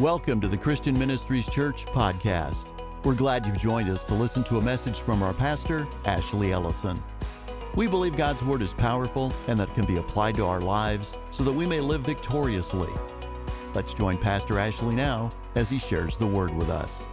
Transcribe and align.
Welcome 0.00 0.40
to 0.40 0.48
the 0.48 0.56
Christian 0.56 0.98
Ministries 0.98 1.46
Church 1.46 1.84
podcast. 1.84 2.72
We're 3.04 3.14
glad 3.14 3.44
you've 3.44 3.58
joined 3.58 3.90
us 3.90 4.02
to 4.06 4.14
listen 4.14 4.42
to 4.44 4.56
a 4.56 4.60
message 4.62 5.00
from 5.00 5.22
our 5.22 5.34
pastor, 5.34 5.86
Ashley 6.06 6.52
Ellison. 6.52 7.02
We 7.74 7.86
believe 7.86 8.16
God's 8.16 8.42
Word 8.42 8.62
is 8.62 8.72
powerful 8.72 9.30
and 9.46 9.60
that 9.60 9.68
it 9.68 9.74
can 9.74 9.84
be 9.84 9.98
applied 9.98 10.36
to 10.36 10.46
our 10.46 10.62
lives 10.62 11.18
so 11.30 11.44
that 11.44 11.52
we 11.52 11.66
may 11.66 11.80
live 11.80 12.00
victoriously. 12.00 12.88
Let's 13.74 13.92
join 13.92 14.16
Pastor 14.16 14.58
Ashley 14.58 14.94
now 14.94 15.32
as 15.54 15.68
he 15.68 15.76
shares 15.76 16.16
the 16.16 16.26
Word 16.26 16.54
with 16.54 16.70
us. 16.70 17.06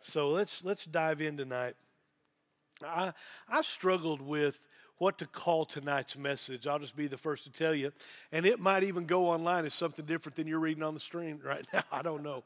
So 0.00 0.28
let's 0.28 0.64
let's 0.64 0.84
dive 0.84 1.20
in 1.20 1.36
tonight. 1.36 1.74
I 2.86 3.12
I 3.48 3.62
struggled 3.62 4.22
with 4.22 4.60
what 4.98 5.18
to 5.18 5.26
call 5.26 5.64
tonight's 5.64 6.16
message. 6.16 6.66
I'll 6.66 6.78
just 6.78 6.96
be 6.96 7.06
the 7.06 7.16
first 7.16 7.44
to 7.44 7.50
tell 7.50 7.74
you. 7.74 7.92
And 8.32 8.44
it 8.44 8.60
might 8.60 8.82
even 8.82 9.06
go 9.06 9.28
online 9.28 9.64
as 9.64 9.74
something 9.74 10.04
different 10.04 10.36
than 10.36 10.46
you're 10.46 10.58
reading 10.58 10.82
on 10.82 10.94
the 10.94 11.00
stream 11.00 11.40
right 11.44 11.66
now. 11.72 11.84
I 11.90 12.02
don't 12.02 12.22
know. 12.22 12.44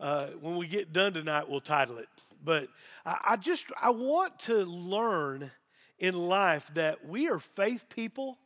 Uh, 0.00 0.28
when 0.40 0.56
we 0.56 0.68
get 0.68 0.92
done 0.92 1.12
tonight, 1.12 1.48
we'll 1.48 1.60
title 1.60 1.98
it. 1.98 2.08
But 2.44 2.68
I, 3.04 3.18
I 3.30 3.36
just, 3.36 3.66
I 3.80 3.90
want 3.90 4.38
to 4.40 4.64
learn 4.64 5.50
in 5.98 6.14
life 6.14 6.70
that 6.74 7.06
we 7.06 7.28
are 7.28 7.40
faith 7.40 7.86
people. 7.88 8.38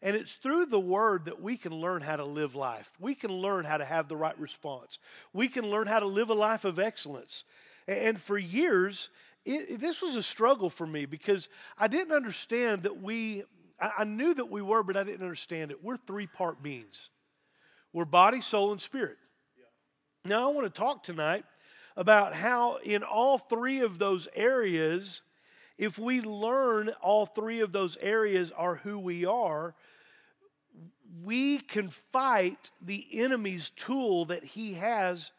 And 0.00 0.16
it's 0.16 0.34
through 0.34 0.66
the 0.66 0.80
word 0.80 1.26
that 1.26 1.40
we 1.40 1.56
can 1.56 1.72
learn 1.74 2.02
how 2.02 2.16
to 2.16 2.24
live 2.24 2.54
life. 2.54 2.90
We 3.00 3.14
can 3.14 3.32
learn 3.32 3.64
how 3.64 3.78
to 3.78 3.84
have 3.84 4.08
the 4.08 4.16
right 4.16 4.38
response. 4.38 4.98
We 5.32 5.48
can 5.48 5.70
learn 5.70 5.86
how 5.86 6.00
to 6.00 6.06
live 6.06 6.28
a 6.28 6.34
life 6.34 6.64
of 6.64 6.78
excellence. 6.78 7.44
And 7.86 8.20
for 8.20 8.36
years, 8.36 9.08
it, 9.44 9.80
this 9.80 10.00
was 10.00 10.16
a 10.16 10.22
struggle 10.22 10.70
for 10.70 10.86
me 10.86 11.06
because 11.06 11.48
I 11.78 11.88
didn't 11.88 12.12
understand 12.12 12.84
that 12.84 13.02
we, 13.02 13.44
I, 13.80 13.90
I 13.98 14.04
knew 14.04 14.34
that 14.34 14.50
we 14.50 14.62
were, 14.62 14.82
but 14.82 14.96
I 14.96 15.04
didn't 15.04 15.22
understand 15.22 15.70
it. 15.70 15.82
We're 15.82 15.96
three 15.96 16.26
part 16.26 16.62
beings 16.62 17.10
we're 17.92 18.04
body, 18.04 18.40
soul, 18.40 18.72
and 18.72 18.80
spirit. 18.80 19.16
Yeah. 19.56 20.30
Now, 20.30 20.50
I 20.50 20.52
want 20.52 20.66
to 20.66 20.80
talk 20.80 21.04
tonight 21.04 21.44
about 21.96 22.34
how, 22.34 22.78
in 22.82 23.04
all 23.04 23.38
three 23.38 23.80
of 23.80 24.00
those 24.00 24.26
areas, 24.34 25.22
if 25.78 25.96
we 25.96 26.20
learn 26.20 26.90
all 27.00 27.24
three 27.24 27.60
of 27.60 27.70
those 27.70 27.96
areas 27.98 28.50
are 28.50 28.74
who 28.76 28.98
we 28.98 29.24
are, 29.24 29.76
we 31.22 31.58
can 31.58 31.88
fight 31.88 32.72
the 32.82 33.06
enemy's 33.12 33.70
tool 33.70 34.24
that 34.24 34.42
he 34.42 34.74
has 34.74 35.30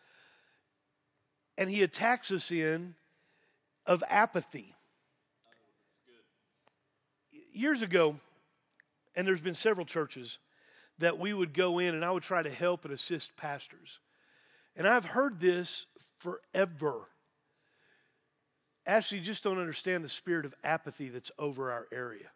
and 1.57 1.69
he 1.69 1.83
attacks 1.83 2.31
us 2.31 2.51
in 2.51 2.95
of 3.85 4.03
apathy. 4.09 4.73
Years 7.53 7.81
ago, 7.81 8.15
and 9.15 9.25
there's 9.25 9.41
been 9.41 9.53
several 9.53 9.85
churches 9.85 10.39
that 10.97 11.19
we 11.19 11.33
would 11.33 11.53
go 11.53 11.79
in 11.79 11.93
and 11.93 12.03
I 12.03 12.11
would 12.11 12.23
try 12.23 12.43
to 12.43 12.49
help 12.49 12.85
and 12.85 12.93
assist 12.93 13.35
pastors. 13.37 13.99
And 14.75 14.87
I've 14.87 15.05
heard 15.05 15.39
this 15.39 15.85
forever. 16.19 17.09
Actually, 18.85 19.21
just 19.21 19.43
don't 19.43 19.57
understand 19.57 20.03
the 20.03 20.09
spirit 20.09 20.45
of 20.45 20.53
apathy 20.63 21.09
that's 21.09 21.31
over 21.39 21.71
our 21.71 21.87
area. 21.91 22.29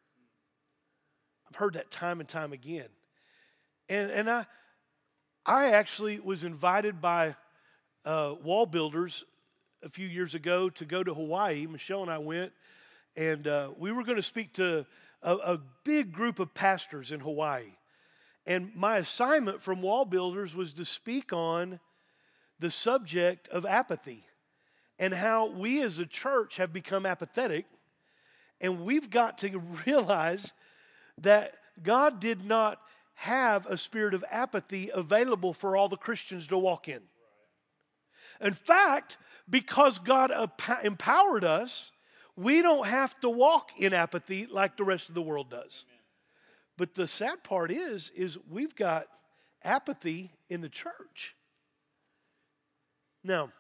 I've 1.48 1.56
heard 1.56 1.74
that 1.74 1.92
time 1.92 2.20
and 2.20 2.30
time 2.30 2.54
again. 2.54 2.90
And, 3.88 4.12
and 4.12 4.30
I, 4.30 4.46
I 5.46 5.72
actually 5.72 6.20
was 6.20 6.44
invited 6.44 7.02
by 7.02 7.36
uh, 8.06 8.36
WallBuilders 8.36 9.24
a 9.84 9.90
few 9.90 10.08
years 10.08 10.36
ago 10.36 10.70
to 10.70 10.86
go 10.86 11.04
to 11.04 11.14
Hawaii. 11.14 11.66
Michelle 11.66 12.02
and 12.02 12.12
I 12.12 12.18
went, 12.18 12.52
and 13.16 13.48
uh, 13.48 13.72
we 13.78 13.92
were 13.92 14.04
going 14.04 14.18
to 14.18 14.24
speak 14.24 14.54
to 14.54 14.86
a, 15.22 15.36
a, 15.36 15.62
big 15.84 16.12
group 16.12 16.40
of 16.40 16.54
pastors 16.54 17.12
in 17.12 17.20
Hawaii. 17.20 17.74
And 18.46 18.76
my 18.76 18.98
assignment 18.98 19.62
from 19.62 19.82
WallBuilders 19.82 20.56
was 20.56 20.74
to 20.74 20.86
speak 20.86 21.34
on 21.34 21.80
the 22.60 22.72
subject 22.72 23.48
of 23.50 23.66
apathy 23.66 24.26
and 24.98 25.14
how 25.14 25.50
we 25.50 25.82
as 25.82 26.00
a 26.00 26.06
church 26.06 26.58
have 26.58 26.74
become 26.74 27.06
apathetic. 27.06 27.66
And 28.62 28.82
we've 28.84 29.10
got 29.10 29.38
to 29.40 29.60
realize 29.86 30.54
that 31.18 31.54
God 31.82 32.20
did 32.20 32.44
not 32.46 32.82
have 33.16 33.66
a 33.66 33.78
spirit 33.78 34.14
of 34.14 34.24
apathy 34.30 34.90
available 34.94 35.54
for 35.54 35.76
all 35.76 35.90
the 35.90 35.98
Christians 35.98 36.48
to 36.48 36.58
walk 36.58 36.88
in. 36.88 37.02
In 38.42 38.54
fact, 38.54 39.18
because 39.50 40.00
God 40.00 40.32
empowered 40.84 41.44
us, 41.44 41.92
we 42.36 42.62
don't 42.62 42.88
have 42.88 43.20
to 43.22 43.30
walk 43.30 43.72
in 43.78 43.94
apathy 43.94 44.46
like 44.46 44.78
the 44.78 44.84
rest 44.84 45.10
of 45.10 45.16
the 45.16 45.22
world 45.22 45.50
does. 45.50 45.86
But 46.78 46.94
the 46.94 47.08
sad 47.08 47.44
part 47.44 47.72
is 47.72 48.12
is 48.16 48.38
we've 48.50 48.76
got 48.76 49.08
apathy 49.64 50.32
in 50.50 50.62
the 50.62 50.70
church. 50.70 51.36
Now, 53.24 53.52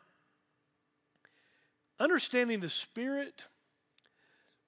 understanding 1.99 2.61
the 2.61 2.69
spirit, 2.69 3.45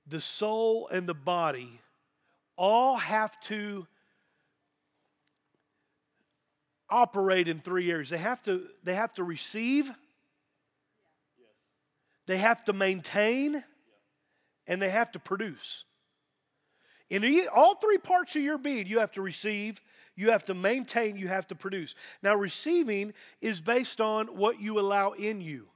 the 0.06 0.20
soul 0.20 0.90
and 0.92 1.08
the 1.08 1.14
body 1.14 1.80
all 2.58 2.98
have 2.98 3.40
to 3.42 3.88
operate 6.90 7.48
in 7.48 7.60
three 7.62 7.90
areas. 7.90 8.10
They 8.10 8.18
have 8.18 8.44
to 8.44 8.68
they 8.84 8.96
have 8.96 9.14
to 9.14 9.24
receive 9.24 9.90
they 12.32 12.38
have 12.38 12.64
to 12.66 12.74
maintain, 12.74 13.62
and 14.66 14.82
they 14.82 14.90
have 14.90 15.12
to 15.12 15.20
produce. 15.20 15.84
In 17.10 17.48
all 17.54 17.76
three 17.76 17.98
parts 17.98 18.38
of 18.38 18.42
your 18.42 18.58
being, 18.58 18.88
you 18.88 19.00
have 19.00 19.12
to 19.14 19.22
receive, 19.22 19.82
you 20.16 20.32
have 20.32 20.46
to 20.46 20.54
maintain, 20.54 21.18
you 21.18 21.28
have 21.28 21.46
to 21.48 21.56
produce. 21.56 21.94
Now, 22.24 22.36
receiving 22.36 23.14
is 23.42 23.60
based 23.60 24.00
on 24.00 24.28
what 24.28 24.62
you 24.62 24.80
allow 24.80 25.12
in 25.12 25.42
you. 25.42 25.68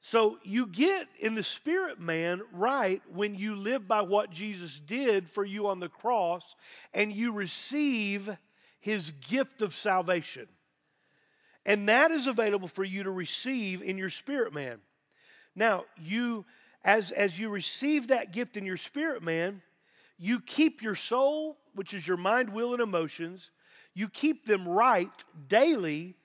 So 0.00 0.38
you 0.42 0.66
get 0.66 1.06
in 1.20 1.34
the 1.34 1.42
spirit 1.42 2.00
man 2.00 2.40
right 2.52 3.02
when 3.12 3.34
you 3.34 3.54
live 3.54 3.86
by 3.86 4.00
what 4.00 4.30
Jesus 4.30 4.80
did 4.80 5.28
for 5.28 5.44
you 5.44 5.68
on 5.68 5.80
the 5.80 5.88
cross 5.88 6.56
and 6.94 7.12
you 7.12 7.32
receive 7.32 8.36
his 8.80 9.10
gift 9.10 9.62
of 9.62 9.74
salvation. 9.74 10.48
And 11.64 11.88
that 11.88 12.10
is 12.10 12.26
available 12.26 12.68
for 12.68 12.84
you 12.84 13.04
to 13.04 13.10
receive 13.10 13.82
in 13.82 13.98
your 13.98 14.10
spirit 14.10 14.52
man. 14.52 14.80
Now, 15.54 15.84
you 16.00 16.44
as 16.84 17.12
as 17.12 17.38
you 17.38 17.48
receive 17.48 18.08
that 18.08 18.32
gift 18.32 18.56
in 18.56 18.66
your 18.66 18.76
spirit 18.76 19.22
man, 19.22 19.62
you 20.18 20.40
keep 20.40 20.82
your 20.82 20.96
soul, 20.96 21.58
which 21.74 21.94
is 21.94 22.06
your 22.06 22.16
mind, 22.16 22.50
will 22.50 22.72
and 22.72 22.82
emotions, 22.82 23.52
you 23.94 24.08
keep 24.08 24.46
them 24.46 24.68
right 24.68 25.24
daily 25.48 26.16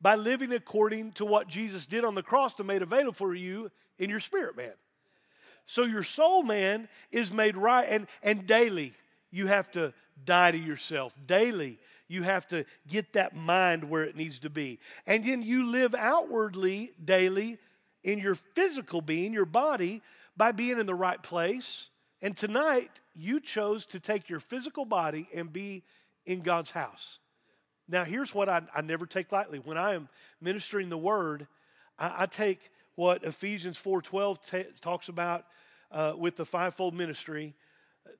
by 0.00 0.14
living 0.14 0.52
according 0.52 1.12
to 1.12 1.24
what 1.24 1.46
Jesus 1.46 1.86
did 1.86 2.04
on 2.04 2.14
the 2.14 2.22
cross 2.22 2.54
to 2.54 2.64
make 2.64 2.80
available 2.80 3.12
for 3.12 3.34
you 3.34 3.70
in 3.98 4.10
your 4.10 4.20
spirit 4.20 4.56
man. 4.56 4.72
So 5.66 5.84
your 5.84 6.02
soul 6.02 6.42
man 6.42 6.88
is 7.12 7.32
made 7.32 7.56
right 7.56 7.86
and 7.88 8.08
and 8.22 8.46
daily 8.46 8.94
you 9.30 9.46
have 9.46 9.70
to 9.72 9.92
die 10.24 10.52
to 10.52 10.58
yourself. 10.58 11.14
Daily 11.26 11.78
you 12.10 12.24
have 12.24 12.44
to 12.48 12.64
get 12.88 13.12
that 13.12 13.36
mind 13.36 13.84
where 13.84 14.02
it 14.02 14.16
needs 14.16 14.40
to 14.40 14.50
be. 14.50 14.80
And 15.06 15.24
then 15.24 15.42
you 15.42 15.70
live 15.70 15.94
outwardly 15.94 16.90
daily 17.02 17.56
in 18.02 18.18
your 18.18 18.34
physical 18.34 19.00
being, 19.00 19.32
your 19.32 19.46
body, 19.46 20.02
by 20.36 20.50
being 20.50 20.80
in 20.80 20.86
the 20.86 20.94
right 20.94 21.22
place. 21.22 21.88
And 22.20 22.36
tonight, 22.36 22.90
you 23.14 23.38
chose 23.38 23.86
to 23.86 24.00
take 24.00 24.28
your 24.28 24.40
physical 24.40 24.84
body 24.84 25.28
and 25.32 25.52
be 25.52 25.84
in 26.26 26.40
God's 26.40 26.72
house. 26.72 27.20
Now, 27.88 28.02
here's 28.02 28.34
what 28.34 28.48
I, 28.48 28.62
I 28.74 28.80
never 28.80 29.06
take 29.06 29.30
lightly. 29.30 29.60
When 29.60 29.78
I 29.78 29.94
am 29.94 30.08
ministering 30.40 30.88
the 30.88 30.98
word, 30.98 31.46
I, 31.96 32.24
I 32.24 32.26
take 32.26 32.72
what 32.96 33.22
Ephesians 33.22 33.78
4.12 33.78 34.50
t- 34.50 34.70
talks 34.80 35.08
about 35.08 35.44
uh, 35.92 36.14
with 36.18 36.34
the 36.34 36.44
fivefold 36.44 36.92
ministry, 36.92 37.54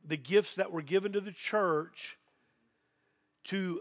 the 0.05 0.17
gifts 0.17 0.57
that 0.57 0.73
were 0.73 0.83
given 0.83 1.13
to 1.13 1.21
the 1.21 1.33
church 1.33 2.19
to 3.45 3.81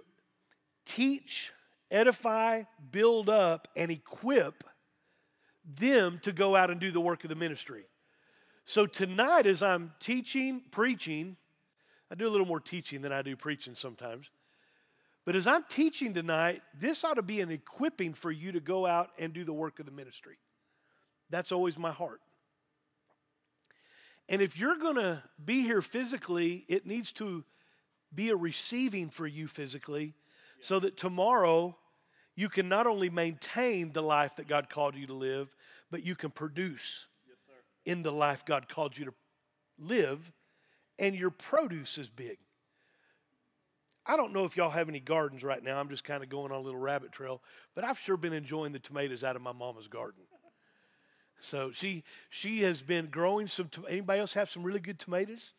teach, 0.85 1.51
edify, 1.91 2.63
build 2.91 3.29
up, 3.29 3.67
and 3.75 3.91
equip 3.91 4.63
them 5.63 6.19
to 6.23 6.31
go 6.31 6.55
out 6.55 6.69
and 6.69 6.79
do 6.79 6.91
the 6.91 7.01
work 7.01 7.23
of 7.23 7.29
the 7.29 7.35
ministry. 7.35 7.83
So 8.65 8.85
tonight, 8.85 9.45
as 9.45 9.63
I'm 9.63 9.93
teaching, 9.99 10.61
preaching, 10.71 11.37
I 12.11 12.15
do 12.15 12.27
a 12.27 12.29
little 12.29 12.45
more 12.45 12.59
teaching 12.59 13.01
than 13.01 13.11
I 13.11 13.21
do 13.21 13.35
preaching 13.35 13.75
sometimes. 13.75 14.29
But 15.25 15.35
as 15.35 15.45
I'm 15.45 15.65
teaching 15.69 16.13
tonight, 16.13 16.61
this 16.77 17.03
ought 17.03 17.15
to 17.15 17.21
be 17.21 17.41
an 17.41 17.51
equipping 17.51 18.13
for 18.13 18.31
you 18.31 18.51
to 18.51 18.59
go 18.59 18.85
out 18.85 19.09
and 19.19 19.33
do 19.33 19.43
the 19.43 19.53
work 19.53 19.79
of 19.79 19.85
the 19.85 19.91
ministry. 19.91 20.37
That's 21.29 21.51
always 21.51 21.77
my 21.77 21.91
heart. 21.91 22.21
And 24.29 24.43
if 24.43 24.57
you're 24.57 24.77
going 24.77 24.95
to 24.95 25.23
be 25.43 25.63
here 25.63 25.81
physically, 25.81 26.63
it 26.69 26.85
needs 26.85 27.11
to 27.13 27.43
be 28.13 28.29
a 28.29 28.35
receiving 28.35 29.09
for 29.09 29.25
you 29.25 29.47
physically 29.47 30.13
so 30.61 30.79
that 30.79 30.95
tomorrow 30.95 31.75
you 32.35 32.47
can 32.47 32.69
not 32.69 32.85
only 32.85 33.09
maintain 33.09 33.91
the 33.91 34.03
life 34.03 34.35
that 34.35 34.47
God 34.47 34.69
called 34.69 34.95
you 34.95 35.07
to 35.07 35.13
live, 35.13 35.55
but 35.89 36.05
you 36.05 36.15
can 36.15 36.29
produce 36.29 37.07
yes, 37.27 37.37
in 37.85 38.03
the 38.03 38.11
life 38.11 38.45
God 38.45 38.69
called 38.69 38.97
you 38.97 39.05
to 39.05 39.13
live, 39.79 40.31
and 40.99 41.15
your 41.15 41.31
produce 41.31 41.97
is 41.97 42.09
big. 42.09 42.37
I 44.05 44.15
don't 44.15 44.31
know 44.31 44.45
if 44.45 44.55
y'all 44.55 44.69
have 44.69 44.89
any 44.89 44.99
gardens 44.99 45.43
right 45.43 45.63
now. 45.63 45.79
I'm 45.79 45.89
just 45.89 46.03
kind 46.03 46.23
of 46.23 46.29
going 46.29 46.51
on 46.51 46.59
a 46.59 46.61
little 46.61 46.79
rabbit 46.79 47.11
trail, 47.11 47.41
but 47.73 47.83
I've 47.83 47.99
sure 47.99 48.17
been 48.17 48.33
enjoying 48.33 48.73
the 48.73 48.79
tomatoes 48.79 49.23
out 49.23 49.35
of 49.35 49.41
my 49.41 49.53
mama's 49.53 49.87
garden. 49.87 50.23
So 51.41 51.71
she 51.71 52.03
she 52.29 52.61
has 52.61 52.81
been 52.81 53.07
growing 53.07 53.47
some. 53.47 53.69
Anybody 53.87 54.19
else 54.19 54.33
have 54.33 54.49
some 54.49 54.63
really 54.63 54.79
good 54.79 54.99
tomatoes? 54.99 55.53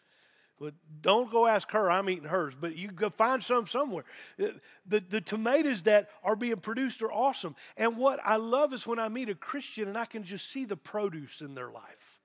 Well, 0.60 0.72
don't 1.00 1.30
go 1.30 1.46
ask 1.46 1.70
her. 1.70 1.90
I'm 1.90 2.10
eating 2.10 2.28
hers, 2.28 2.54
but 2.54 2.76
you 2.76 2.88
go 2.88 3.08
find 3.08 3.42
some 3.42 3.66
somewhere. 3.66 4.04
Uh, 4.38 4.48
the, 4.86 5.00
the 5.00 5.22
tomatoes 5.22 5.84
that 5.84 6.10
are 6.22 6.36
being 6.36 6.58
produced 6.58 7.00
are 7.00 7.10
awesome. 7.10 7.56
And 7.78 7.96
what 7.96 8.20
I 8.22 8.36
love 8.36 8.74
is 8.74 8.86
when 8.86 8.98
I 8.98 9.08
meet 9.08 9.30
a 9.30 9.34
Christian 9.34 9.88
and 9.88 9.96
I 9.96 10.04
can 10.04 10.22
just 10.22 10.50
see 10.50 10.66
the 10.66 10.76
produce 10.76 11.40
in 11.40 11.54
their 11.54 11.70
life. 11.70 12.20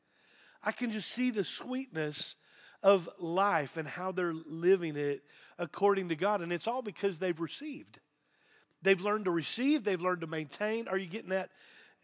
I 0.62 0.74
can 0.74 0.92
just 0.92 1.12
see 1.12 1.32
the 1.32 1.46
sweetness 1.46 2.36
of 2.84 3.08
life 3.20 3.78
and 3.78 3.88
how 3.88 4.12
they're 4.12 4.34
living 4.34 4.98
it 4.98 5.24
according 5.58 6.10
to 6.10 6.16
God. 6.18 6.42
And 6.42 6.52
it's 6.52 6.68
all 6.68 6.82
because 6.82 7.20
they've 7.20 7.40
received. 7.40 8.02
They've 8.82 9.00
learned 9.00 9.26
to 9.26 9.32
receive, 9.32 9.86
they've 9.86 10.02
learned 10.02 10.22
to 10.22 10.28
maintain. 10.28 10.90
Are 10.90 10.98
you 10.98 11.08
getting 11.08 11.30
that? 11.30 11.52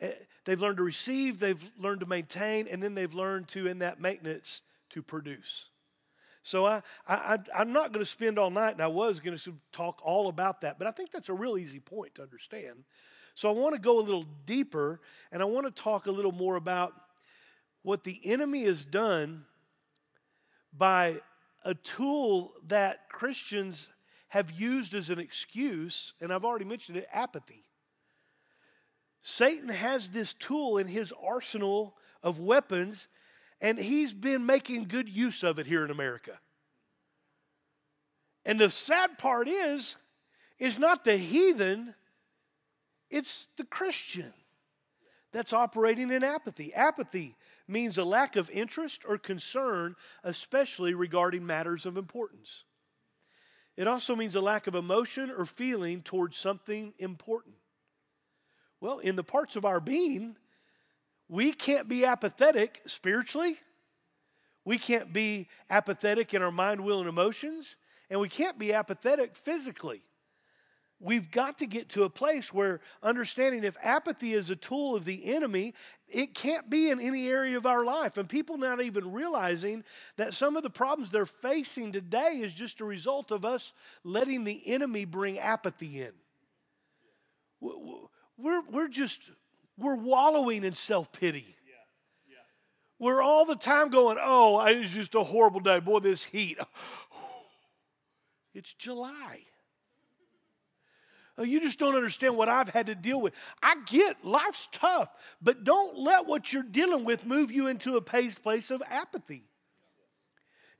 Eh, 0.01 0.11
they've 0.45 0.59
learned 0.59 0.77
to 0.77 0.83
receive, 0.83 1.39
they've 1.39 1.71
learned 1.77 2.01
to 2.01 2.05
maintain, 2.05 2.67
and 2.67 2.81
then 2.81 2.95
they've 2.95 3.13
learned 3.13 3.47
to, 3.49 3.67
in 3.67 3.79
that 3.79 4.01
maintenance, 4.01 4.61
to 4.89 5.01
produce. 5.01 5.69
So 6.43 6.65
I, 6.65 6.81
I, 7.07 7.37
I'm 7.55 7.71
not 7.71 7.93
going 7.93 8.03
to 8.03 8.09
spend 8.09 8.39
all 8.39 8.49
night, 8.49 8.73
and 8.73 8.81
I 8.81 8.87
was 8.87 9.19
going 9.19 9.37
to 9.37 9.53
talk 9.71 10.01
all 10.03 10.27
about 10.27 10.61
that, 10.61 10.79
but 10.79 10.87
I 10.87 10.91
think 10.91 11.11
that's 11.11 11.29
a 11.29 11.33
real 11.33 11.57
easy 11.57 11.79
point 11.79 12.15
to 12.15 12.23
understand. 12.23 12.83
So 13.35 13.47
I 13.47 13.53
want 13.53 13.75
to 13.75 13.81
go 13.81 13.99
a 13.99 14.01
little 14.01 14.25
deeper, 14.45 14.99
and 15.31 15.41
I 15.41 15.45
want 15.45 15.67
to 15.67 15.81
talk 15.81 16.07
a 16.07 16.11
little 16.11 16.31
more 16.31 16.55
about 16.55 16.93
what 17.83 18.03
the 18.03 18.19
enemy 18.23 18.63
has 18.63 18.85
done 18.85 19.45
by 20.75 21.21
a 21.63 21.75
tool 21.75 22.53
that 22.67 23.09
Christians 23.09 23.89
have 24.29 24.51
used 24.51 24.93
as 24.93 25.09
an 25.09 25.19
excuse, 25.19 26.13
and 26.21 26.33
I've 26.33 26.45
already 26.45 26.65
mentioned 26.65 26.97
it 26.97 27.07
apathy. 27.13 27.65
Satan 29.21 29.69
has 29.69 30.09
this 30.09 30.33
tool 30.33 30.77
in 30.77 30.87
his 30.87 31.13
arsenal 31.23 31.95
of 32.23 32.39
weapons 32.39 33.07
and 33.61 33.77
he's 33.77 34.13
been 34.13 34.45
making 34.45 34.85
good 34.85 35.07
use 35.07 35.43
of 35.43 35.59
it 35.59 35.67
here 35.67 35.85
in 35.85 35.91
America. 35.91 36.39
And 38.43 38.59
the 38.59 38.71
sad 38.71 39.19
part 39.19 39.47
is, 39.47 39.95
is 40.57 40.79
not 40.79 41.05
the 41.05 41.15
heathen, 41.15 41.93
it's 43.11 43.47
the 43.57 43.63
Christian 43.63 44.33
that's 45.31 45.53
operating 45.53 46.11
in 46.11 46.23
apathy. 46.23 46.73
Apathy 46.73 47.35
means 47.67 47.97
a 47.97 48.03
lack 48.03 48.35
of 48.35 48.49
interest 48.49 49.03
or 49.07 49.17
concern, 49.17 49.95
especially 50.23 50.93
regarding 50.93 51.45
matters 51.45 51.85
of 51.85 51.97
importance. 51.97 52.63
It 53.77 53.87
also 53.87 54.15
means 54.15 54.35
a 54.35 54.41
lack 54.41 54.67
of 54.67 54.75
emotion 54.75 55.31
or 55.31 55.45
feeling 55.45 56.01
towards 56.01 56.37
something 56.37 56.93
important. 56.97 57.55
Well, 58.81 58.99
in 58.99 59.15
the 59.15 59.23
parts 59.23 59.55
of 59.55 59.63
our 59.63 59.79
being 59.79 60.35
we 61.31 61.53
can't 61.53 61.87
be 61.87 62.03
apathetic 62.03 62.81
spiritually. 62.85 63.55
We 64.65 64.77
can't 64.77 65.13
be 65.13 65.47
apathetic 65.69 66.33
in 66.33 66.41
our 66.41 66.51
mind, 66.51 66.81
will, 66.81 66.99
and 66.99 67.07
emotions. 67.07 67.77
And 68.09 68.19
we 68.19 68.27
can't 68.27 68.59
be 68.59 68.73
apathetic 68.73 69.37
physically. 69.37 70.01
We've 70.99 71.31
got 71.31 71.59
to 71.59 71.67
get 71.67 71.87
to 71.91 72.03
a 72.03 72.09
place 72.09 72.53
where 72.53 72.81
understanding 73.01 73.63
if 73.63 73.77
apathy 73.81 74.33
is 74.33 74.49
a 74.49 74.57
tool 74.57 74.93
of 74.93 75.05
the 75.05 75.33
enemy, 75.33 75.73
it 76.09 76.35
can't 76.35 76.69
be 76.69 76.89
in 76.89 76.99
any 76.99 77.29
area 77.29 77.55
of 77.55 77.65
our 77.65 77.85
life. 77.85 78.17
And 78.17 78.27
people 78.27 78.57
not 78.57 78.81
even 78.81 79.13
realizing 79.13 79.85
that 80.17 80.33
some 80.33 80.57
of 80.57 80.63
the 80.63 80.69
problems 80.69 81.11
they're 81.11 81.25
facing 81.25 81.93
today 81.93 82.41
is 82.41 82.53
just 82.53 82.81
a 82.81 82.85
result 82.85 83.31
of 83.31 83.45
us 83.45 83.71
letting 84.03 84.43
the 84.43 84.61
enemy 84.67 85.05
bring 85.05 85.39
apathy 85.39 86.01
in. 86.01 86.11
We're, 88.41 88.61
we're 88.69 88.87
just 88.87 89.31
we're 89.77 89.95
wallowing 89.95 90.63
in 90.63 90.73
self 90.73 91.11
pity. 91.11 91.55
We're 92.99 93.21
all 93.21 93.45
the 93.45 93.55
time 93.55 93.89
going, 93.89 94.19
oh, 94.21 94.63
it's 94.67 94.93
just 94.93 95.15
a 95.15 95.23
horrible 95.23 95.59
day. 95.59 95.79
Boy, 95.79 95.99
this 95.99 96.23
heat. 96.23 96.57
It's 98.53 98.73
July. 98.73 99.45
Oh, 101.37 101.43
you 101.43 101.61
just 101.61 101.79
don't 101.79 101.95
understand 101.95 102.35
what 102.35 102.49
I've 102.49 102.67
had 102.67 102.87
to 102.87 102.95
deal 102.95 103.21
with. 103.21 103.33
I 103.63 103.75
get 103.85 104.25
life's 104.25 104.67
tough, 104.73 105.09
but 105.41 105.63
don't 105.63 105.97
let 105.97 106.27
what 106.27 106.51
you're 106.51 106.61
dealing 106.61 107.05
with 107.05 107.25
move 107.25 107.49
you 107.49 107.67
into 107.67 107.95
a 107.95 108.01
place 108.01 108.69
of 108.69 108.83
apathy. 108.89 109.45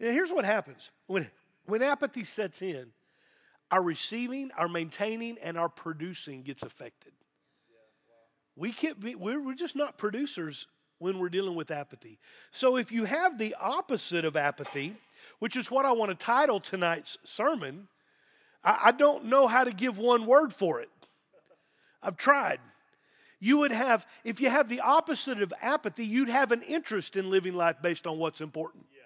Now, 0.02 0.12
here's 0.12 0.34
what 0.34 0.44
happens 0.44 0.92
when, 1.08 1.32
when 1.66 1.82
apathy 1.82 2.26
sets 2.26 2.62
in 2.62 2.88
our 3.72 3.82
receiving, 3.82 4.52
our 4.58 4.68
maintaining, 4.68 5.38
and 5.38 5.58
our 5.58 5.70
producing 5.70 6.44
gets 6.44 6.62
affected. 6.62 7.14
We 8.56 8.72
can't 8.72 9.00
be, 9.00 9.16
we're, 9.16 9.42
we're 9.42 9.56
just 9.56 9.76
not 9.76 9.98
producers 9.98 10.68
when 11.00 11.18
we're 11.20 11.30
dealing 11.30 11.56
with 11.56 11.72
apathy. 11.72 12.20
So 12.52 12.78
if 12.78 12.92
you 12.92 13.06
have 13.06 13.38
the 13.38 13.56
opposite 13.60 14.24
of 14.24 14.38
apathy, 14.38 14.96
which 15.40 15.56
is 15.56 15.72
what 15.72 15.86
I 15.86 15.92
want 15.94 16.12
to 16.12 16.26
title 16.26 16.60
tonight's 16.60 17.18
sermon, 17.24 17.88
I, 18.64 18.80
I 18.86 18.92
don't 18.92 19.26
know 19.26 19.48
how 19.48 19.64
to 19.64 19.72
give 19.72 19.98
one 19.98 20.26
word 20.26 20.54
for 20.54 20.80
it. 20.80 20.90
I've 22.04 22.18
tried. 22.18 22.60
You 23.40 23.58
would 23.60 23.72
have, 23.72 24.06
if 24.24 24.40
you 24.40 24.52
have 24.52 24.70
the 24.70 24.82
opposite 24.82 25.42
of 25.42 25.52
apathy, 25.62 26.06
you'd 26.06 26.30
have 26.30 26.52
an 26.52 26.62
interest 26.62 27.16
in 27.16 27.32
living 27.32 27.56
life 27.56 27.78
based 27.82 28.06
on 28.06 28.20
what's 28.20 28.42
important. 28.42 28.86
Yeah. 28.92 29.00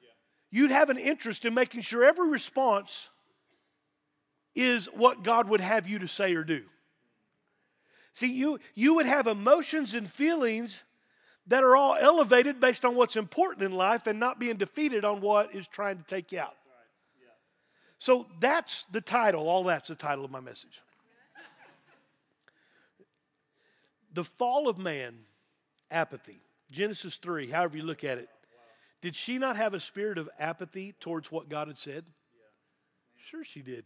Yeah. 0.00 0.60
You'd 0.60 0.70
have 0.70 0.90
an 0.90 0.98
interest 0.98 1.44
in 1.44 1.54
making 1.54 1.80
sure 1.80 2.04
every 2.04 2.28
response 2.28 3.10
is 4.54 4.86
what 4.86 5.24
God 5.24 5.48
would 5.48 5.60
have 5.60 5.88
you 5.88 5.98
to 5.98 6.08
say 6.08 6.34
or 6.34 6.44
do. 6.44 6.64
See, 8.18 8.32
you, 8.32 8.58
you 8.74 8.94
would 8.94 9.06
have 9.06 9.28
emotions 9.28 9.94
and 9.94 10.10
feelings 10.10 10.82
that 11.46 11.62
are 11.62 11.76
all 11.76 11.94
elevated 11.94 12.58
based 12.58 12.84
on 12.84 12.96
what's 12.96 13.14
important 13.14 13.62
in 13.62 13.70
life 13.70 14.08
and 14.08 14.18
not 14.18 14.40
being 14.40 14.56
defeated 14.56 15.04
on 15.04 15.20
what 15.20 15.54
is 15.54 15.68
trying 15.68 15.98
to 15.98 16.02
take 16.02 16.32
you 16.32 16.40
out. 16.40 16.56
So 17.98 18.26
that's 18.40 18.86
the 18.90 19.00
title. 19.00 19.48
All 19.48 19.62
that's 19.62 19.86
the 19.86 19.94
title 19.94 20.24
of 20.24 20.32
my 20.32 20.40
message. 20.40 20.82
the 24.12 24.24
fall 24.24 24.68
of 24.68 24.78
man, 24.78 25.14
apathy. 25.88 26.40
Genesis 26.72 27.18
3, 27.18 27.48
however 27.48 27.76
you 27.76 27.84
look 27.84 28.02
at 28.02 28.18
it. 28.18 28.28
Did 29.00 29.14
she 29.14 29.38
not 29.38 29.56
have 29.56 29.74
a 29.74 29.80
spirit 29.80 30.18
of 30.18 30.28
apathy 30.40 30.92
towards 30.98 31.30
what 31.30 31.48
God 31.48 31.68
had 31.68 31.78
said? 31.78 32.04
Sure, 33.16 33.44
she 33.44 33.62
did 33.62 33.84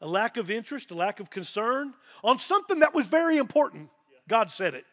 a 0.00 0.06
lack 0.06 0.36
of 0.36 0.50
interest, 0.50 0.90
a 0.90 0.94
lack 0.94 1.20
of 1.20 1.30
concern 1.30 1.94
on 2.22 2.38
something 2.38 2.80
that 2.80 2.94
was 2.94 3.06
very 3.06 3.36
important. 3.36 3.90
God 4.28 4.50
said 4.50 4.74
it. 4.74 4.84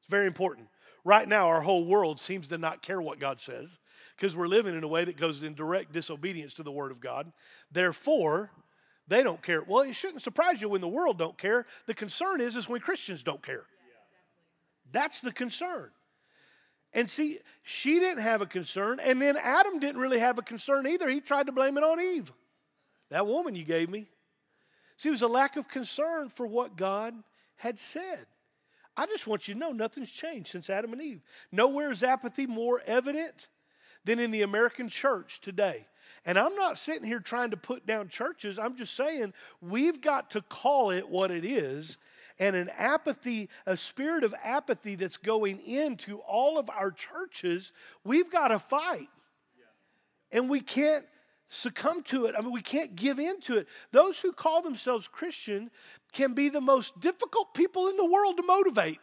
It's 0.00 0.10
very 0.10 0.26
important. 0.26 0.68
Right 1.04 1.28
now, 1.28 1.46
our 1.46 1.62
whole 1.62 1.86
world 1.86 2.20
seems 2.20 2.48
to 2.48 2.58
not 2.58 2.82
care 2.82 3.00
what 3.00 3.20
God 3.20 3.40
says 3.40 3.78
because 4.16 4.36
we're 4.36 4.48
living 4.48 4.76
in 4.76 4.84
a 4.84 4.88
way 4.88 5.04
that 5.04 5.16
goes 5.16 5.42
in 5.42 5.54
direct 5.54 5.92
disobedience 5.92 6.54
to 6.54 6.62
the 6.62 6.72
Word 6.72 6.90
of 6.90 7.00
God. 7.00 7.32
Therefore, 7.70 8.50
they 9.06 9.22
don't 9.22 9.40
care. 9.40 9.62
Well, 9.62 9.84
it 9.84 9.94
shouldn't 9.94 10.22
surprise 10.22 10.60
you 10.60 10.68
when 10.68 10.80
the 10.80 10.88
world 10.88 11.18
don't 11.18 11.38
care. 11.38 11.66
The 11.86 11.94
concern 11.94 12.40
is, 12.40 12.56
is 12.56 12.68
when 12.68 12.80
Christians 12.80 13.22
don't 13.22 13.42
care. 13.42 13.64
That's 14.92 15.20
the 15.20 15.32
concern. 15.32 15.90
And 16.92 17.08
see, 17.08 17.38
she 17.62 18.00
didn't 18.00 18.22
have 18.22 18.40
a 18.40 18.46
concern, 18.46 18.98
and 19.00 19.20
then 19.20 19.36
Adam 19.36 19.78
didn't 19.78 20.00
really 20.00 20.18
have 20.18 20.38
a 20.38 20.42
concern 20.42 20.86
either. 20.86 21.08
He 21.08 21.20
tried 21.20 21.46
to 21.46 21.52
blame 21.52 21.76
it 21.76 21.84
on 21.84 22.00
Eve. 22.00 22.32
That 23.10 23.26
woman 23.26 23.54
you 23.54 23.64
gave 23.64 23.88
me. 23.88 24.08
See, 24.98 25.08
it 25.08 25.12
was 25.12 25.22
a 25.22 25.28
lack 25.28 25.56
of 25.56 25.68
concern 25.68 26.28
for 26.28 26.46
what 26.46 26.76
God 26.76 27.14
had 27.56 27.78
said. 27.78 28.26
I 28.96 29.06
just 29.06 29.28
want 29.28 29.46
you 29.46 29.54
to 29.54 29.60
know 29.60 29.70
nothing's 29.70 30.10
changed 30.10 30.50
since 30.50 30.68
Adam 30.68 30.92
and 30.92 31.00
Eve. 31.00 31.22
Nowhere 31.52 31.92
is 31.92 32.02
apathy 32.02 32.46
more 32.46 32.82
evident 32.84 33.46
than 34.04 34.18
in 34.18 34.32
the 34.32 34.42
American 34.42 34.88
church 34.88 35.40
today. 35.40 35.86
And 36.26 36.36
I'm 36.36 36.56
not 36.56 36.78
sitting 36.78 37.04
here 37.04 37.20
trying 37.20 37.52
to 37.52 37.56
put 37.56 37.86
down 37.86 38.08
churches. 38.08 38.58
I'm 38.58 38.76
just 38.76 38.94
saying 38.94 39.34
we've 39.60 40.00
got 40.00 40.30
to 40.32 40.42
call 40.42 40.90
it 40.90 41.08
what 41.08 41.30
it 41.30 41.44
is. 41.44 41.96
And 42.40 42.56
an 42.56 42.68
apathy, 42.76 43.48
a 43.66 43.76
spirit 43.76 44.24
of 44.24 44.34
apathy 44.42 44.96
that's 44.96 45.16
going 45.16 45.60
into 45.60 46.18
all 46.18 46.58
of 46.58 46.68
our 46.70 46.90
churches, 46.90 47.72
we've 48.02 48.30
got 48.32 48.48
to 48.48 48.58
fight. 48.58 49.08
And 50.32 50.50
we 50.50 50.60
can't 50.60 51.04
succumb 51.48 52.02
to 52.04 52.26
it. 52.26 52.34
I 52.36 52.42
mean, 52.42 52.52
we 52.52 52.60
can't 52.60 52.94
give 52.94 53.18
in 53.18 53.40
to 53.42 53.58
it. 53.58 53.68
Those 53.90 54.20
who 54.20 54.32
call 54.32 54.62
themselves 54.62 55.08
Christian 55.08 55.70
can 56.12 56.34
be 56.34 56.48
the 56.48 56.60
most 56.60 57.00
difficult 57.00 57.54
people 57.54 57.88
in 57.88 57.96
the 57.96 58.04
world 58.04 58.36
to 58.36 58.42
motivate. 58.42 59.00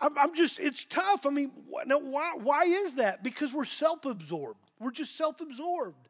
I'm, 0.00 0.18
I'm 0.18 0.34
just, 0.34 0.58
it's 0.58 0.84
tough. 0.84 1.26
I 1.26 1.30
mean, 1.30 1.52
now 1.86 1.98
why, 1.98 2.32
why 2.36 2.64
is 2.64 2.94
that? 2.94 3.22
Because 3.22 3.54
we're 3.54 3.64
self 3.64 4.04
absorbed. 4.04 4.58
We're 4.78 4.90
just 4.90 5.16
self 5.16 5.40
absorbed. 5.40 6.08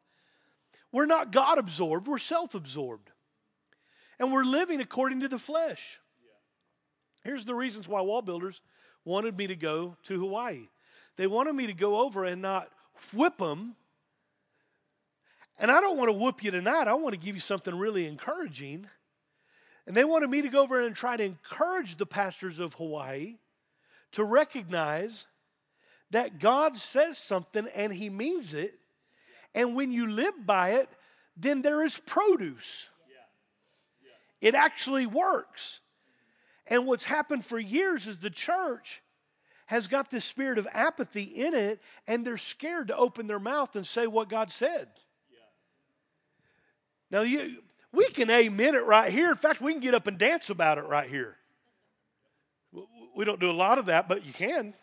We're 0.91 1.05
not 1.05 1.31
God 1.31 1.57
absorbed, 1.57 2.07
we're 2.07 2.19
self 2.19 2.55
absorbed. 2.55 3.09
And 4.19 4.31
we're 4.31 4.43
living 4.43 4.79
according 4.79 5.21
to 5.21 5.27
the 5.27 5.39
flesh. 5.39 5.99
Here's 7.23 7.45
the 7.45 7.55
reasons 7.55 7.87
why 7.87 8.01
WallBuilders 8.01 8.59
wanted 9.05 9.37
me 9.37 9.47
to 9.47 9.55
go 9.55 9.97
to 10.03 10.19
Hawaii. 10.19 10.67
They 11.15 11.27
wanted 11.27 11.53
me 11.53 11.67
to 11.67 11.73
go 11.73 12.01
over 12.01 12.25
and 12.25 12.41
not 12.41 12.69
whip 13.13 13.37
them 13.37 13.75
And 15.59 15.69
I 15.69 15.81
don't 15.81 15.97
want 15.97 16.09
to 16.09 16.13
whoop 16.13 16.43
you 16.43 16.51
tonight. 16.51 16.87
I 16.87 16.93
want 16.93 17.13
to 17.13 17.19
give 17.19 17.35
you 17.35 17.41
something 17.41 17.75
really 17.75 18.07
encouraging. 18.07 18.87
And 19.85 19.95
they 19.95 20.03
wanted 20.03 20.29
me 20.29 20.41
to 20.41 20.49
go 20.49 20.61
over 20.61 20.81
and 20.81 20.95
try 20.95 21.17
to 21.17 21.23
encourage 21.23 21.97
the 21.97 22.05
pastors 22.05 22.59
of 22.59 22.73
Hawaii 22.75 23.35
to 24.13 24.23
recognize 24.23 25.25
that 26.11 26.39
God 26.39 26.77
says 26.77 27.17
something 27.17 27.67
and 27.75 27.93
He 27.93 28.09
means 28.09 28.53
it. 28.53 28.79
And 29.55 29.75
when 29.75 29.91
you 29.91 30.07
live 30.07 30.45
by 30.45 30.71
it, 30.71 30.89
then 31.35 31.61
there 31.61 31.83
is 31.83 31.99
produce. 31.99 32.89
It 34.41 34.55
actually 34.55 35.05
works. 35.05 35.79
And 36.67 36.85
what's 36.85 37.05
happened 37.05 37.45
for 37.45 37.59
years 37.59 38.07
is 38.07 38.17
the 38.17 38.29
church 38.29 39.01
has 39.67 39.87
got 39.87 40.11
this 40.11 40.25
spirit 40.25 40.57
of 40.57 40.67
apathy 40.71 41.23
in 41.23 41.53
it, 41.53 41.81
and 42.07 42.25
they're 42.25 42.37
scared 42.37 42.89
to 42.89 42.95
open 42.95 43.27
their 43.27 43.39
mouth 43.39 43.75
and 43.75 43.87
say 43.87 44.05
what 44.05 44.29
God 44.29 44.51
said. 44.51 44.89
Now, 47.13 47.21
you, 47.21 47.57
we 47.91 48.09
can 48.09 48.31
amen 48.31 48.73
it 48.73 48.83
right 48.85 49.13
here. 49.13 49.29
In 49.29 49.37
fact, 49.37 49.61
we 49.61 49.71
can 49.71 49.79
get 49.79 49.93
up 49.93 50.07
and 50.07 50.17
dance 50.17 50.49
about 50.49 50.79
it 50.79 50.85
right 50.85 51.07
here. 51.07 51.37
We 53.15 53.23
don't 53.23 53.39
do 53.39 53.51
a 53.51 53.53
lot 53.53 53.77
of 53.77 53.85
that, 53.85 54.09
but 54.09 54.25
you 54.25 54.33
can. 54.33 54.73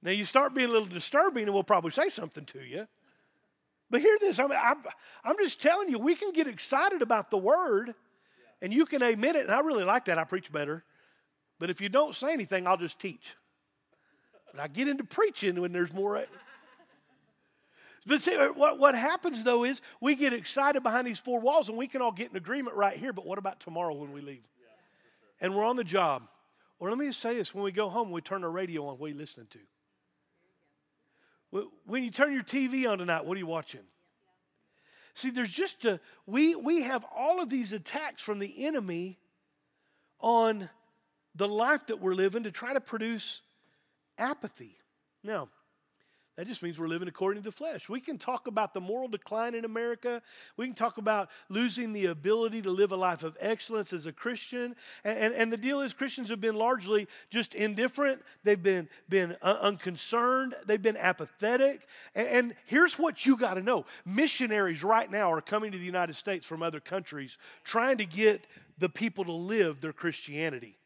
Now, 0.00 0.12
you 0.12 0.24
start 0.24 0.54
being 0.54 0.68
a 0.68 0.72
little 0.72 0.86
disturbing, 0.86 1.42
and 1.42 1.52
we'll 1.52 1.64
probably 1.64 1.90
say 1.90 2.08
something 2.08 2.44
to 2.46 2.60
you. 2.60 2.86
But 3.90 4.00
hear 4.00 4.16
this 4.20 4.38
I'm, 4.38 4.52
I'm, 4.52 4.76
I'm 5.24 5.36
just 5.40 5.60
telling 5.60 5.88
you, 5.88 5.98
we 5.98 6.14
can 6.14 6.30
get 6.30 6.46
excited 6.46 7.02
about 7.02 7.32
the 7.32 7.38
word, 7.38 7.96
and 8.62 8.72
you 8.72 8.86
can 8.86 9.02
amen 9.02 9.34
it. 9.34 9.42
And 9.42 9.50
I 9.50 9.58
really 9.58 9.82
like 9.82 10.04
that. 10.04 10.18
I 10.18 10.22
preach 10.22 10.52
better. 10.52 10.84
But 11.58 11.68
if 11.68 11.80
you 11.80 11.88
don't 11.88 12.14
say 12.14 12.32
anything, 12.32 12.68
I'll 12.68 12.76
just 12.76 13.00
teach. 13.00 13.34
But 14.52 14.60
I 14.60 14.68
get 14.68 14.86
into 14.86 15.02
preaching 15.02 15.60
when 15.60 15.72
there's 15.72 15.92
more. 15.92 16.24
But 18.06 18.22
see, 18.22 18.34
uh, 18.34 18.52
what, 18.52 18.78
what 18.78 18.94
happens 18.94 19.44
though 19.44 19.64
is 19.64 19.82
we 20.00 20.14
get 20.16 20.32
excited 20.32 20.82
behind 20.82 21.06
these 21.06 21.18
four 21.18 21.40
walls 21.40 21.68
and 21.68 21.76
we 21.76 21.86
can 21.86 22.00
all 22.00 22.12
get 22.12 22.30
in 22.30 22.36
agreement 22.36 22.76
right 22.76 22.96
here. 22.96 23.12
But 23.12 23.26
what 23.26 23.38
about 23.38 23.60
tomorrow 23.60 23.94
when 23.94 24.12
we 24.12 24.20
leave? 24.20 24.42
Yeah, 24.58 24.68
sure. 24.68 25.46
And 25.46 25.54
we're 25.54 25.64
on 25.64 25.76
the 25.76 25.84
job. 25.84 26.22
Or 26.78 26.88
let 26.88 26.98
me 26.98 27.06
just 27.06 27.20
say 27.20 27.34
this 27.34 27.54
when 27.54 27.62
we 27.62 27.72
go 27.72 27.88
home, 27.88 28.10
we 28.10 28.22
turn 28.22 28.42
our 28.42 28.50
radio 28.50 28.86
on, 28.86 28.98
what 28.98 29.06
are 29.06 29.12
you 29.12 29.18
listening 29.18 29.48
to? 29.50 29.58
When 31.84 32.04
you 32.04 32.10
turn 32.10 32.32
your 32.32 32.44
TV 32.44 32.88
on 32.88 32.98
tonight, 32.98 33.24
what 33.24 33.36
are 33.36 33.38
you 33.38 33.46
watching? 33.46 33.80
See, 35.14 35.30
there's 35.30 35.50
just 35.50 35.84
a, 35.84 36.00
we, 36.24 36.54
we 36.54 36.82
have 36.82 37.04
all 37.14 37.42
of 37.42 37.50
these 37.50 37.72
attacks 37.72 38.22
from 38.22 38.38
the 38.38 38.66
enemy 38.66 39.18
on 40.20 40.70
the 41.34 41.48
life 41.48 41.86
that 41.86 42.00
we're 42.00 42.14
living 42.14 42.44
to 42.44 42.50
try 42.50 42.72
to 42.72 42.80
produce 42.80 43.42
apathy. 44.16 44.78
Now, 45.22 45.48
that 46.40 46.46
just 46.46 46.62
means 46.62 46.80
we're 46.80 46.88
living 46.88 47.06
according 47.06 47.42
to 47.42 47.50
the 47.50 47.54
flesh. 47.54 47.90
We 47.90 48.00
can 48.00 48.16
talk 48.16 48.46
about 48.46 48.72
the 48.72 48.80
moral 48.80 49.08
decline 49.08 49.54
in 49.54 49.66
America. 49.66 50.22
We 50.56 50.64
can 50.64 50.74
talk 50.74 50.96
about 50.96 51.28
losing 51.50 51.92
the 51.92 52.06
ability 52.06 52.62
to 52.62 52.70
live 52.70 52.92
a 52.92 52.96
life 52.96 53.22
of 53.22 53.36
excellence 53.40 53.92
as 53.92 54.06
a 54.06 54.12
Christian. 54.12 54.74
And, 55.04 55.18
and, 55.18 55.34
and 55.34 55.52
the 55.52 55.58
deal 55.58 55.82
is, 55.82 55.92
Christians 55.92 56.30
have 56.30 56.40
been 56.40 56.54
largely 56.54 57.08
just 57.28 57.54
indifferent. 57.54 58.22
They've 58.42 58.62
been, 58.62 58.88
been 59.10 59.36
uh, 59.42 59.58
unconcerned. 59.60 60.54
They've 60.64 60.80
been 60.80 60.96
apathetic. 60.96 61.86
And, 62.14 62.28
and 62.28 62.54
here's 62.64 62.98
what 62.98 63.26
you 63.26 63.36
got 63.36 63.54
to 63.54 63.62
know 63.62 63.84
missionaries 64.06 64.82
right 64.82 65.10
now 65.10 65.30
are 65.30 65.42
coming 65.42 65.72
to 65.72 65.78
the 65.78 65.84
United 65.84 66.14
States 66.14 66.46
from 66.46 66.62
other 66.62 66.80
countries 66.80 67.36
trying 67.64 67.98
to 67.98 68.06
get 68.06 68.46
the 68.78 68.88
people 68.88 69.26
to 69.26 69.32
live 69.32 69.82
their 69.82 69.92
Christianity 69.92 70.79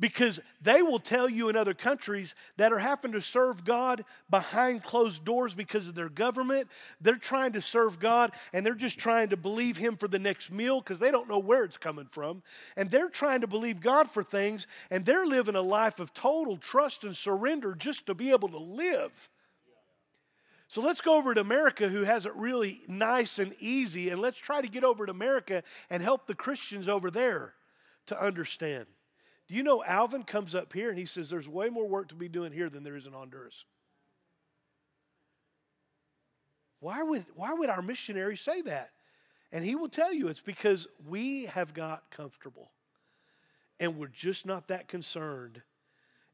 because 0.00 0.40
they 0.62 0.80
will 0.82 0.98
tell 0.98 1.28
you 1.28 1.50
in 1.50 1.56
other 1.56 1.74
countries 1.74 2.34
that 2.56 2.72
are 2.72 2.78
having 2.78 3.12
to 3.12 3.20
serve 3.20 3.64
God 3.64 4.04
behind 4.30 4.82
closed 4.82 5.24
doors 5.24 5.54
because 5.54 5.86
of 5.86 5.94
their 5.94 6.08
government. 6.08 6.68
They're 7.00 7.16
trying 7.16 7.52
to 7.52 7.62
serve 7.62 8.00
God 8.00 8.32
and 8.52 8.64
they're 8.64 8.74
just 8.74 8.98
trying 8.98 9.28
to 9.28 9.36
believe 9.36 9.76
Him 9.76 9.96
for 9.96 10.08
the 10.08 10.18
next 10.18 10.50
meal 10.50 10.80
because 10.80 10.98
they 10.98 11.10
don't 11.10 11.28
know 11.28 11.38
where 11.38 11.64
it's 11.64 11.76
coming 11.76 12.08
from. 12.10 12.42
And 12.76 12.90
they're 12.90 13.10
trying 13.10 13.42
to 13.42 13.46
believe 13.46 13.80
God 13.80 14.10
for 14.10 14.22
things 14.22 14.66
and 14.90 15.04
they're 15.04 15.26
living 15.26 15.54
a 15.54 15.60
life 15.60 16.00
of 16.00 16.14
total 16.14 16.56
trust 16.56 17.04
and 17.04 17.14
surrender 17.14 17.74
just 17.74 18.06
to 18.06 18.14
be 18.14 18.30
able 18.30 18.48
to 18.48 18.58
live. 18.58 19.28
So 20.66 20.80
let's 20.80 21.00
go 21.00 21.16
over 21.16 21.34
to 21.34 21.40
America, 21.40 21.88
who 21.88 22.04
has 22.04 22.26
it 22.26 22.34
really 22.36 22.80
nice 22.86 23.40
and 23.40 23.54
easy, 23.58 24.10
and 24.10 24.20
let's 24.20 24.38
try 24.38 24.62
to 24.62 24.68
get 24.68 24.84
over 24.84 25.04
to 25.04 25.10
America 25.10 25.64
and 25.90 26.00
help 26.00 26.28
the 26.28 26.34
Christians 26.34 26.88
over 26.88 27.10
there 27.10 27.54
to 28.06 28.22
understand. 28.22 28.86
Do 29.50 29.56
you 29.56 29.64
know 29.64 29.82
Alvin 29.82 30.22
comes 30.22 30.54
up 30.54 30.72
here 30.72 30.90
and 30.90 30.96
he 30.98 31.06
says 31.06 31.28
there's 31.28 31.48
way 31.48 31.70
more 31.70 31.88
work 31.88 32.10
to 32.10 32.14
be 32.14 32.28
doing 32.28 32.52
here 32.52 32.70
than 32.70 32.84
there 32.84 32.94
is 32.94 33.08
in 33.08 33.12
Honduras? 33.12 33.64
Why 36.78 37.02
would, 37.02 37.26
why 37.34 37.52
would 37.54 37.68
our 37.68 37.82
missionary 37.82 38.36
say 38.36 38.62
that? 38.62 38.90
And 39.50 39.64
he 39.64 39.74
will 39.74 39.88
tell 39.88 40.14
you 40.14 40.28
it's 40.28 40.40
because 40.40 40.86
we 41.04 41.46
have 41.46 41.74
got 41.74 42.12
comfortable 42.12 42.70
and 43.80 43.96
we're 43.96 44.06
just 44.06 44.46
not 44.46 44.68
that 44.68 44.86
concerned, 44.86 45.62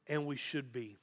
and 0.09 0.27
we 0.27 0.37
should 0.37 0.71
be. 0.71 0.99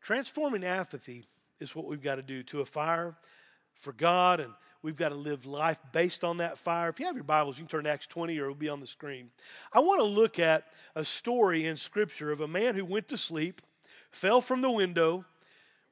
Transforming 0.00 0.64
apathy 0.64 1.26
is 1.60 1.76
what 1.76 1.86
we've 1.86 2.02
got 2.02 2.14
to 2.14 2.22
do 2.22 2.42
to 2.44 2.62
a 2.62 2.64
fire 2.64 3.14
for 3.74 3.92
God 3.92 4.40
and 4.40 4.54
We've 4.82 4.96
got 4.96 5.10
to 5.10 5.14
live 5.14 5.46
life 5.46 5.78
based 5.92 6.24
on 6.24 6.38
that 6.38 6.58
fire. 6.58 6.88
If 6.88 6.98
you 6.98 7.06
have 7.06 7.14
your 7.14 7.22
Bibles, 7.22 7.56
you 7.56 7.62
can 7.64 7.68
turn 7.68 7.84
to 7.84 7.90
Acts 7.90 8.08
20 8.08 8.36
or 8.38 8.44
it'll 8.44 8.56
be 8.56 8.68
on 8.68 8.80
the 8.80 8.86
screen. 8.86 9.30
I 9.72 9.78
want 9.78 10.00
to 10.00 10.06
look 10.06 10.40
at 10.40 10.64
a 10.96 11.04
story 11.04 11.66
in 11.66 11.76
Scripture 11.76 12.32
of 12.32 12.40
a 12.40 12.48
man 12.48 12.74
who 12.74 12.84
went 12.84 13.06
to 13.08 13.16
sleep, 13.16 13.62
fell 14.10 14.40
from 14.40 14.60
the 14.60 14.70
window 14.70 15.24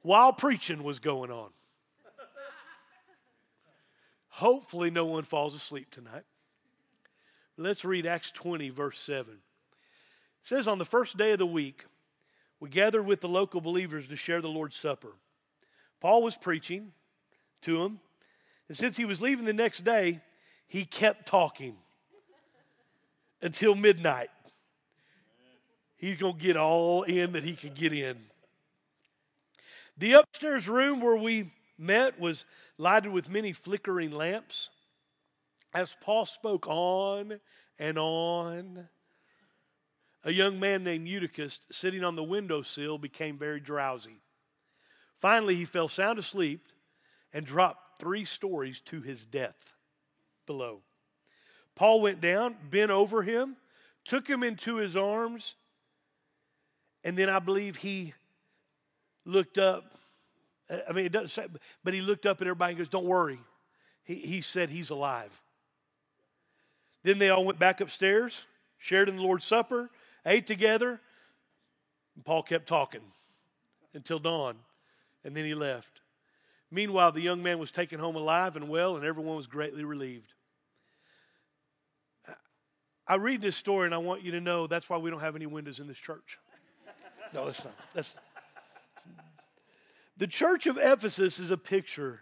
while 0.01 0.33
preaching 0.33 0.83
was 0.83 0.99
going 0.99 1.31
on. 1.31 1.51
Hopefully, 4.35 4.89
no 4.89 5.05
one 5.05 5.23
falls 5.23 5.53
asleep 5.53 5.89
tonight. 5.91 6.23
Let's 7.57 7.85
read 7.85 8.05
Acts 8.05 8.31
20, 8.31 8.69
verse 8.69 8.99
7. 8.99 9.33
It 9.33 9.39
says, 10.41 10.67
On 10.67 10.79
the 10.79 10.85
first 10.85 11.17
day 11.17 11.31
of 11.31 11.37
the 11.37 11.45
week, 11.45 11.85
we 12.59 12.69
gathered 12.69 13.03
with 13.03 13.21
the 13.21 13.29
local 13.29 13.61
believers 13.61 14.07
to 14.07 14.15
share 14.15 14.41
the 14.41 14.49
Lord's 14.49 14.75
Supper. 14.75 15.15
Paul 15.99 16.23
was 16.23 16.35
preaching 16.35 16.93
to 17.61 17.79
them 17.79 17.99
and 18.71 18.77
since 18.77 18.95
he 18.95 19.03
was 19.03 19.21
leaving 19.21 19.43
the 19.43 19.51
next 19.51 19.81
day, 19.81 20.21
he 20.65 20.85
kept 20.85 21.25
talking 21.25 21.75
until 23.41 23.75
midnight. 23.75 24.29
He's 25.97 26.15
going 26.15 26.37
to 26.37 26.41
get 26.41 26.55
all 26.55 27.03
in 27.03 27.33
that 27.33 27.43
he 27.43 27.53
could 27.53 27.73
get 27.75 27.91
in. 27.91 28.17
The 29.97 30.13
upstairs 30.13 30.69
room 30.69 31.01
where 31.01 31.17
we 31.17 31.51
met 31.77 32.17
was 32.17 32.45
lighted 32.77 33.11
with 33.11 33.29
many 33.29 33.51
flickering 33.51 34.11
lamps. 34.11 34.69
As 35.73 35.97
Paul 35.99 36.25
spoke 36.25 36.65
on 36.65 37.41
and 37.77 37.97
on, 37.97 38.87
a 40.23 40.31
young 40.31 40.61
man 40.61 40.85
named 40.85 41.09
Eutychus, 41.09 41.59
sitting 41.73 42.05
on 42.05 42.15
the 42.15 42.23
windowsill, 42.23 42.97
became 42.97 43.37
very 43.37 43.59
drowsy. 43.59 44.21
Finally, 45.19 45.55
he 45.55 45.65
fell 45.65 45.89
sound 45.89 46.17
asleep 46.17 46.69
and 47.33 47.45
dropped 47.45 47.90
three 48.01 48.25
stories 48.25 48.81
to 48.81 48.99
his 48.99 49.25
death 49.25 49.75
below. 50.47 50.81
Paul 51.75 52.01
went 52.01 52.19
down, 52.19 52.55
bent 52.71 52.89
over 52.89 53.21
him, 53.21 53.55
took 54.03 54.27
him 54.27 54.41
into 54.41 54.77
his 54.77 54.97
arms, 54.97 55.53
and 57.03 57.15
then 57.15 57.29
I 57.29 57.37
believe 57.37 57.75
he 57.75 58.15
looked 59.23 59.59
up. 59.59 59.85
I 60.89 60.93
mean, 60.93 61.05
it 61.05 61.11
doesn't 61.11 61.29
say, 61.29 61.45
but 61.83 61.93
he 61.93 62.01
looked 62.01 62.25
up 62.25 62.41
at 62.41 62.47
everybody 62.47 62.71
and 62.71 62.79
goes, 62.79 62.89
Don't 62.89 63.05
worry. 63.05 63.39
He, 64.03 64.15
he 64.15 64.41
said 64.41 64.71
he's 64.71 64.89
alive. 64.89 65.39
Then 67.03 67.19
they 67.19 67.29
all 67.29 67.45
went 67.45 67.59
back 67.59 67.81
upstairs, 67.81 68.45
shared 68.79 69.09
in 69.09 69.15
the 69.15 69.21
Lord's 69.21 69.45
Supper, 69.45 69.91
ate 70.25 70.47
together. 70.47 70.99
And 72.15 72.25
Paul 72.25 72.41
kept 72.41 72.67
talking 72.67 73.01
until 73.93 74.17
dawn, 74.17 74.55
and 75.23 75.35
then 75.35 75.45
he 75.45 75.53
left. 75.53 76.00
Meanwhile, 76.71 77.11
the 77.11 77.21
young 77.21 77.43
man 77.43 77.59
was 77.59 77.69
taken 77.69 77.99
home 77.99 78.15
alive 78.15 78.55
and 78.55 78.69
well, 78.69 78.95
and 78.95 79.05
everyone 79.05 79.35
was 79.35 79.47
greatly 79.47 79.83
relieved. 79.83 80.33
I 83.05 83.15
read 83.15 83.41
this 83.41 83.57
story 83.57 83.87
and 83.87 83.93
I 83.93 83.97
want 83.97 84.23
you 84.23 84.31
to 84.31 84.39
know 84.39 84.67
that's 84.67 84.89
why 84.89 84.97
we 84.97 85.09
don't 85.09 85.19
have 85.19 85.35
any 85.35 85.45
windows 85.45 85.81
in 85.81 85.87
this 85.87 85.97
church. 85.97 86.39
No, 87.33 87.45
that's 87.45 87.63
not. 87.63 87.73
That's 87.93 88.15
the 90.15 90.27
church 90.27 90.67
of 90.67 90.77
Ephesus 90.77 91.39
is 91.39 91.51
a 91.51 91.57
picture 91.57 92.21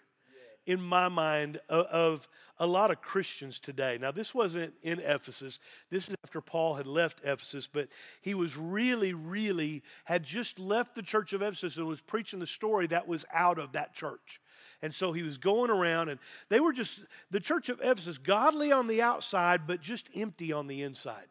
in 0.70 0.80
my 0.80 1.10
mind 1.10 1.60
of, 1.68 1.86
of, 1.88 2.30
a 2.62 2.68
lot 2.68 2.92
of 2.92 3.02
Christians 3.02 3.58
today. 3.58 3.98
Now, 4.00 4.12
this 4.12 4.36
wasn't 4.36 4.74
in 4.82 5.00
Ephesus. 5.00 5.60
This 5.90 6.10
is 6.10 6.16
after 6.26 6.42
Paul 6.42 6.76
had 6.76 6.88
left 6.88 7.22
Ephesus, 7.24 7.68
but 7.72 7.88
he 8.22 8.34
was 8.34 8.58
really, 8.58 9.14
really 9.14 9.82
had 10.04 10.24
just 10.24 10.60
left 10.60 10.94
the 10.94 11.02
church 11.02 11.32
of 11.32 11.42
Ephesus 11.42 11.78
and 11.78 11.88
was 11.88 12.02
preaching 12.02 12.40
the 12.40 12.46
story 12.46 12.86
that 12.88 13.08
was 13.08 13.26
out 13.34 13.60
of 13.60 13.72
that 13.72 13.94
church. 13.94 14.42
And 14.82 14.94
so 14.94 15.14
he 15.14 15.24
was 15.24 15.38
going 15.38 15.72
around, 15.72 16.10
and 16.10 16.20
they 16.50 16.60
were 16.60 16.74
just, 16.74 17.00
the 17.32 17.40
church 17.40 17.70
of 17.70 17.80
Ephesus, 17.82 18.18
godly 18.18 18.74
on 18.74 18.88
the 18.88 19.02
outside, 19.02 19.62
but 19.66 19.80
just 19.80 20.10
empty 20.14 20.52
on 20.52 20.68
the 20.68 20.84
inside. 20.84 21.28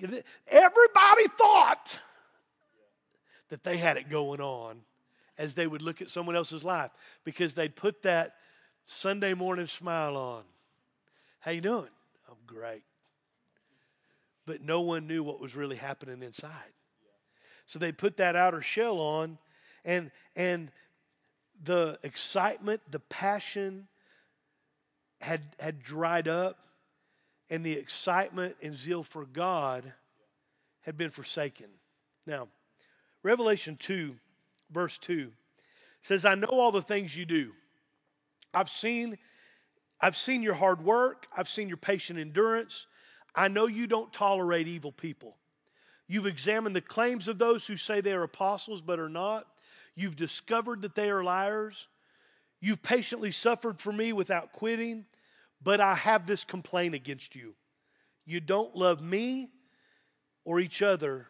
Everybody 0.00 1.28
thought 1.38 2.00
that 3.50 3.62
they 3.62 3.76
had 3.76 3.98
it 3.98 4.08
going 4.08 4.40
on, 4.40 4.80
as 5.36 5.54
they 5.54 5.66
would 5.66 5.82
look 5.82 6.02
at 6.02 6.10
someone 6.10 6.36
else's 6.36 6.62
life 6.64 6.90
because 7.24 7.54
they'd 7.54 7.74
put 7.74 8.02
that 8.02 8.34
Sunday 8.92 9.34
morning 9.34 9.68
smile 9.68 10.16
on. 10.16 10.42
How 11.38 11.52
you 11.52 11.60
doing? 11.60 11.88
I'm 12.28 12.36
great. 12.44 12.82
But 14.46 14.62
no 14.62 14.80
one 14.80 15.06
knew 15.06 15.22
what 15.22 15.40
was 15.40 15.54
really 15.54 15.76
happening 15.76 16.24
inside. 16.24 16.72
So 17.66 17.78
they 17.78 17.92
put 17.92 18.16
that 18.16 18.34
outer 18.34 18.62
shell 18.62 18.98
on 18.98 19.38
and 19.84 20.10
and 20.34 20.72
the 21.62 22.00
excitement, 22.02 22.80
the 22.90 22.98
passion 22.98 23.86
had 25.20 25.42
had 25.60 25.84
dried 25.84 26.26
up 26.26 26.58
and 27.48 27.64
the 27.64 27.74
excitement 27.74 28.56
and 28.60 28.74
zeal 28.74 29.04
for 29.04 29.24
God 29.24 29.92
had 30.80 30.98
been 30.98 31.10
forsaken. 31.10 31.68
Now, 32.26 32.48
Revelation 33.22 33.76
2, 33.76 34.16
verse 34.68 34.98
2 34.98 35.30
says, 36.02 36.24
I 36.24 36.34
know 36.34 36.48
all 36.50 36.72
the 36.72 36.82
things 36.82 37.16
you 37.16 37.24
do. 37.24 37.52
I've 38.52 38.68
seen, 38.68 39.18
I've 40.00 40.16
seen 40.16 40.42
your 40.42 40.54
hard 40.54 40.84
work, 40.84 41.26
I've 41.36 41.48
seen 41.48 41.68
your 41.68 41.76
patient 41.76 42.18
endurance. 42.18 42.86
I 43.34 43.48
know 43.48 43.66
you 43.66 43.86
don't 43.86 44.12
tolerate 44.12 44.66
evil 44.66 44.92
people. 44.92 45.36
You've 46.08 46.26
examined 46.26 46.74
the 46.74 46.80
claims 46.80 47.28
of 47.28 47.38
those 47.38 47.66
who 47.66 47.76
say 47.76 48.00
they 48.00 48.12
are 48.12 48.24
apostles 48.24 48.82
but 48.82 48.98
are 48.98 49.08
not. 49.08 49.46
You've 49.94 50.16
discovered 50.16 50.82
that 50.82 50.96
they 50.96 51.10
are 51.10 51.22
liars. 51.22 51.86
You've 52.60 52.82
patiently 52.82 53.30
suffered 53.30 53.80
for 53.80 53.92
me 53.92 54.12
without 54.12 54.52
quitting. 54.52 55.06
But 55.62 55.80
I 55.80 55.94
have 55.94 56.26
this 56.26 56.44
complaint 56.44 56.94
against 56.94 57.36
you. 57.36 57.54
You 58.24 58.40
don't 58.40 58.74
love 58.74 59.00
me 59.00 59.50
or 60.44 60.58
each 60.58 60.82
other 60.82 61.28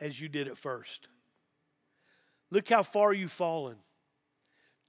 as 0.00 0.20
you 0.20 0.28
did 0.28 0.48
at 0.48 0.58
first. 0.58 1.08
Look 2.50 2.68
how 2.68 2.82
far 2.82 3.12
you've 3.12 3.32
fallen. 3.32 3.76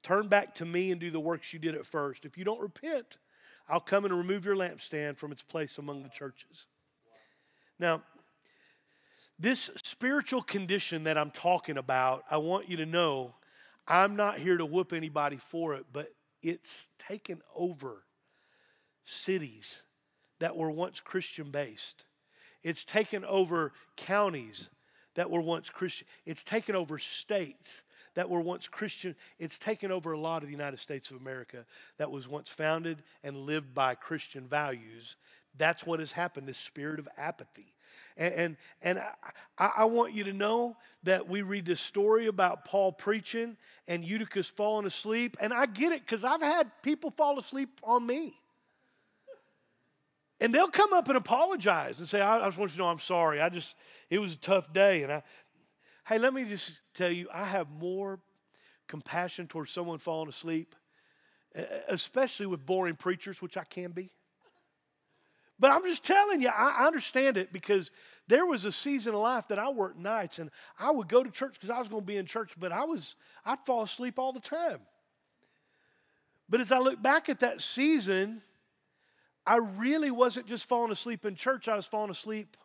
Turn 0.05 0.27
back 0.27 0.53
to 0.55 0.65
me 0.65 0.91
and 0.91 1.01
do 1.01 1.09
the 1.09 1.19
works 1.19 1.51
you 1.51 1.57
did 1.57 1.74
at 1.74 1.83
first. 1.83 2.25
If 2.25 2.38
you 2.38 2.43
don't 2.43 2.62
repent, 2.62 3.17
I'll 3.67 3.79
come 3.79 4.05
and 4.05 4.15
remove 4.15 4.45
your 4.45 4.55
lampstand 4.55 5.17
from 5.17 5.31
its 5.31 5.41
place 5.41 5.79
among 5.79 6.03
the 6.03 6.09
churches. 6.09 6.67
Now, 7.79 8.03
this 9.39 9.71
spiritual 9.83 10.43
condition 10.43 11.05
that 11.05 11.17
I'm 11.17 11.31
talking 11.31 11.79
about, 11.79 12.24
I 12.29 12.38
want 12.38 12.69
you 12.69 12.77
to 12.77 12.85
know 12.85 13.33
I'm 13.88 14.15
not 14.15 14.38
here 14.38 14.57
to 14.57 14.65
whoop 14.65 14.93
anybody 14.93 15.38
for 15.38 15.74
it, 15.74 15.88
but 15.91 16.05
it's 16.43 16.88
taken 17.00 17.41
over 17.55 18.03
cities 19.05 19.81
that 20.38 20.55
were 20.55 20.69
once 20.69 21.00
Christian 21.00 21.50
based. 21.50 22.05
It's 22.62 22.85
taken 22.85 23.25
over 23.25 23.74
counties 23.97 24.69
that 25.15 25.31
were 25.31 25.41
once 25.41 25.71
Christian. 25.71 26.05
It's 26.27 26.43
taken 26.43 26.75
over 26.75 27.00
states 27.00 27.81
that 28.15 28.29
were 28.29 28.41
once 28.41 28.67
Christian. 28.67 29.15
It's 29.39 29.60
taken 29.60 29.91
over 29.91 30.12
a 30.12 30.19
lot 30.19 30.41
of 30.41 30.48
the 30.48 30.53
United 30.53 30.79
States 30.79 31.12
of 31.12 31.17
America 31.17 31.65
that 31.98 32.12
was 32.12 32.27
once 32.27 32.50
founded 32.50 33.03
and 33.24 33.38
lived 33.38 33.74
by 33.74 33.95
Christian 33.95 34.48
values. 34.48 35.15
That's 35.57 35.86
what 35.86 36.00
has 36.00 36.12
happened, 36.12 36.48
this 36.48 36.57
spirit 36.57 37.00
of 37.00 37.07
apathy. 37.17 37.74
And, 38.17 38.34
and, 38.34 38.57
and 38.81 39.00
I, 39.57 39.72
I, 39.79 39.86
want 39.86 40.13
you 40.13 40.24
to 40.25 40.34
know 40.34 40.77
that 41.03 41.27
we 41.27 41.41
read 41.41 41.65
this 41.65 41.81
story 41.81 42.27
about 42.27 42.63
Paul 42.63 42.93
preaching 42.93 43.57
and 43.88 44.05
Eutychus 44.05 44.48
falling 44.48 44.86
asleep. 44.86 45.36
And 45.41 45.53
I 45.53 45.65
get 45.65 45.91
it 45.91 46.00
because 46.00 46.24
I've 46.24 46.41
had 46.41 46.72
people 46.81 47.12
fall 47.12 47.38
asleep 47.38 47.69
on 47.84 48.05
me. 48.05 48.34
And 50.39 50.53
they'll 50.53 50.69
come 50.69 50.93
up 50.93 51.07
and 51.07 51.17
apologize 51.17 52.00
and 52.00 52.07
say, 52.07 52.22
I, 52.22 52.38
I 52.39 52.45
just 52.45 52.57
want 52.57 52.72
you 52.72 52.77
to 52.77 52.84
know 52.84 52.89
I'm 52.89 53.00
sorry. 53.00 53.41
I 53.41 53.50
just, 53.50 53.75
it 54.10 54.19
was 54.19 54.34
a 54.34 54.38
tough 54.38 54.72
day. 54.72 55.03
And 55.03 55.12
I, 55.12 55.24
hey, 56.07 56.17
let 56.17 56.33
me 56.33 56.45
just 56.45 56.79
tell 56.93 57.09
you, 57.09 57.27
I 57.33 57.45
have 57.45 57.69
more 57.69 58.19
compassion 58.88 59.47
towards 59.47 59.71
someone 59.71 59.97
falling 59.97 60.29
asleep, 60.29 60.75
especially 61.87 62.46
with 62.46 62.65
boring 62.65 62.96
preachers, 62.96 63.41
which 63.41 63.57
I 63.57 63.63
can 63.63 63.91
be. 63.91 64.11
But 65.59 65.72
I'm 65.72 65.83
just 65.83 66.05
telling 66.05 66.41
you, 66.41 66.50
I 66.50 66.85
understand 66.85 67.37
it 67.37 67.53
because 67.53 67.89
there 68.27 68.46
was 68.46 68.65
a 68.65 68.72
season 68.72 69.13
of 69.13 69.22
life 69.22 69.48
that 69.48 69.57
I 69.57 69.70
worked 69.70 69.98
nights 69.98 70.37
and 70.37 70.51
I 70.77 70.91
would 70.91 71.07
go 71.07 71.24
to 71.24 71.31
church 71.31 71.53
because 71.53 71.70
I 71.70 71.79
was 71.79 71.87
going 71.87 72.01
to 72.01 72.05
be 72.05 72.18
in 72.18 72.25
church, 72.25 72.53
but 72.59 72.72
I 72.72 72.83
was, 72.83 73.15
I'd 73.46 73.59
fall 73.65 73.83
asleep 73.83 74.20
all 74.20 74.33
the 74.33 74.41
time. 74.41 74.79
But 76.50 76.61
as 76.61 76.72
I 76.72 76.79
look 76.79 77.01
back 77.01 77.29
at 77.29 77.39
that 77.39 77.61
season, 77.61 78.41
I 79.48 79.57
really 79.57 80.11
wasn't 80.11 80.48
just 80.48 80.65
falling 80.65 80.91
asleep 80.91 81.25
in 81.25 81.35
church, 81.35 81.68
I 81.68 81.75
was 81.75 81.85
falling 81.85 82.11
asleep 82.11 82.57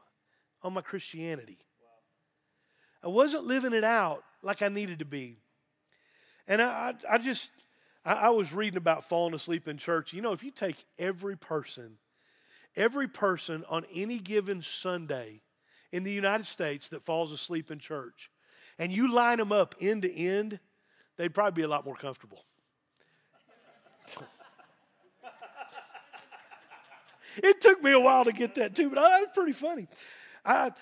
on 0.62 0.74
my 0.74 0.81
Christianity. 0.81 1.59
I 3.03 3.09
wasn't 3.09 3.45
living 3.45 3.73
it 3.73 3.85
out 3.85 4.23
like 4.43 4.63
I 4.63 4.69
needed 4.69 4.99
to 5.01 5.05
be. 5.05 5.37
And 6.47 6.61
I, 6.61 6.95
I, 7.09 7.19
just, 7.19 7.51
I, 8.05 8.13
I 8.13 8.29
was 8.31 8.53
reading 8.53 8.77
about 8.77 9.05
falling 9.05 9.35
asleep 9.35 9.69
in 9.69 9.79
church. 9.79 10.13
You 10.13 10.21
know, 10.23 10.33
if 10.33 10.43
you 10.43 10.51
take 10.51 10.85
every 10.99 11.37
person, 11.37 11.99
every 12.77 13.09
person 13.09 13.65
on 13.69 13.85
any 13.95 14.19
given 14.19 14.63
Sunday 14.63 15.43
in 15.93 16.03
the 16.05 16.13
United 16.13 16.47
States 16.47 16.89
that 16.91 17.05
falls 17.05 17.33
asleep 17.33 17.71
in 17.71 17.79
church, 17.79 18.31
and 18.79 18.93
you 18.93 19.13
line 19.13 19.39
them 19.39 19.53
up 19.53 19.75
end 19.81 20.03
to 20.03 20.13
end, 20.13 20.59
they'd 21.17 21.35
probably 21.35 21.63
be 21.63 21.65
a 21.65 21.69
lot 21.69 21.85
more 21.85 21.97
comfortable. 21.97 22.45
It 27.37 27.61
took 27.61 27.83
me 27.83 27.93
a 27.93 28.01
while 28.01 28.25
to 28.25 28.33
get 28.33 28.57
that 28.57 28.75
too, 28.75 28.91
but 28.91 28.99
uh, 28.99 29.09
that's 29.09 29.35
pretty 29.35 29.53
funny. 29.53 29.87
I, 30.45 30.73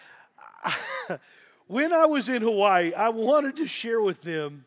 I, 0.64 1.18
when 1.68 1.92
I 1.92 2.06
was 2.06 2.28
in 2.28 2.42
Hawaii, 2.42 2.92
I 2.94 3.10
wanted 3.10 3.56
to 3.56 3.66
share 3.66 4.00
with 4.00 4.22
them 4.22 4.64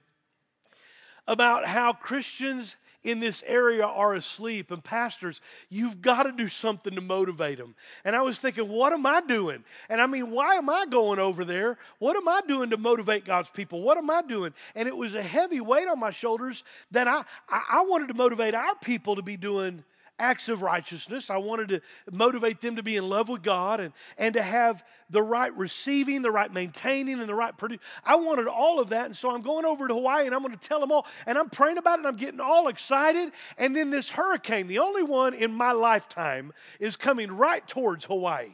about 1.28 1.66
how 1.66 1.94
Christians 1.94 2.78
in 3.04 3.20
this 3.20 3.44
area 3.48 3.86
are 3.86 4.14
asleep. 4.14 4.70
And 4.70 4.84
pastors 4.84 5.42
you've 5.70 6.02
got 6.02 6.24
to 6.24 6.32
do 6.32 6.48
something 6.48 6.94
to 6.94 7.02
motivate 7.02 7.58
them 7.58 7.74
and 8.06 8.16
i 8.16 8.22
was 8.22 8.40
thinking 8.40 8.70
what 8.70 8.94
am 8.94 9.06
i 9.06 9.22
doing? 9.22 9.64
And 9.90 10.00
i 10.00 10.06
mean 10.06 10.30
why 10.30 10.56
am 10.56 10.70
i 10.70 10.86
going 10.86 11.20
over 11.20 11.44
there? 11.44 11.78
What 12.00 12.16
am 12.16 12.28
i 12.28 12.42
doing 12.48 12.70
to 12.70 12.78
motivate 12.78 13.26
god's 13.26 13.50
people? 13.50 13.82
What 13.82 13.98
am 13.98 14.10
i 14.10 14.22
doing? 14.22 14.54
And 14.76 14.88
it 14.88 14.96
was 14.96 15.16
a 15.16 15.24
heavy 15.24 15.62
weight 15.62 15.88
on 15.88 16.00
my 16.00 16.12
shoulders 16.12 16.64
that 16.92 17.08
i 17.08 17.24
i, 17.50 17.84
wanted 17.88 18.10
to 18.10 18.14
motivate 18.14 18.54
our 18.54 18.76
people 18.76 19.16
to 19.16 19.24
be 19.24 19.38
doing 19.38 19.84
acts 20.20 20.50
of 20.50 20.62
righteousness. 20.62 21.30
I 21.30 21.38
wanted 21.38 21.70
to 21.70 21.82
motivate 22.12 22.62
them 22.62 22.76
to 22.76 22.84
be 22.84 22.96
in 22.96 23.10
love 23.10 23.28
with 23.28 23.42
God 23.42 23.80
and, 23.80 23.94
and 24.18 24.36
to 24.36 24.42
have 24.42 24.84
the 25.10 25.22
right 25.22 25.56
receiving, 25.58 26.22
the 26.22 26.32
right 26.32 26.52
maintaining, 26.52 27.20
and 27.20 27.28
the 27.28 27.36
right 27.36 27.58
producing. 27.58 27.84
I 28.06 28.16
wanted 28.16 28.48
all 28.48 28.80
of 28.80 28.90
that. 28.90 29.08
And 29.08 29.18
so 29.18 29.32
I'm 29.32 29.42
going 29.42 29.66
over 29.66 29.88
to 29.88 29.94
Hawaii 29.94 30.26
and 30.26 30.36
I'm 30.36 30.42
going 30.42 30.58
to 30.58 30.68
tell 30.68 30.80
them 30.80 30.92
all. 30.92 31.08
And 31.26 31.38
I'm 31.38 31.50
praying 31.50 31.78
about 31.78 31.96
it 31.96 32.00
and 32.00 32.08
I'm 32.08 32.18
getting 32.18 32.40
all 32.40 32.68
excited. 32.68 33.32
And 33.58 33.76
then 33.76 33.90
this 33.90 34.10
hurricane, 34.10 34.68
the 34.68 34.80
only 34.80 35.04
one 35.04 35.34
in 35.34 35.54
my 35.54 35.72
lifetime, 35.72 36.54
is 36.80 36.96
coming 36.96 37.32
right 37.32 37.68
towards 37.68 38.06
Hawaii. 38.06 38.52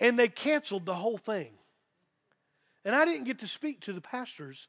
And 0.00 0.18
they 0.18 0.28
canceled 0.28 0.86
the 0.86 0.94
whole 0.94 1.18
thing. 1.18 1.50
And 2.84 2.94
I 2.94 3.04
didn't 3.04 3.24
get 3.24 3.40
to 3.40 3.48
speak 3.48 3.80
to 3.82 3.92
the 3.92 4.00
pastors 4.00 4.68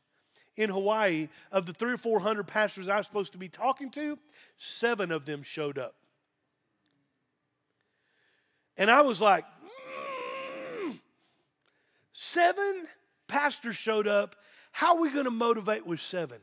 in 0.59 0.69
Hawaii, 0.69 1.29
of 1.53 1.65
the 1.65 1.71
three 1.71 1.93
or 1.93 1.97
four 1.97 2.19
hundred 2.19 2.45
pastors 2.45 2.89
I 2.89 2.97
was 2.97 3.07
supposed 3.07 3.31
to 3.31 3.37
be 3.37 3.47
talking 3.47 3.89
to, 3.91 4.19
seven 4.57 5.09
of 5.09 5.25
them 5.25 5.41
showed 5.41 5.79
up. 5.79 5.95
And 8.77 8.91
I 8.91 9.01
was 9.01 9.21
like, 9.21 9.45
mm, 10.85 10.99
seven 12.11 12.87
pastors 13.29 13.77
showed 13.77 14.05
up. 14.05 14.35
How 14.73 14.97
are 14.97 15.01
we 15.01 15.11
going 15.11 15.25
to 15.25 15.31
motivate 15.31 15.87
with 15.87 16.01
seven? 16.01 16.41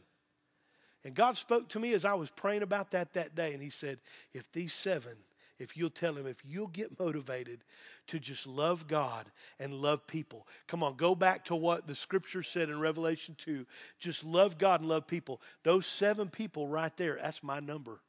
And 1.05 1.15
God 1.15 1.37
spoke 1.37 1.69
to 1.69 1.79
me 1.79 1.93
as 1.93 2.07
I 2.07 2.15
was 2.15 2.31
praying 2.31 2.63
about 2.63 2.93
that 2.93 3.13
that 3.13 3.35
day. 3.35 3.53
And 3.53 3.63
He 3.63 3.71
said, 3.71 3.99
if 4.33 4.51
these 4.51 4.73
seven, 4.73 5.13
if 5.59 5.77
you'll 5.77 5.90
tell 5.90 6.14
Him, 6.14 6.27
if 6.27 6.42
you'll 6.45 6.66
get 6.66 6.99
motivated 6.99 7.61
to 8.09 8.19
just 8.19 8.47
love 8.47 8.87
God 8.87 9.27
and 9.59 9.75
love 9.75 10.07
people. 10.07 10.47
Come 10.66 10.83
on, 10.83 10.97
go 10.97 11.14
back 11.14 11.45
to 11.47 11.57
what 11.57 11.87
the 11.87 11.95
scripture 11.95 12.42
said 12.42 12.69
in 12.69 12.79
Revelation 12.79 13.35
2. 13.38 13.66
Just 13.99 14.25
love 14.25 14.59
God 14.59 14.81
and 14.81 14.88
love 14.88 15.07
people. 15.07 15.40
Those 15.62 15.87
seven 15.87 16.29
people 16.29 16.69
right 16.69 16.97
there, 16.97 17.19
that's 17.21 17.42
my 17.42 17.61
number. 17.61 18.01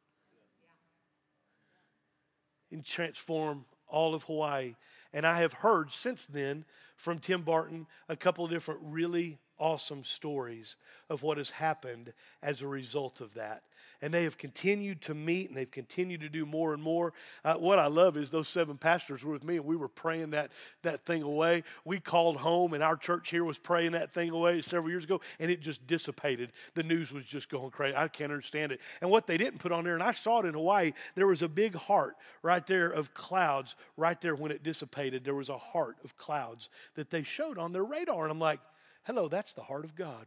And 2.72 2.84
transform 2.84 3.66
all 3.88 4.14
of 4.14 4.24
Hawaii. 4.24 4.76
And 5.14 5.26
I 5.26 5.40
have 5.40 5.54
heard 5.54 5.92
since 5.92 6.26
then 6.26 6.66
from 6.98 7.20
Tim 7.20 7.42
Barton 7.42 7.88
a 8.10 8.16
couple 8.16 8.44
of 8.44 8.52
different 8.52 8.82
really 8.84 9.38
awesome 9.58 10.04
stories 10.04 10.76
of 11.10 11.24
what 11.24 11.38
has 11.38 11.50
happened 11.50 12.14
as 12.44 12.62
a 12.62 12.68
result 12.68 13.22
of 13.22 13.34
that 13.36 13.64
and 14.02 14.14
they 14.14 14.24
have 14.24 14.38
continued 14.38 15.02
to 15.02 15.14
meet 15.14 15.50
and 15.50 15.58
they've 15.58 15.70
continued 15.70 16.22
to 16.22 16.30
do 16.30 16.46
more 16.46 16.74
and 16.74 16.82
more. 16.82 17.14
Uh, 17.44 17.56
what 17.56 17.80
I 17.80 17.88
love 17.88 18.18
is 18.18 18.30
those 18.30 18.48
seven 18.48 18.78
pastors 18.78 19.24
were 19.24 19.34
with 19.34 19.44
me 19.44 19.58
and 19.58 19.66
we 19.66 19.76
were 19.76 19.88
praying 19.88 20.32
that, 20.32 20.52
that 20.84 21.06
thing 21.06 21.24
away. 21.24 21.64
We 21.86 22.00
called 22.00 22.38
home 22.38 22.74
and 22.74 22.84
our 22.84 22.96
church 22.96 23.30
here 23.30 23.44
was 23.44 23.58
praying 23.58 23.94
that 23.94 24.14
thing 24.14 24.30
away 24.30 24.62
several 24.62 24.90
years 24.90 25.04
ago 25.04 25.22
and 25.40 25.50
it 25.50 25.62
just 25.62 25.88
dissipated. 25.88 26.52
The 26.76 26.84
news 26.84 27.12
was 27.12 27.26
just 27.26 27.50
going 27.50 27.72
crazy. 27.72 27.96
I 27.96 28.08
can't 28.08 28.32
understand 28.32 28.72
it. 28.72 28.82
And 29.02 29.10
what 29.10 29.28
they 29.28 29.38
didn't 29.38 29.60
put 29.60 29.72
on 29.72 29.84
there, 29.84 29.96
and 29.96 30.04
I 30.04 30.12
saw 30.12 30.42
it 30.42 30.46
in 30.46 30.54
Hawaii, 30.54 30.94
there 31.16 31.28
was 31.28 31.42
a 31.42 31.50
big 31.50 31.76
heart 31.76 32.16
right 32.44 32.66
there 32.66 32.90
of 32.90 33.14
clouds 33.14 33.76
right 33.96 34.20
there 34.22 34.36
when 34.36 34.52
it 34.52 34.64
dissipated. 34.64 35.24
There 35.24 35.36
was 35.36 35.50
a 35.50 35.58
heart 35.58 35.98
of 36.04 36.18
clouds 36.18 36.70
that 36.96 37.10
they 37.10 37.24
showed 37.24 37.58
on 37.58 37.72
their 37.72 37.84
radar. 37.84 38.24
And 38.24 38.32
I'm 38.32 38.40
like, 38.40 38.60
hello, 39.04 39.28
that's 39.28 39.54
the 39.54 39.64
heart 39.64 39.86
of 39.86 39.96
God. 39.96 40.26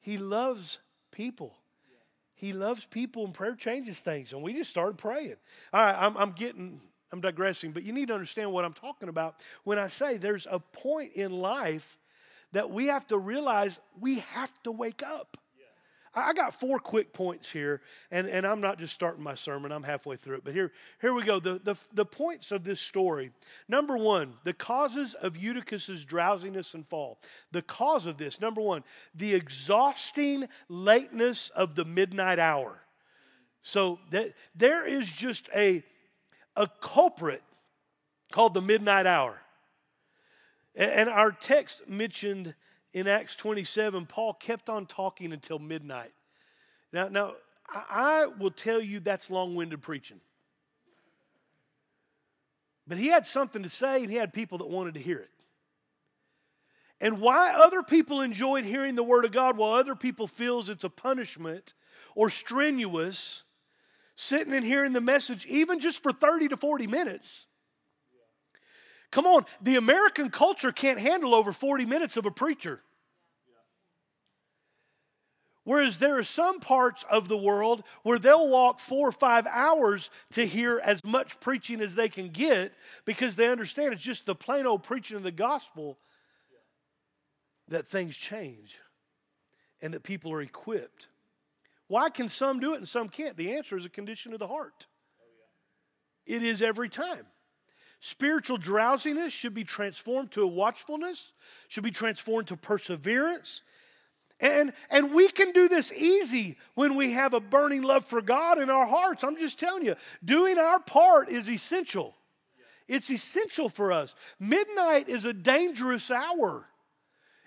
He 0.00 0.18
loves 0.18 0.80
people. 1.10 1.56
He 2.44 2.52
loves 2.52 2.84
people, 2.84 3.24
and 3.24 3.32
prayer 3.32 3.54
changes 3.54 4.00
things. 4.00 4.34
And 4.34 4.42
we 4.42 4.52
just 4.52 4.68
started 4.68 4.98
praying. 4.98 5.36
All 5.72 5.80
right, 5.80 5.96
I'm, 5.98 6.14
I'm 6.18 6.32
getting, 6.32 6.78
I'm 7.10 7.22
digressing, 7.22 7.70
but 7.70 7.84
you 7.84 7.92
need 7.94 8.08
to 8.08 8.12
understand 8.12 8.52
what 8.52 8.66
I'm 8.66 8.74
talking 8.74 9.08
about 9.08 9.36
when 9.62 9.78
I 9.78 9.88
say 9.88 10.18
there's 10.18 10.46
a 10.50 10.58
point 10.58 11.14
in 11.14 11.32
life 11.32 11.98
that 12.52 12.68
we 12.68 12.88
have 12.88 13.06
to 13.06 13.16
realize 13.16 13.80
we 13.98 14.18
have 14.18 14.52
to 14.64 14.72
wake 14.72 15.02
up. 15.02 15.38
I 16.16 16.32
got 16.32 16.58
four 16.58 16.78
quick 16.78 17.12
points 17.12 17.50
here, 17.50 17.80
and, 18.10 18.28
and 18.28 18.46
I'm 18.46 18.60
not 18.60 18.78
just 18.78 18.94
starting 18.94 19.22
my 19.22 19.34
sermon, 19.34 19.72
I'm 19.72 19.82
halfway 19.82 20.16
through 20.16 20.36
it. 20.36 20.44
But 20.44 20.54
here, 20.54 20.72
here 21.00 21.12
we 21.12 21.22
go. 21.22 21.40
The, 21.40 21.58
the, 21.62 21.76
the 21.92 22.04
points 22.04 22.52
of 22.52 22.62
this 22.62 22.80
story. 22.80 23.32
Number 23.68 23.96
one, 23.96 24.34
the 24.44 24.52
causes 24.52 25.14
of 25.14 25.36
Eutychus's 25.36 26.04
drowsiness 26.04 26.74
and 26.74 26.86
fall. 26.86 27.18
The 27.50 27.62
cause 27.62 28.06
of 28.06 28.16
this, 28.16 28.40
number 28.40 28.60
one, 28.60 28.84
the 29.14 29.34
exhausting 29.34 30.46
lateness 30.68 31.48
of 31.50 31.74
the 31.74 31.84
midnight 31.84 32.38
hour. 32.38 32.80
So 33.62 33.98
that, 34.10 34.34
there 34.54 34.86
is 34.86 35.12
just 35.12 35.48
a, 35.54 35.82
a 36.54 36.68
culprit 36.80 37.42
called 38.30 38.54
the 38.54 38.62
midnight 38.62 39.06
hour. 39.06 39.40
And, 40.76 40.90
and 40.90 41.08
our 41.08 41.32
text 41.32 41.88
mentioned 41.88 42.54
in 42.94 43.08
Acts 43.08 43.34
27, 43.34 44.06
Paul 44.06 44.34
kept 44.34 44.70
on 44.70 44.86
talking 44.86 45.32
until 45.32 45.58
midnight. 45.58 46.12
Now, 46.92 47.08
now 47.08 47.34
I 47.68 48.26
will 48.26 48.52
tell 48.52 48.80
you 48.80 49.00
that's 49.00 49.28
long 49.30 49.56
winded 49.56 49.82
preaching. 49.82 50.20
But 52.86 52.98
he 52.98 53.08
had 53.08 53.26
something 53.26 53.64
to 53.64 53.68
say, 53.68 54.02
and 54.02 54.10
he 54.10 54.16
had 54.16 54.32
people 54.32 54.58
that 54.58 54.68
wanted 54.68 54.94
to 54.94 55.00
hear 55.00 55.18
it. 55.18 55.30
And 57.00 57.20
why 57.20 57.52
other 57.52 57.82
people 57.82 58.20
enjoyed 58.20 58.64
hearing 58.64 58.94
the 58.94 59.02
word 59.02 59.24
of 59.24 59.32
God 59.32 59.56
while 59.56 59.72
other 59.72 59.96
people 59.96 60.28
feels 60.28 60.68
it's 60.68 60.84
a 60.84 60.90
punishment 60.90 61.74
or 62.14 62.30
strenuous, 62.30 63.42
sitting 64.14 64.54
and 64.54 64.64
hearing 64.64 64.92
the 64.92 65.00
message 65.00 65.44
even 65.46 65.80
just 65.80 66.00
for 66.00 66.12
30 66.12 66.48
to 66.48 66.56
40 66.56 66.86
minutes 66.86 67.48
Come 69.14 69.26
on, 69.26 69.46
the 69.62 69.76
American 69.76 70.28
culture 70.28 70.72
can't 70.72 70.98
handle 70.98 71.36
over 71.36 71.52
40 71.52 71.86
minutes 71.86 72.16
of 72.16 72.26
a 72.26 72.32
preacher. 72.32 72.80
Whereas 75.62 75.98
there 75.98 76.18
are 76.18 76.24
some 76.24 76.58
parts 76.58 77.04
of 77.08 77.28
the 77.28 77.36
world 77.36 77.84
where 78.02 78.18
they'll 78.18 78.50
walk 78.50 78.80
four 78.80 79.08
or 79.08 79.12
five 79.12 79.46
hours 79.46 80.10
to 80.32 80.44
hear 80.44 80.80
as 80.84 81.04
much 81.04 81.38
preaching 81.38 81.80
as 81.80 81.94
they 81.94 82.08
can 82.08 82.28
get 82.28 82.72
because 83.04 83.36
they 83.36 83.48
understand 83.48 83.94
it's 83.94 84.02
just 84.02 84.26
the 84.26 84.34
plain 84.34 84.66
old 84.66 84.82
preaching 84.82 85.16
of 85.16 85.22
the 85.22 85.30
gospel 85.30 85.96
that 87.68 87.86
things 87.86 88.16
change 88.16 88.80
and 89.80 89.94
that 89.94 90.02
people 90.02 90.32
are 90.32 90.42
equipped. 90.42 91.06
Why 91.86 92.10
can 92.10 92.28
some 92.28 92.58
do 92.58 92.74
it 92.74 92.78
and 92.78 92.88
some 92.88 93.08
can't? 93.08 93.36
The 93.36 93.54
answer 93.54 93.76
is 93.76 93.84
a 93.84 93.90
condition 93.90 94.32
of 94.32 94.40
the 94.40 94.48
heart. 94.48 94.88
It 96.26 96.42
is 96.42 96.62
every 96.62 96.88
time. 96.88 97.26
Spiritual 98.06 98.58
drowsiness 98.58 99.32
should 99.32 99.54
be 99.54 99.64
transformed 99.64 100.30
to 100.32 100.42
a 100.42 100.46
watchfulness, 100.46 101.32
should 101.68 101.84
be 101.84 101.90
transformed 101.90 102.48
to 102.48 102.54
perseverance. 102.54 103.62
And, 104.38 104.74
and 104.90 105.14
we 105.14 105.26
can 105.28 105.52
do 105.52 105.70
this 105.70 105.90
easy 105.90 106.58
when 106.74 106.96
we 106.96 107.12
have 107.12 107.32
a 107.32 107.40
burning 107.40 107.80
love 107.80 108.04
for 108.04 108.20
God 108.20 108.60
in 108.60 108.68
our 108.68 108.84
hearts. 108.84 109.24
I'm 109.24 109.38
just 109.38 109.58
telling 109.58 109.86
you, 109.86 109.94
doing 110.22 110.58
our 110.58 110.80
part 110.80 111.30
is 111.30 111.48
essential. 111.48 112.14
It's 112.88 113.10
essential 113.10 113.70
for 113.70 113.90
us. 113.90 114.14
Midnight 114.38 115.08
is 115.08 115.24
a 115.24 115.32
dangerous 115.32 116.10
hour. 116.10 116.66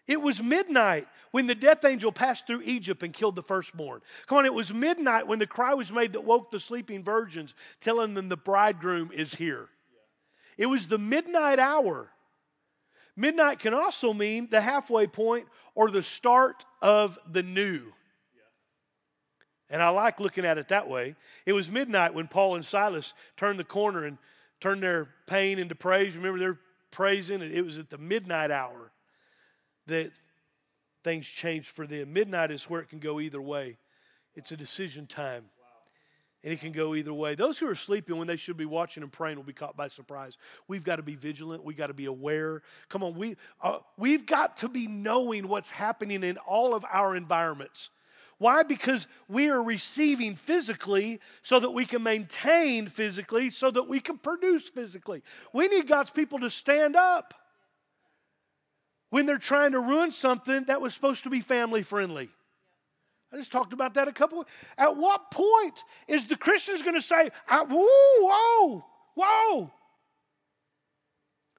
It 0.07 0.23
was 0.23 0.41
midnight 0.41 1.07
when 1.29 1.45
the 1.45 1.53
death 1.53 1.85
angel 1.85 2.11
passed 2.11 2.47
through 2.47 2.63
Egypt 2.63 3.03
and 3.03 3.13
killed 3.13 3.35
the 3.35 3.43
firstborn. 3.43 4.01
Come 4.25 4.39
on, 4.39 4.45
it 4.47 4.55
was 4.55 4.73
midnight 4.73 5.27
when 5.27 5.37
the 5.37 5.45
cry 5.45 5.75
was 5.75 5.91
made 5.91 6.13
that 6.13 6.23
woke 6.23 6.49
the 6.49 6.59
sleeping 6.59 7.03
virgins, 7.03 7.53
telling 7.79 8.15
them 8.15 8.27
the 8.27 8.37
bridegroom 8.37 9.11
is 9.13 9.35
here. 9.35 9.69
It 10.57 10.65
was 10.65 10.87
the 10.87 10.97
midnight 10.97 11.59
hour. 11.59 12.09
Midnight 13.15 13.59
can 13.59 13.73
also 13.73 14.13
mean 14.13 14.47
the 14.49 14.61
halfway 14.61 15.07
point 15.07 15.47
or 15.75 15.89
the 15.89 16.03
start 16.03 16.65
of 16.81 17.17
the 17.29 17.43
new. 17.43 17.93
And 19.69 19.81
I 19.81 19.89
like 19.89 20.19
looking 20.19 20.45
at 20.45 20.57
it 20.57 20.69
that 20.69 20.87
way. 20.87 21.15
It 21.45 21.53
was 21.53 21.69
midnight 21.69 22.13
when 22.13 22.27
Paul 22.27 22.55
and 22.55 22.65
Silas 22.65 23.13
turned 23.35 23.59
the 23.59 23.63
corner 23.63 24.05
and 24.05 24.17
turned 24.59 24.81
their 24.81 25.09
pain 25.25 25.59
into 25.59 25.75
praise. 25.75 26.15
Remember, 26.15 26.39
they're 26.39 26.59
praising, 26.89 27.41
it 27.41 27.65
was 27.65 27.77
at 27.77 27.89
the 27.89 27.97
midnight 27.97 28.49
hour 28.49 28.91
that 29.87 30.11
things 31.03 31.27
changed 31.27 31.69
for 31.69 31.85
them. 31.85 32.13
Midnight 32.13 32.51
is 32.51 32.69
where 32.69 32.81
it 32.81 32.89
can 32.89 32.99
go 32.99 33.19
either 33.19 33.41
way, 33.41 33.77
it's 34.35 34.51
a 34.51 34.57
decision 34.57 35.05
time 35.05 35.45
and 36.43 36.53
it 36.53 36.59
can 36.59 36.71
go 36.71 36.95
either 36.95 37.13
way. 37.13 37.35
Those 37.35 37.57
who 37.59 37.67
are 37.67 37.75
sleeping 37.75 38.17
when 38.17 38.27
they 38.27 38.35
should 38.35 38.57
be 38.57 38.65
watching 38.65 39.03
and 39.03 39.11
praying 39.11 39.37
will 39.37 39.43
be 39.43 39.53
caught 39.53 39.75
by 39.75 39.87
surprise. 39.87 40.37
We've 40.67 40.83
got 40.83 40.97
to 40.97 41.03
be 41.03 41.15
vigilant. 41.15 41.63
We've 41.63 41.77
got 41.77 41.87
to 41.87 41.93
be 41.93 42.05
aware. 42.05 42.61
Come 42.89 43.03
on, 43.03 43.15
we, 43.15 43.35
uh, 43.61 43.79
we've 43.97 44.25
got 44.25 44.57
to 44.57 44.69
be 44.69 44.87
knowing 44.87 45.47
what's 45.47 45.71
happening 45.71 46.23
in 46.23 46.37
all 46.37 46.75
of 46.75 46.85
our 46.91 47.15
environments. 47.15 47.89
Why? 48.37 48.61
Because 48.61 49.07
we 49.27 49.49
are 49.49 49.63
receiving 49.63 50.35
physically 50.35 51.19
so 51.41 51.59
that 51.59 51.71
we 51.71 51.85
can 51.85 52.03
maintain 52.03 52.87
physically, 52.87 53.49
so 53.49 53.71
that 53.71 53.87
we 53.87 53.99
can 53.99 54.19
produce 54.19 54.69
physically. 54.69 55.23
We 55.53 55.67
need 55.67 55.87
God's 55.87 56.11
people 56.11 56.39
to 56.39 56.51
stand 56.51 56.95
up 56.95 57.33
when 59.09 59.25
they're 59.25 59.39
trying 59.39 59.71
to 59.71 59.79
ruin 59.79 60.11
something 60.11 60.65
that 60.65 60.81
was 60.81 60.93
supposed 60.93 61.23
to 61.23 61.31
be 61.31 61.41
family 61.41 61.81
friendly. 61.81 62.29
I 63.37 63.39
just 63.39 63.51
talked 63.51 63.71
about 63.71 63.93
that 63.93 64.07
a 64.07 64.11
couple. 64.11 64.45
At 64.79 64.97
what 64.97 65.29
point 65.29 65.83
is 66.07 66.25
the 66.25 66.35
Christians 66.35 66.81
going 66.81 66.95
to 66.95 67.01
say, 67.01 67.29
"Whoa, 67.47 67.67
whoa, 67.69 68.85
whoa"? 69.13 69.71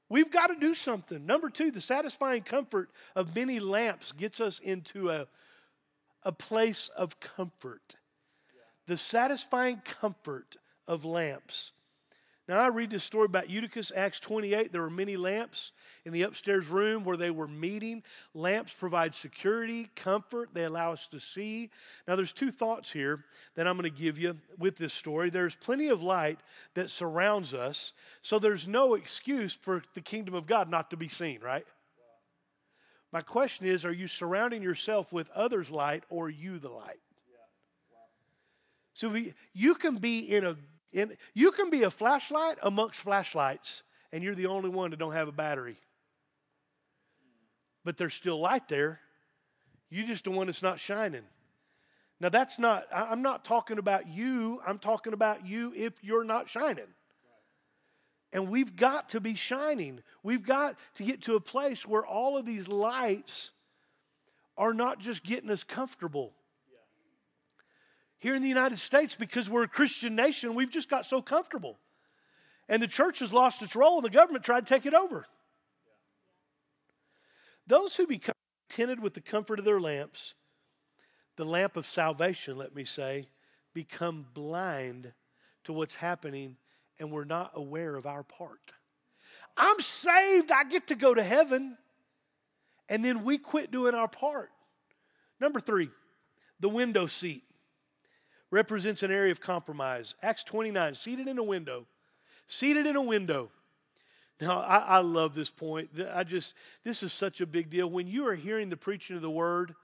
We've 0.09 0.31
got 0.31 0.49
to 0.49 0.57
do 0.59 0.75
something. 0.75 1.25
Number 1.25 1.51
two, 1.51 1.71
the 1.71 1.81
satisfying 1.81 2.43
comfort 2.43 2.91
of 3.15 3.37
many 3.37 3.61
lamps 3.61 4.11
gets 4.11 4.41
us 4.41 4.59
into 4.59 5.11
a, 5.11 5.29
a 6.25 6.33
place 6.33 6.91
of 6.97 7.21
comfort. 7.21 7.95
The 8.87 8.97
satisfying 8.97 9.83
comfort 9.85 10.57
of 10.89 11.05
lamps. 11.05 11.71
Now, 12.49 12.61
I 12.61 12.69
read 12.69 12.89
this 12.89 13.05
story 13.05 13.27
about 13.27 13.51
Eutychus, 13.51 13.93
Acts 13.95 14.21
28. 14.21 14.73
There 14.73 14.81
were 14.81 14.89
many 14.89 15.19
lamps 15.19 15.73
in 16.07 16.15
the 16.15 16.23
upstairs 16.23 16.69
room 16.69 17.05
where 17.05 17.19
they 17.19 17.31
were 17.31 17.47
meeting. 17.47 18.03
Lamps 18.33 18.73
provide 18.73 19.15
security, 19.15 19.91
comfort, 19.95 20.55
they 20.55 20.65
allow 20.65 20.93
us 20.93 21.07
to 21.09 21.21
see. 21.21 21.69
Now, 22.07 22.17
there's 22.17 22.33
two 22.33 22.51
thoughts 22.51 22.91
here 22.91 23.23
that 23.55 23.69
I'm 23.69 23.77
going 23.77 23.93
to 23.93 24.03
give 24.03 24.19
you 24.19 24.39
with 24.57 24.79
this 24.79 24.95
story. 24.95 25.29
There's 25.29 25.55
plenty 25.55 25.89
of 25.89 26.03
light 26.03 26.39
that 26.73 26.89
surrounds 26.89 27.53
us, 27.53 27.93
so 28.23 28.39
there's 28.39 28.67
no 28.67 28.95
excuse 28.95 29.55
for 29.55 29.83
the 29.93 30.01
kingdom 30.01 30.33
of 30.33 30.47
God 30.47 30.71
not 30.71 30.89
to 30.89 30.97
be 30.97 31.09
seen, 31.09 31.43
right? 31.43 31.67
My 33.13 33.21
question 33.21 33.67
is 33.67 33.85
are 33.85 33.93
you 33.93 34.07
surrounding 34.07 34.63
yourself 34.63 35.13
with 35.13 35.31
others' 35.33 35.71
light 35.71 36.05
or 36.09 36.31
you 36.31 36.59
the 36.59 36.71
light? 36.71 37.01
So 38.95 39.11
we, 39.11 39.35
you 39.53 39.75
can 39.75 39.97
be 39.97 40.21
in 40.21 40.45
a 40.45 40.57
you 40.93 41.53
can 41.53 41.71
be 41.71 41.83
a 41.83 41.91
flashlight 41.91 42.59
amongst 42.63 43.01
flashlights, 43.01 43.83
and 44.13 44.23
you're 44.23 44.35
the 44.35 44.47
only 44.47 44.71
one 44.71 44.91
that 44.91 44.99
don't 44.99 45.13
have 45.13 45.29
a 45.29 45.33
battery. 45.33 45.79
But 47.85 47.97
there's 47.97 48.15
still 48.15 48.39
light 48.39 48.69
there. 48.69 49.01
You're 49.91 50.07
just 50.07 50.25
the 50.25 50.31
one 50.31 50.47
that's 50.47 50.63
not 50.63 50.81
shining. 50.81 51.25
Now, 52.21 52.29
that's 52.31 52.59
not, 52.59 52.87
I'm 52.93 53.23
not 53.23 53.45
talking 53.45 53.79
about 53.79 54.09
you. 54.09 54.61
I'm 54.67 54.79
talking 54.79 55.13
about 55.13 55.47
you 55.47 55.73
if 55.77 55.93
you're 56.03 56.25
not 56.25 56.49
shining. 56.49 56.89
And 58.33 58.49
we've 58.49 58.77
got 58.77 59.11
to 59.11 59.21
be 59.21 59.35
shining. 59.35 60.03
We've 60.23 60.45
got 60.45 60.77
to 60.97 61.05
get 61.05 61.23
to 61.23 61.37
a 61.37 61.41
place 61.41 61.87
where 61.87 62.05
all 62.05 62.37
of 62.37 62.45
these 62.45 62.69
lights 62.69 63.53
are 64.57 64.75
not 64.75 64.99
just 64.99 65.23
getting 65.23 65.51
us 65.51 65.63
comfortable, 65.63 66.33
here 68.19 68.35
in 68.35 68.43
the 68.43 68.49
United 68.49 68.79
States, 68.79 69.15
because 69.15 69.49
we're 69.49 69.65
a 69.65 69.69
Christian 69.69 70.15
nation, 70.15 70.55
we've 70.55 70.71
just 70.71 70.91
got 70.91 71.07
so 71.07 71.23
comfortable. 71.23 71.79
And 72.69 72.83
the 72.83 72.89
church 72.89 73.21
has 73.21 73.33
lost 73.33 73.63
its 73.63 73.77
role, 73.77 73.97
and 73.97 74.05
the 74.05 74.11
government 74.11 74.45
tried 74.45 74.67
to 74.67 74.75
take 74.75 74.87
it 74.87 74.95
over. 74.95 75.27
Those 77.67 77.97
who 77.97 78.07
become 78.07 78.35
contented 78.69 79.01
with 79.01 79.15
the 79.15 79.21
comfort 79.21 79.59
of 79.59 79.65
their 79.65 79.81
lamps, 79.81 80.35
the 81.37 81.45
lamp 81.45 81.77
of 81.77 81.87
salvation, 81.87 82.57
let 82.57 82.75
me 82.75 82.85
say, 82.85 83.29
become 83.73 84.27
blind 84.35 85.13
to 85.65 85.73
what's 85.73 85.95
happening, 85.95 86.57
and 86.99 87.13
we're 87.13 87.25
not 87.25 87.53
aware 87.55 87.95
of 87.95 88.07
our 88.07 88.25
part. 88.25 88.73
I'm 89.57 89.81
saved, 89.81 90.51
I 90.51 90.65
get 90.65 90.89
to 90.89 90.95
go 90.95 91.15
to 91.15 91.23
heaven. 91.23 91.77
And 92.89 93.05
then 93.05 93.23
we 93.23 93.39
quit 93.39 93.71
doing 93.71 93.95
our 93.95 94.09
part. 94.09 94.51
Number 95.41 95.61
three, 95.61 95.91
the 96.59 96.69
window 96.69 97.07
seat 97.07 97.45
represents 98.51 99.03
an 99.03 99.11
area 99.11 99.33
of 99.33 99.41
compromise. 99.41 100.15
Acts 100.23 100.43
29, 100.45 100.95
seated 100.95 101.29
in 101.29 101.39
a 101.39 101.43
window. 101.43 101.87
Seated 102.47 102.87
in 102.87 102.97
a 102.97 103.03
window. 103.03 103.51
Now, 104.41 104.61
I, 104.61 104.79
I, 104.79 104.99
love 105.01 105.35
this 105.35 105.51
point. 105.51 105.91
I 106.15 106.23
just, 106.23 106.55
this 106.85 107.03
is 107.03 107.13
such 107.13 107.41
a 107.41 107.47
big 107.47 107.71
deal. 107.71 107.91
When 107.91 108.07
you 108.07 108.27
are 108.29 108.37
hearing 108.37 108.71
the 108.71 108.77
preaching 108.77 109.17
of 109.17 109.23
the 109.23 109.31
word, 109.31 109.75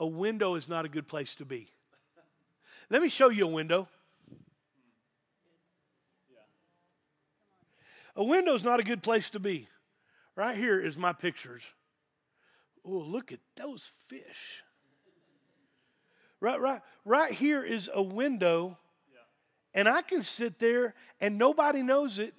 a 0.00 0.06
window 0.06 0.54
is 0.54 0.68
not 0.68 0.84
a 0.84 0.88
good 0.88 1.06
place 1.06 1.34
to 1.36 1.44
be. 1.44 1.68
Let 2.88 3.02
me 3.02 3.08
show 3.08 3.28
you 3.28 3.44
a 3.44 3.50
window. 3.50 3.88
A 8.14 8.24
window 8.24 8.54
is 8.54 8.64
not 8.64 8.80
a 8.80 8.82
good 8.82 9.02
place 9.02 9.28
to 9.30 9.38
be. 9.38 9.68
Right 10.34 10.56
here 10.56 10.80
is 10.80 10.96
my 10.96 11.12
pictures. 11.12 11.66
Oh, 12.84 12.90
look 12.90 13.30
at 13.30 13.40
those 13.56 13.90
fish. 14.06 14.62
Right, 16.40 16.60
right, 16.60 16.80
right 17.04 17.32
here 17.32 17.64
is 17.64 17.88
a 17.92 18.02
window, 18.02 18.76
and 19.74 19.88
I 19.88 20.02
can 20.02 20.22
sit 20.22 20.58
there 20.58 20.94
and 21.20 21.38
nobody 21.38 21.82
knows 21.82 22.18
it. 22.18 22.34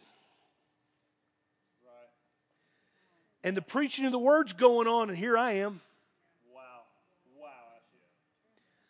And 3.43 3.55
the 3.55 3.61
preaching 3.61 4.05
of 4.05 4.11
the 4.11 4.19
word's 4.19 4.53
going 4.53 4.87
on, 4.87 5.09
and 5.09 5.17
here 5.17 5.37
I 5.37 5.53
am. 5.53 5.79
Wow. 6.53 6.61
Wow. 7.39 7.47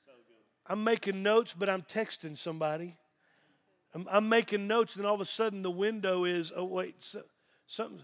So 0.06 0.13
good. 0.13 0.72
I'm 0.72 0.84
making 0.84 1.22
notes, 1.22 1.54
but 1.54 1.70
I'm 1.70 1.84
texting 1.84 2.38
somebody. 2.38 2.96
I'm, 3.93 4.08
I'm 4.10 4.30
making 4.30 4.65
notes, 4.65 4.96
and 4.96 5.06
all 5.06 5.13
of 5.13 5.22
a 5.22 5.26
sudden 5.26 5.62
the 5.62 5.70
window 5.70 6.24
is, 6.24 6.52
oh, 6.56 6.65
wait, 6.65 6.96
so, 7.04 7.22
something. 7.67 8.02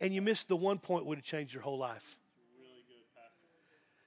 And 0.00 0.12
you 0.12 0.20
missed 0.20 0.48
the 0.48 0.56
one 0.56 0.78
point 0.78 1.06
would 1.06 1.18
have 1.18 1.24
changed 1.24 1.54
your 1.54 1.62
whole 1.62 1.78
life. 1.78 2.16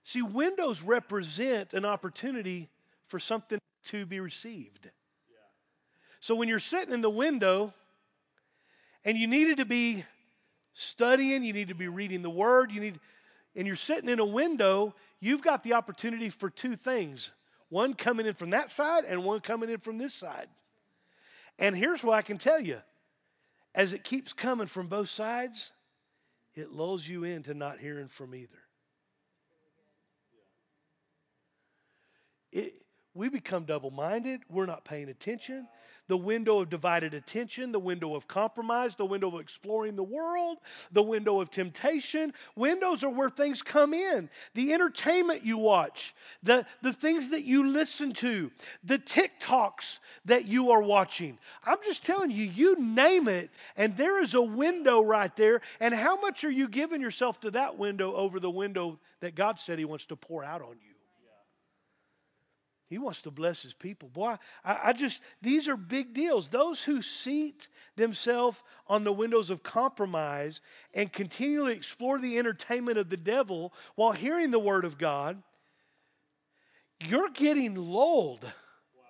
See, 0.07 0.21
windows 0.21 0.81
represent 0.81 1.73
an 1.73 1.83
opportunity 1.83 2.69
for 3.07 3.19
something 3.19 3.59
to 3.87 4.05
be 4.05 4.21
received. 4.21 4.89
So 6.21 6.33
when 6.33 6.47
you're 6.47 6.59
sitting 6.59 6.93
in 6.93 7.01
the 7.01 7.09
window 7.09 7.73
and 9.03 9.17
you 9.17 9.27
needed 9.27 9.57
to 9.57 9.65
be 9.65 10.05
studying, 10.71 11.43
you 11.43 11.51
need 11.51 11.67
to 11.67 11.75
be 11.75 11.89
reading 11.89 12.21
the 12.21 12.29
word, 12.29 12.71
you 12.71 12.79
need 12.79 13.01
and 13.53 13.67
you're 13.67 13.75
sitting 13.75 14.09
in 14.09 14.21
a 14.21 14.25
window, 14.25 14.95
you've 15.19 15.41
got 15.41 15.61
the 15.65 15.73
opportunity 15.73 16.29
for 16.29 16.49
two 16.49 16.77
things. 16.77 17.33
One 17.67 17.93
coming 17.93 18.25
in 18.25 18.33
from 18.33 18.51
that 18.51 18.71
side 18.71 19.03
and 19.03 19.25
one 19.25 19.41
coming 19.41 19.69
in 19.69 19.79
from 19.79 19.97
this 19.97 20.13
side. 20.13 20.47
And 21.59 21.75
here's 21.75 22.01
what 22.01 22.17
I 22.17 22.21
can 22.21 22.37
tell 22.37 22.61
you. 22.61 22.79
As 23.75 23.91
it 23.91 24.05
keeps 24.05 24.31
coming 24.31 24.67
from 24.67 24.87
both 24.87 25.09
sides, 25.09 25.73
it 26.55 26.71
lulls 26.71 27.09
you 27.09 27.25
into 27.25 27.53
not 27.53 27.79
hearing 27.79 28.07
from 28.07 28.33
either. 28.33 28.66
It, 32.51 32.73
we 33.17 33.29
become 33.29 33.65
double 33.65 33.89
minded. 33.89 34.41
We're 34.47 34.67
not 34.67 34.85
paying 34.85 35.09
attention. 35.09 35.67
The 36.07 36.15
window 36.15 36.59
of 36.59 36.69
divided 36.69 37.13
attention, 37.13 37.71
the 37.71 37.79
window 37.79 38.15
of 38.15 38.27
compromise, 38.27 38.95
the 38.95 39.05
window 39.05 39.27
of 39.27 39.41
exploring 39.41 39.95
the 39.95 40.03
world, 40.03 40.59
the 40.91 41.03
window 41.03 41.41
of 41.41 41.49
temptation. 41.49 42.33
Windows 42.55 43.03
are 43.03 43.09
where 43.09 43.29
things 43.29 43.61
come 43.61 43.93
in. 43.93 44.29
The 44.53 44.71
entertainment 44.71 45.43
you 45.43 45.57
watch, 45.57 46.15
the, 46.43 46.65
the 46.81 46.93
things 46.93 47.31
that 47.31 47.43
you 47.43 47.67
listen 47.67 48.13
to, 48.13 48.51
the 48.83 48.99
TikToks 48.99 49.99
that 50.25 50.45
you 50.45 50.71
are 50.71 50.81
watching. 50.81 51.39
I'm 51.65 51.79
just 51.83 52.05
telling 52.05 52.31
you, 52.31 52.45
you 52.45 52.79
name 52.79 53.27
it, 53.27 53.49
and 53.75 53.97
there 53.97 54.21
is 54.21 54.33
a 54.33 54.41
window 54.41 55.03
right 55.03 55.35
there. 55.35 55.61
And 55.81 55.93
how 55.93 56.21
much 56.21 56.45
are 56.45 56.51
you 56.51 56.69
giving 56.69 57.01
yourself 57.01 57.41
to 57.41 57.51
that 57.51 57.77
window 57.77 58.13
over 58.13 58.39
the 58.39 58.51
window 58.51 58.99
that 59.19 59.35
God 59.35 59.59
said 59.59 59.79
He 59.79 59.85
wants 59.85 60.05
to 60.05 60.15
pour 60.15 60.43
out 60.43 60.61
on 60.61 60.77
you? 60.81 60.96
He 62.89 62.97
wants 62.97 63.21
to 63.23 63.31
bless 63.31 63.63
his 63.63 63.73
people. 63.73 64.07
Boy, 64.07 64.37
I, 64.63 64.79
I, 64.85 64.93
just, 64.93 65.21
these 65.41 65.67
are 65.67 65.75
big 65.75 66.13
deals. 66.13 66.47
Those 66.47 66.83
who 66.83 67.01
seat 67.01 67.67
themselves 67.97 68.63
on 68.87 69.03
the 69.03 69.11
windows 69.11 69.49
of 69.49 69.61
compromise 69.61 70.61
and 70.93 71.11
continually 71.11 71.73
explore 71.73 72.17
the 72.17 72.37
entertainment 72.37 72.97
of 72.97 73.09
the 73.09 73.17
devil 73.17 73.73
while 73.95 74.13
hearing 74.13 74.51
the 74.51 74.59
word 74.59 74.85
of 74.85 74.97
God, 74.97 75.43
you're 77.05 77.29
getting 77.29 77.75
lulled. 77.75 78.43
Wow. 78.43 79.03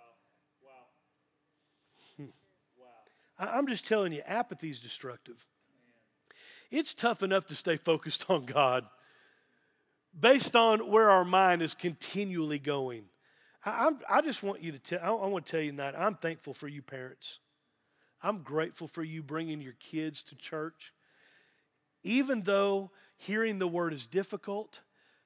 Wow. 2.20 2.26
Wow. 2.80 3.48
I'm 3.54 3.68
just 3.68 3.88
telling 3.88 4.12
you, 4.12 4.22
apathy 4.26 4.72
is 4.72 4.80
destructive. 4.80 5.46
It's 6.72 6.96
tough 6.96 7.22
enough 7.22 7.46
to 7.48 7.56
stay 7.56 7.76
focused 7.76 8.26
on 8.30 8.46
God 8.46 8.86
based 10.20 10.56
on 10.56 10.90
where 10.90 11.12
our 11.12 11.26
mind 11.26 11.62
is 11.62 11.76
continually 11.76 12.58
going. 12.58 13.06
I, 13.68 14.18
I 14.18 14.22
just 14.22 14.44
want 14.44 14.62
you 14.62 14.72
to 14.72 14.80
tell, 14.80 15.00
I, 15.02 15.26
I 15.26 15.28
want 15.28 15.46
to 15.46 15.52
tell 15.52 15.62
you 15.62 15.72
tonight, 15.72 15.96
I'm 15.98 16.16
thankful 16.16 16.54
for 16.54 16.68
you 16.68 16.82
parents. 16.82 17.40
I'm 18.22 18.40
grateful 18.40 18.88
for 18.88 19.04
you 19.04 19.22
bringing 19.22 19.62
your 19.62 19.76
kids 19.80 20.24
to 20.24 20.36
church. 20.36 20.94
Even 22.04 22.44
though 22.44 22.92
hearing 23.18 23.60
the 23.60 23.68
word 23.68 23.94
is 23.94 24.08
difficult, 24.08 24.82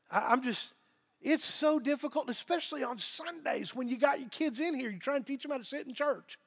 I, 0.10 0.28
I'm 0.30 0.42
just, 0.42 0.74
it's 1.22 1.46
so 1.46 1.78
difficult, 1.80 2.30
especially 2.30 2.84
on 2.84 2.98
Sundays 2.98 3.76
when 3.76 3.88
you 3.88 3.98
got 3.98 4.20
your 4.20 4.30
kids 4.30 4.60
in 4.60 4.74
here. 4.74 4.90
You 4.90 5.00
try 5.00 5.16
and 5.16 5.26
teach 5.26 5.44
them 5.44 5.52
how 5.52 5.58
to 5.58 5.64
sit 5.64 5.86
in 5.86 5.94
church. 5.94 6.40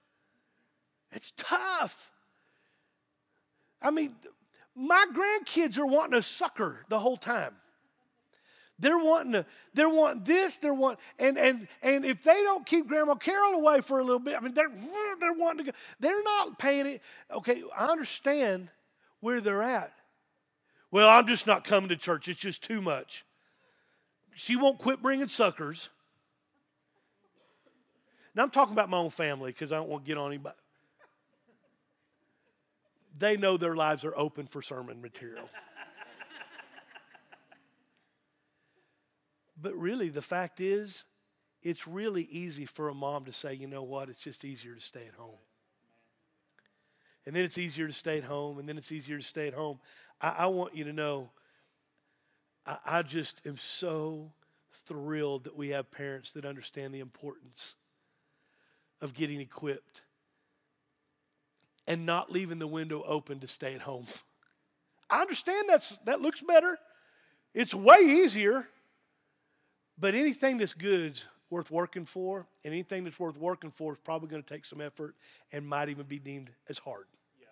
It's 1.12 1.33
tough. 1.37 2.11
I 3.80 3.90
mean, 3.90 4.14
my 4.74 5.07
grandkids 5.14 5.78
are 5.78 5.87
wanting 5.87 6.18
a 6.18 6.22
sucker 6.22 6.85
the 6.88 6.98
whole 6.98 7.16
time. 7.16 7.54
They're 8.78 8.98
wanting 8.98 9.32
to, 9.32 9.46
they're 9.72 9.88
wanting 9.88 10.24
this, 10.24 10.56
they're 10.56 10.74
want, 10.74 10.98
and 11.18 11.38
and 11.38 11.68
and 11.82 12.04
if 12.04 12.24
they 12.24 12.42
don't 12.42 12.66
keep 12.66 12.88
Grandma 12.88 13.14
Carol 13.14 13.52
away 13.52 13.80
for 13.80 14.00
a 14.00 14.02
little 14.02 14.18
bit, 14.18 14.37
I 14.37 14.40
mean, 14.40 14.54
they're 14.54 14.72
they're 15.20 15.32
wanting 15.32 15.66
to 15.66 15.72
go. 15.72 15.78
They're 16.00 16.22
not 16.24 16.58
paying 16.58 16.87
it. 16.87 17.02
Okay, 17.30 17.62
I 17.76 17.87
understand 17.87 18.70
where 19.20 19.40
they're 19.40 19.62
at. 19.62 19.92
Well, 20.90 21.08
I'm 21.08 21.26
just 21.26 21.46
not 21.46 21.64
coming 21.64 21.88
to 21.90 21.96
church. 21.96 22.28
It's 22.28 22.40
just 22.40 22.64
too 22.64 22.80
much. 22.80 23.24
She 24.34 24.56
won't 24.56 24.78
quit 24.78 25.00
bringing 25.00 25.28
suckers. 25.28 25.88
Now 28.34 28.42
I'm 28.42 28.50
talking 28.50 28.72
about 28.72 28.90
my 28.90 28.98
own 28.98 29.10
family 29.10 29.52
because 29.52 29.70
I 29.70 29.76
don't 29.76 29.88
want 29.88 30.04
to 30.04 30.08
get 30.08 30.18
on 30.18 30.32
anybody. 30.32 30.56
They 33.16 33.37
know 33.37 33.56
their 33.56 33.76
lives 33.76 34.04
are 34.04 34.16
open 34.16 34.46
for 34.46 34.60
sermon 34.60 35.00
material. 35.00 35.48
But 39.60 39.74
really, 39.76 40.08
the 40.08 40.22
fact 40.22 40.60
is, 40.60 41.04
it's 41.62 41.86
really 41.86 42.24
easy 42.24 42.66
for 42.66 42.88
a 42.88 42.94
mom 42.94 43.24
to 43.24 43.32
say, 43.32 43.54
you 43.54 43.66
know 43.66 43.82
what, 43.82 44.08
it's 44.08 44.22
just 44.22 44.44
easier 44.44 44.74
to 44.74 44.80
stay 44.80 45.06
at 45.06 45.14
home. 45.14 45.38
And 47.26 47.34
then 47.34 47.44
it's 47.44 47.56
easier 47.56 47.86
to 47.86 47.92
stay 47.92 48.18
at 48.18 48.24
home, 48.24 48.58
and 48.58 48.68
then 48.68 48.76
it's 48.76 48.92
easier 48.92 49.16
to 49.16 49.24
stay 49.24 49.48
at 49.48 49.54
home. 49.54 49.78
I, 50.20 50.34
I 50.40 50.46
want 50.46 50.76
you 50.76 50.84
to 50.84 50.92
know, 50.92 51.30
I, 52.66 52.76
I 52.84 53.02
just 53.02 53.40
am 53.46 53.56
so 53.56 54.32
thrilled 54.86 55.44
that 55.44 55.56
we 55.56 55.70
have 55.70 55.90
parents 55.90 56.32
that 56.32 56.44
understand 56.44 56.94
the 56.94 57.00
importance 57.00 57.76
of 59.00 59.14
getting 59.14 59.40
equipped 59.40 60.02
and 61.86 62.04
not 62.04 62.32
leaving 62.32 62.58
the 62.58 62.66
window 62.66 63.02
open 63.06 63.40
to 63.40 63.48
stay 63.48 63.74
at 63.74 63.82
home. 63.82 64.06
I 65.08 65.20
understand 65.20 65.68
that's 65.68 65.98
that 66.06 66.20
looks 66.20 66.40
better. 66.40 66.78
It's 67.52 67.74
way 67.74 67.98
easier. 68.00 68.68
But 69.98 70.14
anything 70.14 70.59
that's 70.59 70.74
good 70.74 71.20
worth 71.50 71.70
working 71.70 72.04
for, 72.04 72.46
and 72.64 72.72
anything 72.72 73.04
that's 73.04 73.20
worth 73.20 73.37
working 73.37 73.70
for 73.70 73.92
is 73.92 73.98
probably 73.98 74.28
going 74.28 74.42
to 74.42 74.48
take 74.48 74.64
some 74.64 74.80
effort 74.80 75.14
and 75.52 75.66
might 75.66 75.88
even 75.88 76.07
be 76.07 76.18
deemed 76.18 76.50
as 76.68 76.78
hard. 76.78 77.07
Yeah. 77.38 77.46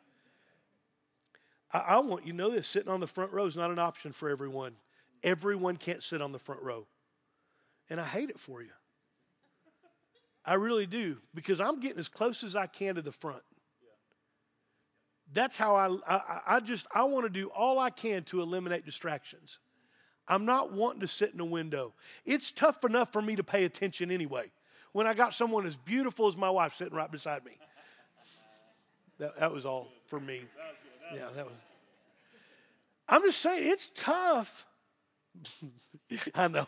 I, 1.73 1.97
I 1.97 1.99
want 2.01 2.27
you 2.27 2.33
to 2.33 2.37
know 2.37 2.51
this 2.51 2.67
sitting 2.67 2.91
on 2.91 3.01
the 3.01 3.07
front 3.07 3.33
row 3.33 3.47
is 3.47 3.55
not 3.55 3.71
an 3.71 3.79
option 3.79 4.13
for 4.13 4.29
everyone. 4.29 4.73
Everyone 5.23 5.77
can't 5.77 6.03
sit 6.03 6.21
on 6.21 6.33
the 6.33 6.39
front 6.39 6.63
row. 6.63 6.87
And 7.89 8.01
I 8.01 8.05
hate 8.05 8.31
it 8.31 8.41
for 8.41 8.61
you. 8.63 8.71
I 10.45 10.55
really 10.55 10.87
do, 10.87 11.19
because 11.35 11.61
I'm 11.61 11.79
getting 11.79 12.01
as 12.01 12.09
close 12.09 12.43
as 12.43 12.57
I 12.57 12.67
can 12.67 12.97
to 12.97 13.03
the 13.03 13.13
front. 13.13 13.43
That's 15.33 15.57
how 15.57 15.77
I, 15.77 15.97
I, 16.13 16.41
I 16.57 16.61
just, 16.61 16.89
I 16.93 17.05
want 17.05 17.25
to 17.27 17.31
do 17.31 17.49
all 17.55 17.79
I 17.79 17.91
can 17.91 18.25
to 18.25 18.43
eliminate 18.43 18.85
distractions. 18.85 19.61
I'm 20.29 20.45
not 20.45 20.73
wanting 20.73 21.01
to 21.01 21.09
sit 21.09 21.35
in 21.35 21.41
a 21.41 21.45
window. 21.45 21.95
It's 22.25 22.53
tough 22.53 22.85
enough 22.85 23.13
for 23.13 23.21
me 23.21 23.37
to 23.37 23.43
pay 23.43 23.65
attention 23.65 24.11
anyway. 24.11 24.51
When 24.93 25.07
I 25.07 25.15
got 25.15 25.35
someone 25.35 25.67
as 25.67 25.77
beautiful 25.77 26.29
as 26.29 26.37
my 26.37 26.51
wife 26.51 26.75
sitting 26.77 26.95
right 26.95 27.11
beside 27.11 27.45
me. 27.45 27.53
That, 29.19 29.39
that 29.41 29.53
was 29.53 29.65
all 29.65 29.89
for 30.07 30.21
me. 30.21 30.43
Yeah, 31.15 31.29
that 31.35 31.47
was. 31.47 31.55
I'm 33.09 33.23
just 33.23 33.41
saying, 33.41 33.71
it's 33.71 33.91
tough. 33.95 34.67
I 36.35 36.49
know. 36.49 36.67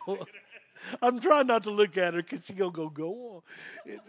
I'm 1.00 1.20
trying 1.20 1.46
not 1.46 1.62
to 1.64 1.70
look 1.70 1.96
at 1.96 2.14
her 2.14 2.22
because 2.22 2.44
she's 2.44 2.56
going 2.56 2.72
to 2.72 2.76
go, 2.76 2.88
go 2.88 3.12
on. 3.36 3.42
It, 3.86 4.00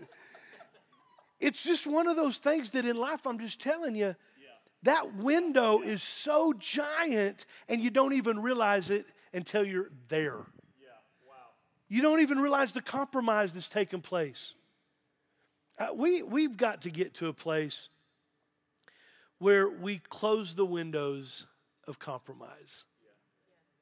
it's 1.40 1.64
just 1.64 1.86
one 1.86 2.08
of 2.08 2.16
those 2.16 2.38
things 2.38 2.72
that 2.72 2.86
in 2.86 2.98
life, 2.98 3.26
I'm 3.28 3.40
just 3.40 3.62
telling 3.62 3.96
you, 3.96 4.16
that 4.84 5.16
window 5.16 5.82
is 5.82 6.04
so 6.04 6.54
giant 6.54 7.46
and 7.68 7.82
you 7.82 7.90
don't 7.90 8.14
even 8.14 8.40
realize 8.40 8.90
it 8.90 9.08
until 9.36 9.64
you're 9.64 9.92
there. 10.08 10.46
Yeah, 10.82 10.98
wow. 11.28 11.36
You 11.88 12.02
don't 12.02 12.22
even 12.22 12.40
realize 12.40 12.72
the 12.72 12.82
compromise 12.82 13.54
that's 13.54 13.70
taken 13.70 14.02
place. 14.02 14.56
Uh, 15.78 15.90
we, 15.94 16.24
we've 16.24 16.56
got 16.56 16.82
to 16.84 16.90
get 16.90 17.14
to 17.16 17.28
a 17.28 17.34
place 17.34 17.90
where 19.40 19.70
we 19.70 20.00
close 20.10 20.56
the 20.56 20.66
windows 20.66 21.46
of 21.88 22.00
compromise. 22.00 22.86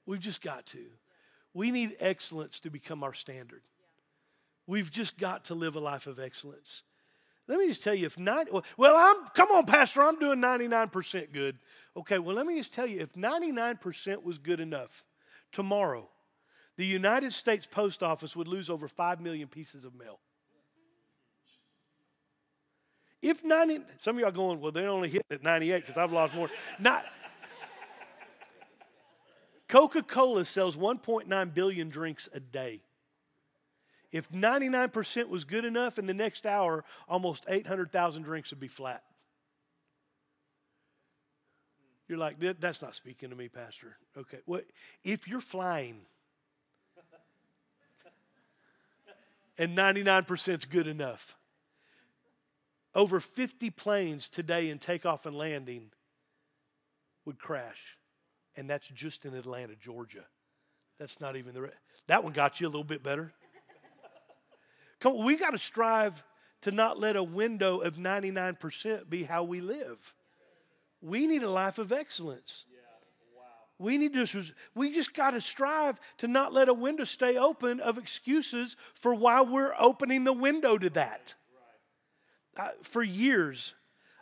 We've 0.05 0.19
just 0.19 0.41
got 0.41 0.65
to. 0.67 0.79
We 1.53 1.71
need 1.71 1.95
excellence 1.99 2.59
to 2.61 2.69
become 2.69 3.03
our 3.03 3.13
standard. 3.13 3.61
We've 4.65 4.89
just 4.89 5.17
got 5.17 5.45
to 5.45 5.55
live 5.55 5.75
a 5.75 5.79
life 5.79 6.07
of 6.07 6.19
excellence. 6.19 6.83
Let 7.47 7.59
me 7.59 7.67
just 7.67 7.83
tell 7.83 7.93
you 7.93 8.05
if 8.05 8.17
nine, 8.17 8.45
well, 8.77 8.95
I'm, 8.97 9.27
come 9.35 9.49
on, 9.51 9.65
Pastor, 9.65 10.01
I'm 10.01 10.17
doing 10.17 10.39
99% 10.39 11.33
good. 11.33 11.59
Okay, 11.95 12.17
well, 12.17 12.35
let 12.35 12.45
me 12.45 12.57
just 12.57 12.73
tell 12.73 12.87
you 12.87 13.01
if 13.01 13.13
99% 13.13 14.23
was 14.23 14.37
good 14.37 14.59
enough, 14.59 15.03
tomorrow, 15.53 16.09
the 16.75 16.85
United 16.85 17.31
States 17.31 17.65
Post 17.65 18.03
Office 18.03 18.35
would 18.35 18.47
lose 18.49 18.69
over 18.69 18.89
5 18.89 19.21
million 19.21 19.47
pieces 19.47 19.85
of 19.85 19.95
mail. 19.95 20.19
If 23.21 23.45
90, 23.45 23.79
some 24.01 24.17
of 24.17 24.21
y'all 24.21 24.31
going, 24.31 24.59
well, 24.59 24.73
they 24.73 24.85
only 24.85 25.07
hit 25.07 25.25
at 25.31 25.41
98 25.43 25.79
because 25.79 25.97
I've 25.97 26.11
lost 26.11 26.33
more. 26.33 26.49
Not, 26.77 27.05
Coca 29.69 30.03
Cola 30.03 30.43
sells 30.45 30.75
1.9 30.75 31.53
billion 31.53 31.89
drinks 31.89 32.27
a 32.33 32.41
day. 32.41 32.81
If 34.11 34.29
99% 34.29 35.29
was 35.29 35.45
good 35.45 35.65
enough, 35.65 35.97
in 35.97 36.05
the 36.05 36.13
next 36.13 36.45
hour, 36.45 36.83
almost 37.07 37.45
800,000 37.47 38.23
drinks 38.23 38.51
would 38.51 38.59
be 38.59 38.67
flat. 38.67 39.03
You're 42.07 42.17
like, 42.17 42.37
that's 42.59 42.81
not 42.81 42.95
speaking 42.95 43.29
to 43.29 43.35
me, 43.35 43.47
Pastor. 43.47 43.97
Okay. 44.17 44.39
Well, 44.45 44.61
if 45.03 45.27
you're 45.27 45.41
flying 45.41 46.01
and 49.57 49.77
99% 49.77 50.57
is 50.57 50.65
good 50.65 50.87
enough, 50.87 51.37
over 52.95 53.19
50 53.19 53.69
planes 53.71 54.27
today 54.27 54.69
in 54.69 54.79
takeoff 54.79 55.25
and 55.25 55.35
landing 55.35 55.91
would 57.25 57.39
crash. 57.39 57.97
And 58.55 58.69
that's 58.69 58.87
just 58.87 59.25
in 59.25 59.33
Atlanta, 59.33 59.75
Georgia. 59.75 60.25
That's 60.99 61.19
not 61.19 61.35
even 61.35 61.53
the. 61.53 61.71
That 62.07 62.23
one 62.23 62.33
got 62.33 62.61
you 62.61 62.67
a 62.67 62.69
little 62.69 62.83
bit 62.83 63.01
better. 63.01 63.33
Come 64.99 65.13
on, 65.13 65.25
we 65.25 65.37
got 65.37 65.51
to 65.51 65.57
strive 65.57 66.23
to 66.61 66.71
not 66.71 66.99
let 66.99 67.15
a 67.15 67.23
window 67.23 67.79
of 67.79 67.95
99% 67.95 69.09
be 69.09 69.23
how 69.23 69.43
we 69.43 69.59
live. 69.59 70.13
We 71.03 71.27
need 71.27 71.43
a 71.43 71.49
life 71.49 71.77
of 71.79 71.91
excellence. 71.91 72.63
We 73.77 73.97
need 73.97 74.13
to, 74.13 74.43
we 74.73 74.93
just 74.93 75.13
got 75.13 75.31
to 75.31 75.41
strive 75.41 75.99
to 76.19 76.27
not 76.27 76.53
let 76.53 76.69
a 76.69 76.73
window 76.73 77.03
stay 77.03 77.37
open 77.37 77.81
of 77.81 77.97
excuses 77.97 78.77
for 78.93 79.13
why 79.13 79.41
we're 79.41 79.73
opening 79.77 80.23
the 80.23 80.31
window 80.31 80.77
to 80.77 80.89
that. 80.91 81.33
I, 82.57 82.71
for 82.83 83.03
years, 83.03 83.73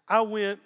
I 0.07 0.21
went 0.21 0.61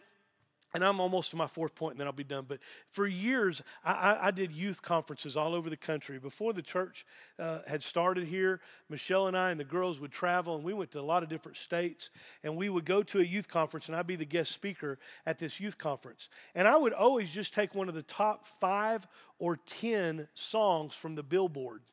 and 0.76 0.84
I'm 0.84 1.00
almost 1.00 1.32
to 1.32 1.38
my 1.38 1.48
fourth 1.48 1.74
point, 1.74 1.94
and 1.94 2.02
then 2.02 2.08
I'll 2.08 2.14
be 2.14 2.26
done. 2.26 2.44
But 2.46 2.60
for 2.92 3.08
years, 3.08 3.62
I, 3.84 4.18
I, 4.24 4.32
did 4.32 4.52
youth 4.52 4.82
conferences 4.82 5.38
all 5.38 5.56
over 5.56 5.70
the 5.70 5.78
country. 5.78 6.20
Before 6.20 6.52
the 6.52 6.62
church 6.62 7.06
uh, 7.40 7.60
had 7.66 7.82
started 7.82 8.28
here, 8.28 8.60
Michelle 8.90 9.28
and 9.28 9.38
I 9.38 9.52
and 9.52 9.60
the 9.60 9.64
girls 9.64 10.02
would 10.02 10.12
travel, 10.12 10.54
and 10.54 10.66
we 10.66 10.74
went 10.74 10.92
to 10.92 11.00
a 11.00 11.02
lot 11.02 11.24
of 11.24 11.30
different 11.30 11.56
states. 11.56 12.10
And 12.44 12.58
we 12.58 12.68
would 12.68 12.84
go 12.84 13.04
to 13.04 13.22
a 13.22 13.24
youth 13.24 13.48
conference, 13.48 13.88
and 13.88 13.96
I'd 13.96 14.06
be 14.06 14.18
the 14.18 14.26
guest 14.26 14.52
speaker 14.52 15.00
at 15.26 15.40
this 15.40 15.62
youth 15.62 15.78
conference. 15.78 16.28
And 16.54 16.68
I 16.68 16.76
would 16.76 16.92
always 16.92 17.32
just 17.32 17.54
take 17.54 17.74
one 17.74 17.88
of 17.88 17.96
the 17.96 18.04
top 18.04 18.46
five 18.46 19.08
or 19.40 19.56
ten 19.56 20.28
songs 20.34 20.94
from 20.94 21.16
the 21.16 21.24
billboard. 21.24 21.84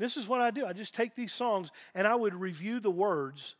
This 0.00 0.16
is 0.16 0.26
what 0.26 0.40
I 0.40 0.50
do 0.50 0.66
I 0.66 0.72
just 0.72 0.96
take 0.96 1.14
these 1.14 1.32
songs, 1.32 1.70
and 1.94 2.08
I 2.08 2.16
would 2.16 2.34
review 2.34 2.80
the 2.80 2.90
words 2.90 3.54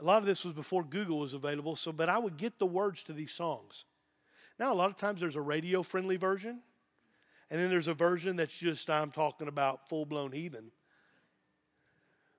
a 0.00 0.04
lot 0.04 0.18
of 0.18 0.26
this 0.26 0.44
was 0.44 0.54
before 0.54 0.84
Google 0.84 1.18
was 1.18 1.32
available, 1.32 1.76
so 1.76 1.92
but 1.92 2.08
I 2.08 2.18
would 2.18 2.36
get 2.36 2.58
the 2.58 2.66
words 2.66 3.02
to 3.04 3.12
these 3.12 3.32
songs. 3.32 3.84
Now, 4.58 4.72
a 4.72 4.74
lot 4.74 4.90
of 4.90 4.96
times 4.96 5.20
there's 5.20 5.36
a 5.36 5.40
radio 5.40 5.82
friendly 5.82 6.16
version, 6.16 6.60
and 7.50 7.60
then 7.60 7.68
there's 7.68 7.88
a 7.88 7.94
version 7.94 8.36
that's 8.36 8.56
just 8.56 8.90
I'm 8.90 9.10
talking 9.10 9.48
about 9.48 9.88
full 9.88 10.04
blown 10.04 10.32
heathen. 10.32 10.70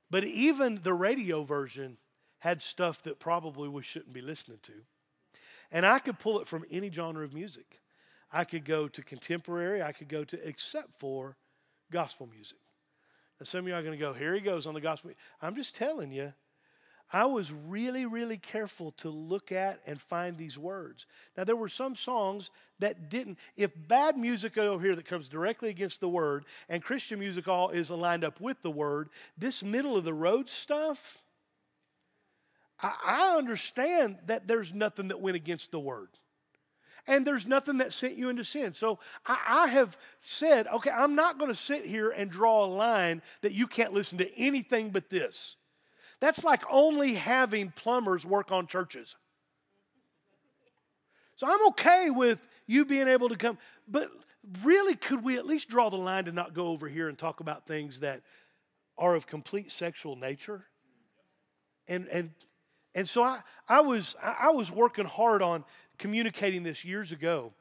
But 0.09 0.23
even 0.23 0.79
the 0.81 0.93
radio 0.93 1.43
version 1.43 1.97
had 2.39 2.61
stuff 2.61 3.03
that 3.03 3.19
probably 3.19 3.69
we 3.69 3.83
shouldn't 3.83 4.13
be 4.13 4.21
listening 4.21 4.59
to. 4.63 4.73
And 5.71 5.85
I 5.85 5.99
could 5.99 6.17
pull 6.17 6.39
it 6.39 6.47
from 6.47 6.65
any 6.71 6.89
genre 6.89 7.23
of 7.23 7.33
music. 7.33 7.81
I 8.31 8.43
could 8.43 8.65
go 8.65 8.87
to 8.87 9.03
contemporary, 9.03 9.81
I 9.81 9.91
could 9.91 10.07
go 10.07 10.23
to, 10.23 10.47
except 10.47 10.99
for 10.99 11.35
gospel 11.91 12.27
music. 12.27 12.59
Now, 13.39 13.45
some 13.45 13.61
of 13.61 13.67
you 13.67 13.73
are 13.73 13.81
going 13.81 13.97
to 13.97 14.03
go, 14.03 14.13
here 14.13 14.33
he 14.33 14.41
goes 14.41 14.67
on 14.67 14.73
the 14.73 14.81
gospel. 14.81 15.11
I'm 15.41 15.55
just 15.55 15.75
telling 15.75 16.11
you, 16.11 16.33
I 17.11 17.25
was 17.25 17.51
really, 17.51 18.05
really 18.05 18.37
careful 18.37 18.91
to 18.97 19.09
look 19.09 19.51
at 19.51 19.81
and 19.87 19.99
find 19.99 20.37
these 20.37 20.57
words. 20.57 21.07
Now, 21.35 21.43
there 21.43 21.55
were 21.55 21.69
some 21.69 21.95
songs 21.95 22.51
that 22.79 23.09
didn't. 23.09 23.39
If 23.57 23.71
bad 23.87 24.17
music 24.17 24.57
over 24.57 24.83
here 24.83 24.95
that 24.95 25.05
comes 25.05 25.27
directly 25.27 25.69
against 25.69 26.01
the 26.01 26.09
word 26.09 26.45
and 26.67 26.83
Christian 26.83 27.19
music 27.19 27.47
all 27.47 27.69
is 27.69 27.89
aligned 27.89 28.23
up 28.23 28.39
with 28.39 28.61
the 28.61 28.71
word, 28.71 29.09
this 29.37 29.63
middle 29.63 29.97
of 29.97 30.03
the 30.03 30.13
road 30.13 30.49
stuff, 30.49 31.17
I, 32.81 32.93
I 33.03 33.37
understand 33.37 34.19
that 34.27 34.47
there's 34.47 34.73
nothing 34.73 35.07
that 35.07 35.19
went 35.19 35.35
against 35.35 35.71
the 35.71 35.79
word 35.79 36.09
and 37.09 37.25
there's 37.25 37.47
nothing 37.47 37.79
that 37.79 37.91
sent 37.91 38.15
you 38.15 38.29
into 38.29 38.43
sin. 38.43 38.73
So 38.75 38.99
I, 39.25 39.63
I 39.63 39.67
have 39.69 39.97
said, 40.21 40.67
okay, 40.67 40.91
I'm 40.91 41.15
not 41.15 41.39
going 41.39 41.49
to 41.49 41.55
sit 41.55 41.85
here 41.85 42.11
and 42.11 42.29
draw 42.29 42.63
a 42.63 42.67
line 42.67 43.23
that 43.41 43.53
you 43.53 43.65
can't 43.65 43.93
listen 43.93 44.19
to 44.19 44.39
anything 44.39 44.91
but 44.91 45.09
this. 45.09 45.55
That's 46.19 46.43
like 46.43 46.63
only 46.69 47.13
having 47.13 47.71
plumbers 47.71 48.25
work 48.25 48.51
on 48.51 48.67
churches. 48.67 49.15
So 51.35 51.47
I'm 51.47 51.67
okay 51.69 52.09
with 52.09 52.45
you 52.67 52.83
being 52.83 53.07
able 53.07 53.29
to 53.29 53.37
come, 53.37 53.57
but 53.87 54.09
really, 54.61 54.95
could 54.95 55.23
we 55.23 55.37
at 55.37 55.45
least 55.45 55.69
draw 55.69 55.89
the 55.89 55.97
line 55.97 56.25
to 56.25 56.31
not 56.31 56.53
go 56.53 56.67
over 56.67 56.87
here 56.87 57.07
and 57.07 57.17
talk 57.17 57.39
about 57.39 57.65
things 57.65 58.01
that 58.01 58.21
are 58.97 59.15
of 59.15 59.25
complete 59.25 59.71
sexual 59.71 60.17
nature? 60.17 60.65
And 61.87 62.07
and 62.09 62.31
and 62.93 63.07
so 63.07 63.23
I, 63.23 63.39
I 63.67 63.81
was 63.81 64.15
I 64.21 64.51
was 64.51 64.69
working 64.69 65.05
hard 65.05 65.41
on 65.41 65.63
communicating 65.97 66.63
this 66.63 66.83
years 66.83 67.11
ago. 67.11 67.53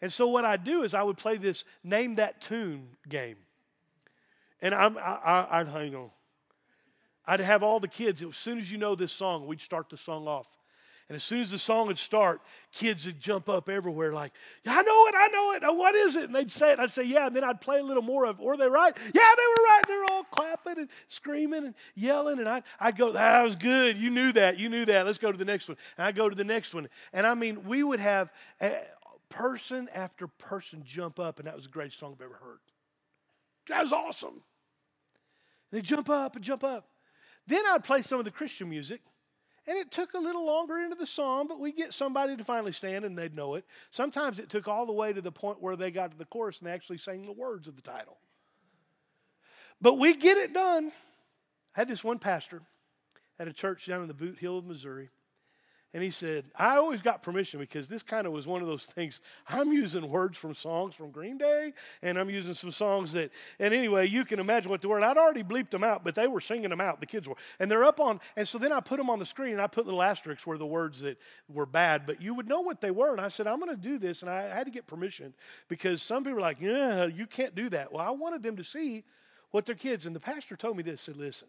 And 0.00 0.12
so 0.12 0.28
what 0.28 0.44
I 0.44 0.56
do 0.56 0.82
is 0.82 0.94
I 0.94 1.02
would 1.02 1.16
play 1.16 1.36
this 1.36 1.64
name 1.82 2.16
that 2.16 2.40
tune 2.40 2.90
game. 3.08 3.36
And 4.60 4.74
I'm 4.74 4.96
I, 4.96 5.00
I 5.00 5.60
I'd 5.60 5.68
hang 5.68 5.94
on. 5.96 6.10
I'd 7.26 7.40
have 7.40 7.62
all 7.62 7.80
the 7.80 7.88
kids, 7.88 8.22
as 8.22 8.36
soon 8.36 8.58
as 8.58 8.70
you 8.70 8.78
know 8.78 8.94
this 8.94 9.12
song, 9.12 9.46
we'd 9.46 9.60
start 9.60 9.88
the 9.88 9.96
song 9.96 10.26
off. 10.26 10.48
And 11.08 11.16
as 11.16 11.22
soon 11.22 11.40
as 11.40 11.50
the 11.50 11.58
song 11.58 11.88
would 11.88 11.98
start, 11.98 12.40
kids 12.72 13.04
would 13.04 13.20
jump 13.20 13.50
up 13.50 13.68
everywhere 13.68 14.14
like, 14.14 14.32
I 14.66 14.82
know 14.82 15.06
it, 15.06 15.14
I 15.14 15.28
know 15.28 15.52
it. 15.52 15.76
What 15.76 15.94
is 15.94 16.16
it? 16.16 16.24
And 16.24 16.34
they'd 16.34 16.50
say 16.50 16.72
it. 16.72 16.78
I'd 16.78 16.90
say, 16.90 17.02
yeah. 17.02 17.26
And 17.26 17.36
then 17.36 17.44
I'd 17.44 17.60
play 17.60 17.80
a 17.80 17.82
little 17.82 18.02
more 18.02 18.24
of, 18.24 18.38
were 18.40 18.56
they 18.56 18.68
right? 18.68 18.96
Yeah, 18.96 19.10
they 19.36 19.42
were 19.48 19.64
right. 19.64 19.82
They 19.86 19.96
were 19.96 20.06
all 20.10 20.24
clapping 20.24 20.78
and 20.78 20.88
screaming 21.08 21.66
and 21.66 21.74
yelling. 21.94 22.38
And 22.38 22.48
I'd, 22.48 22.62
I'd 22.80 22.96
go, 22.96 23.12
that 23.12 23.42
was 23.42 23.54
good. 23.54 23.98
You 23.98 24.08
knew 24.08 24.32
that. 24.32 24.58
You 24.58 24.70
knew 24.70 24.86
that. 24.86 25.04
Let's 25.04 25.18
go 25.18 25.30
to 25.30 25.36
the 25.36 25.44
next 25.44 25.68
one. 25.68 25.76
And 25.98 26.06
I'd 26.06 26.16
go 26.16 26.30
to 26.30 26.34
the 26.34 26.42
next 26.42 26.74
one. 26.74 26.88
And 27.12 27.26
I 27.26 27.34
mean, 27.34 27.64
we 27.64 27.82
would 27.82 28.00
have 28.00 28.32
eh, 28.60 28.72
person 29.28 29.90
after 29.94 30.26
person 30.26 30.82
jump 30.86 31.20
up, 31.20 31.38
and 31.38 31.46
that 31.46 31.54
was 31.54 31.64
the 31.64 31.70
greatest 31.70 31.98
song 31.98 32.14
I've 32.16 32.24
ever 32.24 32.40
heard. 32.42 32.60
That 33.68 33.82
was 33.82 33.92
awesome. 33.92 34.40
And 35.70 35.72
they 35.72 35.82
jump 35.82 36.08
up 36.08 36.34
and 36.34 36.42
jump 36.42 36.64
up. 36.64 36.88
Then 37.46 37.62
I'd 37.66 37.84
play 37.84 38.02
some 38.02 38.18
of 38.18 38.24
the 38.24 38.30
Christian 38.30 38.68
music. 38.68 39.00
And 39.66 39.78
it 39.78 39.90
took 39.90 40.12
a 40.12 40.18
little 40.18 40.44
longer 40.44 40.78
into 40.78 40.94
the 40.94 41.06
song, 41.06 41.48
but 41.48 41.58
we 41.58 41.72
get 41.72 41.94
somebody 41.94 42.36
to 42.36 42.44
finally 42.44 42.72
stand 42.72 43.06
and 43.06 43.16
they'd 43.16 43.34
know 43.34 43.54
it. 43.54 43.64
Sometimes 43.90 44.38
it 44.38 44.50
took 44.50 44.68
all 44.68 44.84
the 44.84 44.92
way 44.92 45.12
to 45.12 45.22
the 45.22 45.32
point 45.32 45.62
where 45.62 45.74
they 45.74 45.90
got 45.90 46.10
to 46.10 46.18
the 46.18 46.26
chorus 46.26 46.58
and 46.58 46.68
they 46.68 46.72
actually 46.72 46.98
sang 46.98 47.24
the 47.24 47.32
words 47.32 47.66
of 47.66 47.74
the 47.74 47.82
title. 47.82 48.18
But 49.80 49.94
we 49.94 50.14
get 50.14 50.36
it 50.36 50.52
done. 50.52 50.92
I 51.74 51.80
had 51.80 51.88
this 51.88 52.04
one 52.04 52.18
pastor 52.18 52.60
at 53.38 53.48
a 53.48 53.54
church 53.54 53.86
down 53.86 54.02
in 54.02 54.08
the 54.08 54.14
Bootheel 54.14 54.58
of 54.58 54.66
Missouri. 54.66 55.08
And 55.94 56.02
he 56.02 56.10
said, 56.10 56.46
I 56.56 56.76
always 56.76 57.00
got 57.02 57.22
permission 57.22 57.60
because 57.60 57.86
this 57.86 58.02
kind 58.02 58.26
of 58.26 58.32
was 58.32 58.48
one 58.48 58.60
of 58.60 58.66
those 58.66 58.84
things. 58.84 59.20
I'm 59.48 59.72
using 59.72 60.08
words 60.08 60.36
from 60.36 60.52
songs 60.52 60.96
from 60.96 61.12
Green 61.12 61.38
Day, 61.38 61.72
and 62.02 62.18
I'm 62.18 62.28
using 62.28 62.52
some 62.52 62.72
songs 62.72 63.12
that, 63.12 63.30
and 63.60 63.72
anyway, 63.72 64.08
you 64.08 64.24
can 64.24 64.40
imagine 64.40 64.72
what 64.72 64.82
the 64.82 64.88
word, 64.88 65.04
I'd 65.04 65.16
already 65.16 65.44
bleeped 65.44 65.70
them 65.70 65.84
out, 65.84 66.02
but 66.02 66.16
they 66.16 66.26
were 66.26 66.40
singing 66.40 66.68
them 66.68 66.80
out, 66.80 66.98
the 66.98 67.06
kids 67.06 67.28
were. 67.28 67.36
And 67.60 67.70
they're 67.70 67.84
up 67.84 68.00
on, 68.00 68.20
and 68.36 68.46
so 68.46 68.58
then 68.58 68.72
I 68.72 68.80
put 68.80 68.96
them 68.96 69.08
on 69.08 69.20
the 69.20 69.24
screen, 69.24 69.52
and 69.52 69.62
I 69.62 69.68
put 69.68 69.86
little 69.86 70.02
asterisks 70.02 70.44
where 70.44 70.58
the 70.58 70.66
words 70.66 71.00
that 71.02 71.16
were 71.48 71.64
bad, 71.64 72.06
but 72.06 72.20
you 72.20 72.34
would 72.34 72.48
know 72.48 72.60
what 72.60 72.80
they 72.80 72.90
were. 72.90 73.12
And 73.12 73.20
I 73.20 73.28
said, 73.28 73.46
I'm 73.46 73.60
going 73.60 73.70
to 73.70 73.80
do 73.80 73.96
this, 73.96 74.22
and 74.22 74.30
I 74.30 74.42
had 74.52 74.64
to 74.64 74.72
get 74.72 74.88
permission 74.88 75.32
because 75.68 76.02
some 76.02 76.24
people 76.24 76.34
were 76.34 76.40
like, 76.40 76.60
yeah, 76.60 77.04
you 77.06 77.28
can't 77.28 77.54
do 77.54 77.68
that. 77.68 77.92
Well, 77.92 78.04
I 78.04 78.10
wanted 78.10 78.42
them 78.42 78.56
to 78.56 78.64
see 78.64 79.04
what 79.52 79.64
their 79.64 79.76
kids, 79.76 80.06
and 80.06 80.16
the 80.16 80.20
pastor 80.20 80.56
told 80.56 80.76
me 80.76 80.82
this, 80.82 81.02
said, 81.02 81.16
listen, 81.16 81.46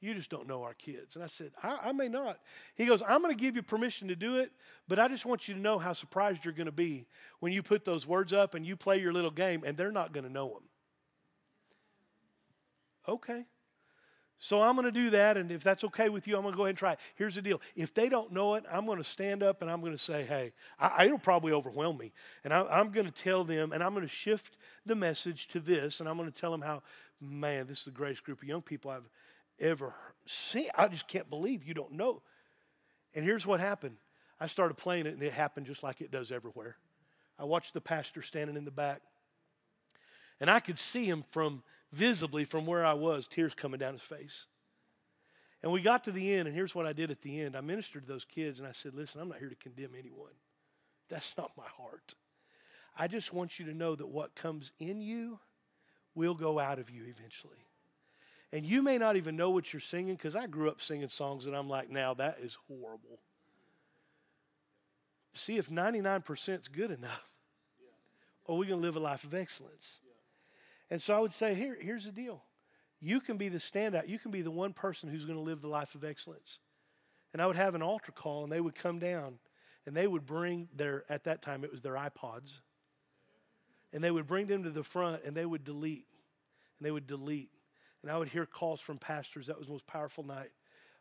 you 0.00 0.14
just 0.14 0.30
don't 0.30 0.46
know 0.46 0.62
our 0.62 0.74
kids. 0.74 1.14
And 1.14 1.24
I 1.24 1.28
said, 1.28 1.52
I, 1.62 1.78
I 1.84 1.92
may 1.92 2.08
not. 2.08 2.38
He 2.74 2.86
goes, 2.86 3.02
I'm 3.06 3.22
going 3.22 3.34
to 3.34 3.40
give 3.40 3.56
you 3.56 3.62
permission 3.62 4.08
to 4.08 4.16
do 4.16 4.36
it, 4.36 4.52
but 4.86 4.98
I 4.98 5.08
just 5.08 5.24
want 5.24 5.48
you 5.48 5.54
to 5.54 5.60
know 5.60 5.78
how 5.78 5.92
surprised 5.92 6.44
you're 6.44 6.54
going 6.54 6.66
to 6.66 6.72
be 6.72 7.06
when 7.40 7.52
you 7.52 7.62
put 7.62 7.84
those 7.84 8.06
words 8.06 8.32
up 8.32 8.54
and 8.54 8.66
you 8.66 8.76
play 8.76 9.00
your 9.00 9.12
little 9.12 9.30
game 9.30 9.62
and 9.64 9.76
they're 9.76 9.92
not 9.92 10.12
going 10.12 10.24
to 10.24 10.32
know 10.32 10.48
them. 10.48 10.62
Okay. 13.08 13.44
So 14.38 14.60
I'm 14.60 14.74
going 14.74 14.84
to 14.84 14.92
do 14.92 15.08
that, 15.10 15.38
and 15.38 15.50
if 15.50 15.62
that's 15.62 15.84
okay 15.84 16.10
with 16.10 16.28
you, 16.28 16.36
I'm 16.36 16.42
going 16.42 16.52
to 16.52 16.56
go 16.56 16.64
ahead 16.64 16.72
and 16.72 16.78
try 16.78 16.92
it. 16.92 16.98
Here's 17.14 17.36
the 17.36 17.40
deal: 17.40 17.62
if 17.74 17.94
they 17.94 18.10
don't 18.10 18.30
know 18.30 18.56
it, 18.56 18.64
I'm 18.70 18.84
going 18.84 18.98
to 18.98 19.04
stand 19.04 19.42
up 19.42 19.62
and 19.62 19.70
I'm 19.70 19.80
going 19.80 19.92
to 19.92 19.98
say, 19.98 20.24
"Hey, 20.24 20.52
I, 20.78 21.06
it'll 21.06 21.18
probably 21.18 21.52
overwhelm 21.52 21.96
me," 21.96 22.12
and 22.42 22.52
I, 22.52 22.62
I'm 22.64 22.90
going 22.90 23.06
to 23.06 23.12
tell 23.12 23.44
them, 23.44 23.72
and 23.72 23.82
I'm 23.82 23.94
going 23.94 24.04
to 24.04 24.12
shift 24.12 24.58
the 24.84 24.94
message 24.94 25.48
to 25.48 25.60
this, 25.60 26.00
and 26.00 26.08
I'm 26.08 26.18
going 26.18 26.30
to 26.30 26.38
tell 26.38 26.50
them 26.50 26.60
how, 26.60 26.82
man, 27.22 27.66
this 27.66 27.78
is 27.78 27.84
the 27.86 27.90
greatest 27.92 28.24
group 28.24 28.42
of 28.42 28.48
young 28.48 28.60
people 28.60 28.90
I've 28.90 29.08
ever 29.58 29.94
seen. 30.26 30.68
I 30.76 30.88
just 30.88 31.08
can't 31.08 31.28
believe 31.28 31.64
you 31.64 31.74
don't 31.74 31.92
know. 31.92 32.22
And 33.14 33.24
here's 33.24 33.46
what 33.46 33.60
happened: 33.60 33.96
I 34.40 34.46
started 34.46 34.76
playing 34.76 35.06
it, 35.06 35.14
and 35.14 35.22
it 35.22 35.32
happened 35.32 35.66
just 35.66 35.82
like 35.82 36.00
it 36.00 36.10
does 36.10 36.32
everywhere. 36.32 36.76
I 37.38 37.44
watched 37.44 37.74
the 37.74 37.80
pastor 37.80 38.22
standing 38.22 38.56
in 38.56 38.64
the 38.64 38.70
back, 38.70 39.02
and 40.40 40.50
I 40.50 40.60
could 40.60 40.78
see 40.78 41.04
him 41.04 41.24
from 41.30 41.62
visibly 41.92 42.44
from 42.44 42.66
where 42.66 42.84
I 42.84 42.94
was, 42.94 43.26
tears 43.26 43.54
coming 43.54 43.78
down 43.78 43.94
his 43.94 44.02
face. 44.02 44.46
And 45.62 45.72
we 45.72 45.80
got 45.80 46.04
to 46.04 46.12
the 46.12 46.34
end, 46.34 46.46
and 46.46 46.54
here's 46.54 46.74
what 46.74 46.86
I 46.86 46.92
did 46.92 47.10
at 47.10 47.22
the 47.22 47.40
end 47.40 47.56
I 47.56 47.62
ministered 47.62 48.06
to 48.06 48.12
those 48.12 48.24
kids, 48.26 48.58
and 48.58 48.68
I 48.68 48.72
said, 48.72 48.94
Listen, 48.94 49.20
I'm 49.20 49.28
not 49.28 49.38
here 49.38 49.48
to 49.48 49.54
condemn 49.54 49.92
anyone. 49.98 50.32
That's 51.08 51.34
not 51.38 51.52
my 51.56 51.66
heart. 51.76 52.14
I 52.96 53.08
just 53.08 53.32
want 53.32 53.58
you 53.58 53.66
to 53.66 53.74
know 53.74 53.94
that 53.94 54.06
what 54.06 54.34
comes 54.34 54.72
in 54.78 55.00
you 55.00 55.40
will 56.14 56.34
go 56.34 56.58
out 56.58 56.78
of 56.78 56.90
you 56.90 57.04
eventually. 57.04 57.66
And 58.54 58.64
you 58.64 58.82
may 58.82 58.98
not 58.98 59.16
even 59.16 59.34
know 59.34 59.50
what 59.50 59.72
you're 59.72 59.80
singing 59.80 60.14
because 60.14 60.36
I 60.36 60.46
grew 60.46 60.70
up 60.70 60.80
singing 60.80 61.08
songs 61.08 61.44
that 61.44 61.56
I'm 61.56 61.68
like, 61.68 61.90
now 61.90 62.14
that 62.14 62.38
is 62.40 62.56
horrible. 62.68 63.18
See 65.34 65.58
if 65.58 65.68
99% 65.68 66.60
is 66.60 66.68
good 66.68 66.92
enough. 66.92 67.28
Or 68.44 68.56
we 68.56 68.68
going 68.68 68.80
to 68.80 68.86
live 68.86 68.94
a 68.94 69.00
life 69.00 69.24
of 69.24 69.34
excellence. 69.34 69.98
And 70.88 71.02
so 71.02 71.16
I 71.16 71.18
would 71.18 71.32
say, 71.32 71.54
here, 71.54 71.76
here's 71.80 72.04
the 72.04 72.12
deal. 72.12 72.44
You 73.00 73.20
can 73.20 73.38
be 73.38 73.48
the 73.48 73.58
standout. 73.58 74.08
You 74.08 74.20
can 74.20 74.30
be 74.30 74.42
the 74.42 74.52
one 74.52 74.72
person 74.72 75.08
who's 75.08 75.24
going 75.24 75.38
to 75.38 75.44
live 75.44 75.60
the 75.60 75.66
life 75.66 75.96
of 75.96 76.04
excellence. 76.04 76.60
And 77.32 77.42
I 77.42 77.48
would 77.48 77.56
have 77.56 77.74
an 77.74 77.82
altar 77.82 78.12
call, 78.12 78.44
and 78.44 78.52
they 78.52 78.60
would 78.60 78.76
come 78.76 79.00
down, 79.00 79.40
and 79.84 79.96
they 79.96 80.06
would 80.06 80.26
bring 80.26 80.68
their, 80.76 81.02
at 81.08 81.24
that 81.24 81.42
time, 81.42 81.64
it 81.64 81.72
was 81.72 81.80
their 81.80 81.94
iPods. 81.94 82.60
And 83.92 84.04
they 84.04 84.12
would 84.12 84.28
bring 84.28 84.46
them 84.46 84.62
to 84.62 84.70
the 84.70 84.84
front, 84.84 85.24
and 85.24 85.36
they 85.36 85.44
would 85.44 85.64
delete. 85.64 86.06
And 86.78 86.86
they 86.86 86.92
would 86.92 87.08
delete. 87.08 87.50
And 88.04 88.12
I 88.12 88.18
would 88.18 88.28
hear 88.28 88.46
calls 88.46 88.80
from 88.80 88.98
pastors. 88.98 89.46
That 89.46 89.58
was 89.58 89.66
the 89.66 89.72
most 89.72 89.86
powerful 89.86 90.24
night. 90.24 90.50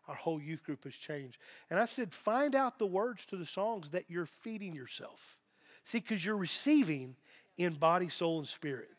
Our 0.08 0.16
whole 0.16 0.42
youth 0.42 0.64
group 0.64 0.84
has 0.86 0.96
changed. 0.96 1.38
And 1.70 1.80
I 1.80 1.86
said, 1.86 2.14
find 2.14 2.56
out 2.56 2.80
the 2.80 2.86
words 2.86 3.26
to 3.28 3.38
the 3.38 3.46
songs 3.46 3.92
that 3.92 4.10
you're 4.10 4.26
feeding 4.26 4.74
yourself. 4.74 5.38
See, 5.84 6.00
because 6.00 6.26
you're 6.26 6.38
receiving 6.38 7.16
in 7.58 7.74
body, 7.74 8.10
soul, 8.10 8.40
and 8.40 8.48
spirit 8.48 8.90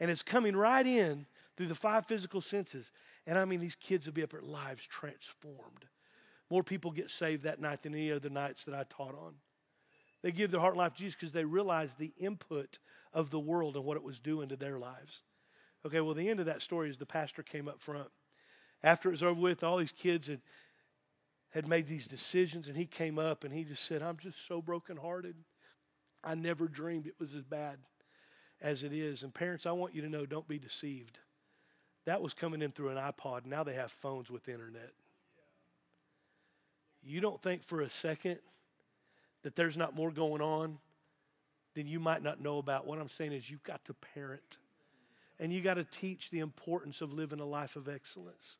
and 0.00 0.10
it's 0.10 0.22
coming 0.22 0.56
right 0.56 0.86
in 0.86 1.26
through 1.56 1.66
the 1.66 1.74
five 1.74 2.06
physical 2.06 2.40
senses. 2.40 2.92
And 3.26 3.38
I 3.38 3.44
mean, 3.44 3.60
these 3.60 3.74
kids 3.74 4.06
will 4.06 4.14
be 4.14 4.22
up 4.22 4.30
their 4.30 4.40
lives 4.40 4.86
transformed. 4.86 5.86
More 6.50 6.62
people 6.62 6.90
get 6.90 7.10
saved 7.10 7.42
that 7.44 7.60
night 7.60 7.82
than 7.82 7.94
any 7.94 8.12
other 8.12 8.30
nights 8.30 8.64
that 8.64 8.74
I 8.74 8.84
taught 8.88 9.14
on. 9.14 9.34
They 10.22 10.32
give 10.32 10.50
their 10.50 10.60
heart 10.60 10.74
and 10.74 10.78
life 10.78 10.92
to 10.94 10.98
Jesus 10.98 11.14
because 11.14 11.32
they 11.32 11.44
realize 11.44 11.94
the 11.94 12.12
input 12.18 12.78
of 13.12 13.30
the 13.30 13.40
world 13.40 13.76
and 13.76 13.84
what 13.84 13.96
it 13.96 14.02
was 14.02 14.20
doing 14.20 14.48
to 14.48 14.56
their 14.56 14.78
lives. 14.78 15.22
Okay, 15.84 16.00
well, 16.00 16.14
the 16.14 16.28
end 16.28 16.40
of 16.40 16.46
that 16.46 16.62
story 16.62 16.90
is 16.90 16.98
the 16.98 17.06
pastor 17.06 17.42
came 17.42 17.68
up 17.68 17.80
front. 17.80 18.08
After 18.82 19.08
it 19.08 19.12
was 19.12 19.22
over 19.22 19.40
with, 19.40 19.62
all 19.62 19.76
these 19.76 19.92
kids 19.92 20.28
had, 20.28 20.40
had 21.50 21.68
made 21.68 21.86
these 21.86 22.06
decisions, 22.06 22.68
and 22.68 22.76
he 22.76 22.86
came 22.86 23.18
up 23.18 23.44
and 23.44 23.52
he 23.52 23.64
just 23.64 23.84
said, 23.84 24.02
I'm 24.02 24.18
just 24.18 24.46
so 24.46 24.60
brokenhearted. 24.60 25.36
I 26.24 26.34
never 26.34 26.66
dreamed 26.66 27.06
it 27.06 27.14
was 27.18 27.34
as 27.34 27.44
bad 27.44 27.78
as 28.60 28.82
it 28.82 28.92
is. 28.92 29.22
And 29.22 29.32
parents, 29.32 29.66
I 29.66 29.72
want 29.72 29.94
you 29.94 30.02
to 30.02 30.08
know 30.08 30.26
don't 30.26 30.48
be 30.48 30.58
deceived. 30.58 31.18
That 32.04 32.22
was 32.22 32.34
coming 32.34 32.62
in 32.62 32.72
through 32.72 32.90
an 32.90 32.96
iPod. 32.96 33.46
Now 33.46 33.64
they 33.64 33.74
have 33.74 33.90
phones 33.90 34.30
with 34.30 34.48
internet. 34.48 34.92
You 37.02 37.20
don't 37.20 37.40
think 37.40 37.62
for 37.62 37.80
a 37.80 37.90
second 37.90 38.38
that 39.42 39.54
there's 39.54 39.76
not 39.76 39.94
more 39.94 40.10
going 40.10 40.42
on 40.42 40.78
than 41.74 41.86
you 41.86 42.00
might 42.00 42.22
not 42.22 42.40
know 42.40 42.58
about. 42.58 42.86
What 42.86 42.98
I'm 42.98 43.08
saying 43.08 43.32
is 43.32 43.48
you've 43.48 43.62
got 43.62 43.84
to 43.84 43.94
parent 43.94 44.58
and 45.38 45.52
you 45.52 45.60
got 45.60 45.74
to 45.74 45.84
teach 45.84 46.30
the 46.30 46.40
importance 46.40 47.00
of 47.00 47.12
living 47.12 47.40
a 47.40 47.44
life 47.44 47.76
of 47.76 47.88
excellence. 47.88 48.56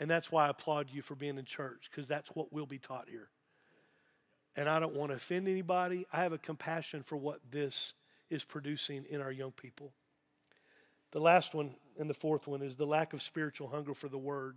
And 0.00 0.08
that's 0.08 0.30
why 0.30 0.46
I 0.46 0.50
applaud 0.50 0.90
you 0.90 1.02
for 1.02 1.14
being 1.14 1.38
in 1.38 1.44
church 1.44 1.88
because 1.90 2.06
that's 2.06 2.30
what 2.30 2.52
we'll 2.52 2.66
be 2.66 2.78
taught 2.78 3.08
here. 3.08 3.28
And 4.54 4.68
I 4.68 4.78
don't 4.78 4.94
want 4.94 5.10
to 5.10 5.16
offend 5.16 5.48
anybody. 5.48 6.06
I 6.12 6.22
have 6.22 6.32
a 6.32 6.38
compassion 6.38 7.02
for 7.02 7.16
what 7.16 7.40
this 7.50 7.94
is 8.30 8.44
producing 8.44 9.04
in 9.10 9.20
our 9.20 9.32
young 9.32 9.52
people. 9.52 9.92
The 11.10 11.20
last 11.20 11.54
one 11.54 11.74
and 11.98 12.08
the 12.08 12.14
fourth 12.14 12.46
one 12.46 12.62
is 12.62 12.76
the 12.76 12.86
lack 12.86 13.12
of 13.12 13.22
spiritual 13.22 13.68
hunger 13.68 13.94
for 13.94 14.08
the 14.08 14.18
word, 14.18 14.56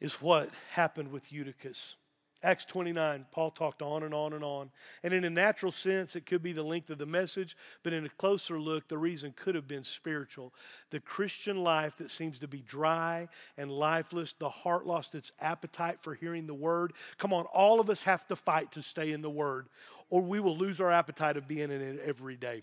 is 0.00 0.14
what 0.22 0.50
happened 0.72 1.10
with 1.10 1.32
Eutychus. 1.32 1.96
Acts 2.40 2.64
29, 2.66 3.26
Paul 3.32 3.50
talked 3.50 3.82
on 3.82 4.04
and 4.04 4.14
on 4.14 4.32
and 4.32 4.44
on. 4.44 4.70
And 5.02 5.12
in 5.12 5.24
a 5.24 5.30
natural 5.30 5.72
sense, 5.72 6.14
it 6.14 6.24
could 6.24 6.40
be 6.40 6.52
the 6.52 6.62
length 6.62 6.88
of 6.88 6.98
the 6.98 7.06
message, 7.06 7.56
but 7.82 7.92
in 7.92 8.06
a 8.06 8.10
closer 8.10 8.60
look, 8.60 8.86
the 8.86 8.96
reason 8.96 9.34
could 9.36 9.56
have 9.56 9.66
been 9.66 9.82
spiritual. 9.82 10.54
The 10.90 11.00
Christian 11.00 11.64
life 11.64 11.96
that 11.98 12.12
seems 12.12 12.38
to 12.38 12.46
be 12.46 12.60
dry 12.60 13.28
and 13.56 13.72
lifeless, 13.72 14.34
the 14.34 14.48
heart 14.48 14.86
lost 14.86 15.16
its 15.16 15.32
appetite 15.40 15.98
for 16.00 16.14
hearing 16.14 16.46
the 16.46 16.54
word. 16.54 16.92
Come 17.16 17.32
on, 17.32 17.44
all 17.46 17.80
of 17.80 17.90
us 17.90 18.04
have 18.04 18.26
to 18.28 18.36
fight 18.36 18.70
to 18.72 18.82
stay 18.82 19.10
in 19.10 19.20
the 19.20 19.30
word, 19.30 19.66
or 20.08 20.22
we 20.22 20.38
will 20.38 20.56
lose 20.56 20.80
our 20.80 20.92
appetite 20.92 21.36
of 21.36 21.48
being 21.48 21.72
in 21.72 21.80
it 21.80 22.00
every 22.04 22.36
day. 22.36 22.62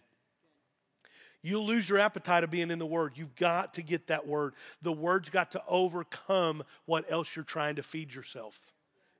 You'll 1.41 1.65
lose 1.65 1.87
your 1.87 1.99
appetite 1.99 2.43
of 2.43 2.49
being 2.49 2.71
in 2.71 2.79
the 2.79 2.87
Word. 2.87 3.11
You've 3.17 3.35
got 3.35 3.75
to 3.75 3.83
get 3.83 4.07
that 4.07 4.25
Word. 4.25 4.55
The 4.81 4.91
Word's 4.91 5.29
got 5.29 5.51
to 5.51 5.61
overcome 5.67 6.63
what 6.85 7.05
else 7.07 7.35
you're 7.35 7.45
trying 7.45 7.75
to 7.75 7.83
feed 7.83 8.15
yourself. 8.15 8.59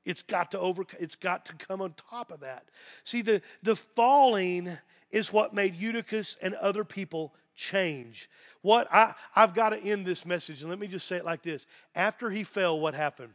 It's 0.05 0.21
got 0.21 0.51
to 0.51 0.59
over, 0.59 0.85
it's 0.99 1.15
got 1.15 1.45
to 1.47 1.53
come 1.55 1.81
on 1.81 1.93
top 2.09 2.31
of 2.31 2.41
that. 2.41 2.65
See, 3.03 3.21
the, 3.21 3.41
the 3.63 3.75
falling 3.75 4.77
is 5.09 5.33
what 5.33 5.53
made 5.53 5.75
Eutychus 5.75 6.37
and 6.41 6.53
other 6.55 6.83
people 6.83 7.33
change. 7.55 8.29
What 8.61 8.87
I, 8.93 9.15
I've 9.35 9.53
got 9.53 9.69
to 9.69 9.77
end 9.77 10.05
this 10.05 10.25
message, 10.25 10.61
and 10.61 10.69
let 10.69 10.79
me 10.79 10.87
just 10.87 11.07
say 11.07 11.17
it 11.17 11.25
like 11.25 11.41
this. 11.41 11.65
After 11.95 12.29
he 12.29 12.43
fell, 12.43 12.79
what 12.79 12.93
happened? 12.93 13.33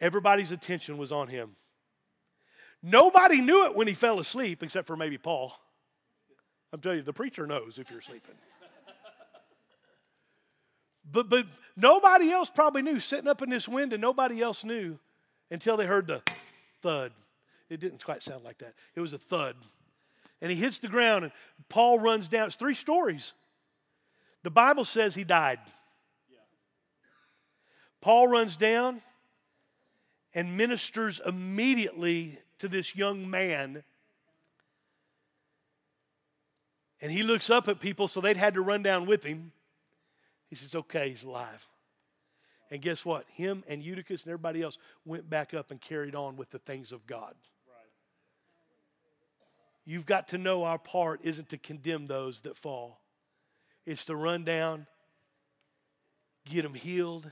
Everybody's 0.00 0.50
attention 0.50 0.96
was 0.96 1.12
on 1.12 1.28
him. 1.28 1.56
Nobody 2.82 3.42
knew 3.42 3.66
it 3.66 3.76
when 3.76 3.86
he 3.86 3.94
fell 3.94 4.18
asleep, 4.18 4.62
except 4.62 4.86
for 4.86 4.96
maybe 4.96 5.18
Paul. 5.18 5.52
I'm 6.72 6.80
telling 6.80 6.98
you, 6.98 7.04
the 7.04 7.12
preacher 7.12 7.46
knows 7.46 7.78
if 7.78 7.90
you're 7.90 8.00
sleeping. 8.00 8.36
But, 11.12 11.28
but 11.28 11.46
nobody 11.76 12.30
else 12.30 12.50
probably 12.50 12.82
knew. 12.82 13.00
Sitting 13.00 13.28
up 13.28 13.42
in 13.42 13.50
this 13.50 13.68
window, 13.68 13.96
nobody 13.96 14.40
else 14.40 14.64
knew 14.64 14.98
until 15.50 15.76
they 15.76 15.86
heard 15.86 16.06
the 16.06 16.22
thud. 16.80 17.12
It 17.68 17.80
didn't 17.80 18.04
quite 18.04 18.22
sound 18.22 18.44
like 18.44 18.58
that. 18.58 18.74
It 18.94 19.00
was 19.00 19.12
a 19.12 19.18
thud. 19.18 19.56
And 20.40 20.50
he 20.50 20.56
hits 20.56 20.78
the 20.78 20.88
ground, 20.88 21.24
and 21.24 21.32
Paul 21.68 21.98
runs 21.98 22.28
down. 22.28 22.46
It's 22.46 22.56
three 22.56 22.74
stories. 22.74 23.32
The 24.42 24.50
Bible 24.50 24.84
says 24.84 25.14
he 25.14 25.24
died. 25.24 25.58
Paul 28.00 28.28
runs 28.28 28.56
down 28.56 29.02
and 30.34 30.56
ministers 30.56 31.20
immediately 31.24 32.38
to 32.58 32.68
this 32.68 32.96
young 32.96 33.28
man. 33.28 33.82
And 37.02 37.10
he 37.10 37.22
looks 37.22 37.50
up 37.50 37.68
at 37.68 37.80
people, 37.80 38.08
so 38.08 38.20
they'd 38.20 38.36
had 38.36 38.54
to 38.54 38.62
run 38.62 38.82
down 38.82 39.06
with 39.06 39.24
him. 39.24 39.52
He 40.48 40.54
says, 40.54 40.74
Okay, 40.74 41.10
he's 41.10 41.24
alive. 41.24 41.66
And 42.70 42.80
guess 42.80 43.04
what? 43.04 43.24
Him 43.32 43.64
and 43.68 43.82
Eutychus 43.82 44.22
and 44.22 44.30
everybody 44.30 44.62
else 44.62 44.78
went 45.04 45.28
back 45.28 45.54
up 45.54 45.70
and 45.70 45.80
carried 45.80 46.14
on 46.14 46.36
with 46.36 46.50
the 46.50 46.58
things 46.58 46.92
of 46.92 47.06
God. 47.06 47.34
You've 49.84 50.06
got 50.06 50.28
to 50.28 50.38
know 50.38 50.62
our 50.62 50.78
part 50.78 51.20
isn't 51.24 51.48
to 51.48 51.58
condemn 51.58 52.06
those 52.06 52.42
that 52.42 52.56
fall, 52.56 53.00
it's 53.86 54.04
to 54.04 54.14
run 54.14 54.44
down, 54.44 54.86
get 56.44 56.62
them 56.62 56.74
healed, 56.74 57.30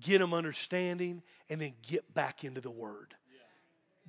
get 0.00 0.18
them 0.18 0.34
understanding, 0.34 1.22
and 1.48 1.60
then 1.60 1.72
get 1.82 2.12
back 2.12 2.44
into 2.44 2.60
the 2.60 2.70
Word. 2.70 3.14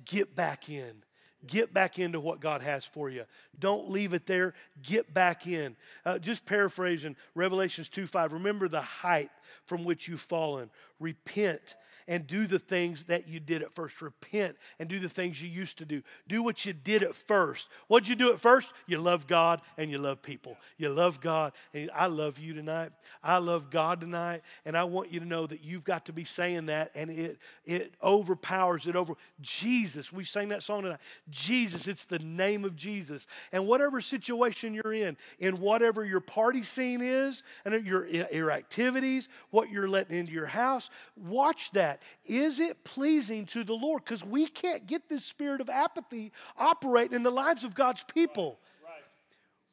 Get 0.04 0.34
back 0.34 0.68
in. 0.68 1.02
Get 1.46 1.72
back 1.72 1.98
into 1.98 2.20
what 2.20 2.40
God 2.40 2.60
has 2.60 2.84
for 2.84 3.08
you. 3.08 3.24
Don't 3.58 3.88
leave 3.88 4.12
it 4.12 4.26
there. 4.26 4.52
Get 4.82 5.14
back 5.14 5.46
in. 5.46 5.74
Uh, 6.04 6.18
just 6.18 6.44
paraphrasing 6.44 7.16
Revelations 7.34 7.88
2 7.88 8.06
5. 8.06 8.34
Remember 8.34 8.68
the 8.68 8.82
height 8.82 9.30
from 9.70 9.84
which 9.84 10.08
you've 10.08 10.20
fallen. 10.20 10.68
Repent 10.98 11.76
and 12.10 12.26
do 12.26 12.46
the 12.46 12.58
things 12.58 13.04
that 13.04 13.26
you 13.26 13.40
did 13.40 13.62
at 13.62 13.72
first. 13.72 14.02
Repent 14.02 14.58
and 14.78 14.86
do 14.86 14.98
the 14.98 15.08
things 15.08 15.40
you 15.40 15.48
used 15.48 15.78
to 15.78 15.86
do. 15.86 16.02
Do 16.28 16.42
what 16.42 16.66
you 16.66 16.74
did 16.74 17.02
at 17.02 17.14
first. 17.14 17.68
What'd 17.88 18.06
you 18.06 18.16
do 18.16 18.32
at 18.34 18.40
first? 18.40 18.74
You 18.86 18.98
love 18.98 19.26
God 19.26 19.62
and 19.78 19.90
you 19.90 19.96
love 19.96 20.20
people. 20.20 20.58
You 20.76 20.90
love 20.90 21.22
God 21.22 21.52
and 21.72 21.90
I 21.94 22.06
love 22.06 22.38
you 22.38 22.52
tonight. 22.52 22.90
I 23.22 23.36
love 23.36 23.70
God 23.70 24.00
tonight, 24.00 24.42
and 24.64 24.76
I 24.76 24.84
want 24.84 25.12
you 25.12 25.20
to 25.20 25.26
know 25.26 25.46
that 25.46 25.62
you've 25.62 25.84
got 25.84 26.06
to 26.06 26.12
be 26.12 26.24
saying 26.24 26.66
that, 26.66 26.90
and 26.94 27.10
it 27.10 27.38
it 27.66 27.94
overpowers 28.02 28.86
it 28.86 28.96
over 28.96 29.14
Jesus. 29.40 30.10
We 30.12 30.24
sang 30.24 30.48
that 30.48 30.62
song 30.62 30.82
tonight. 30.82 31.00
Jesus, 31.28 31.86
it's 31.86 32.04
the 32.04 32.18
name 32.18 32.64
of 32.64 32.76
Jesus. 32.76 33.26
And 33.52 33.66
whatever 33.66 34.00
situation 34.00 34.72
you're 34.72 34.94
in, 34.94 35.18
in 35.38 35.60
whatever 35.60 36.04
your 36.04 36.20
party 36.20 36.62
scene 36.62 37.02
is, 37.02 37.42
and 37.64 37.86
your 37.86 38.06
your 38.06 38.50
activities, 38.50 39.28
what 39.50 39.70
you're 39.70 39.88
letting 39.88 40.16
into 40.16 40.32
your 40.32 40.46
house, 40.46 40.88
watch 41.16 41.70
that. 41.72 41.99
Is 42.24 42.60
it 42.60 42.84
pleasing 42.84 43.46
to 43.46 43.64
the 43.64 43.74
Lord? 43.74 44.04
Because 44.04 44.24
we 44.24 44.46
can't 44.46 44.86
get 44.86 45.08
this 45.08 45.24
spirit 45.24 45.60
of 45.60 45.68
apathy 45.68 46.32
operating 46.58 47.14
in 47.14 47.22
the 47.22 47.30
lives 47.30 47.64
of 47.64 47.74
God's 47.74 48.04
people. 48.04 48.58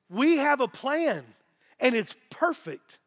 We 0.09 0.37
have 0.37 0.61
a 0.61 0.67
plan, 0.67 1.25
and 1.79 1.95
it's 1.95 2.15
perfect. 2.29 2.99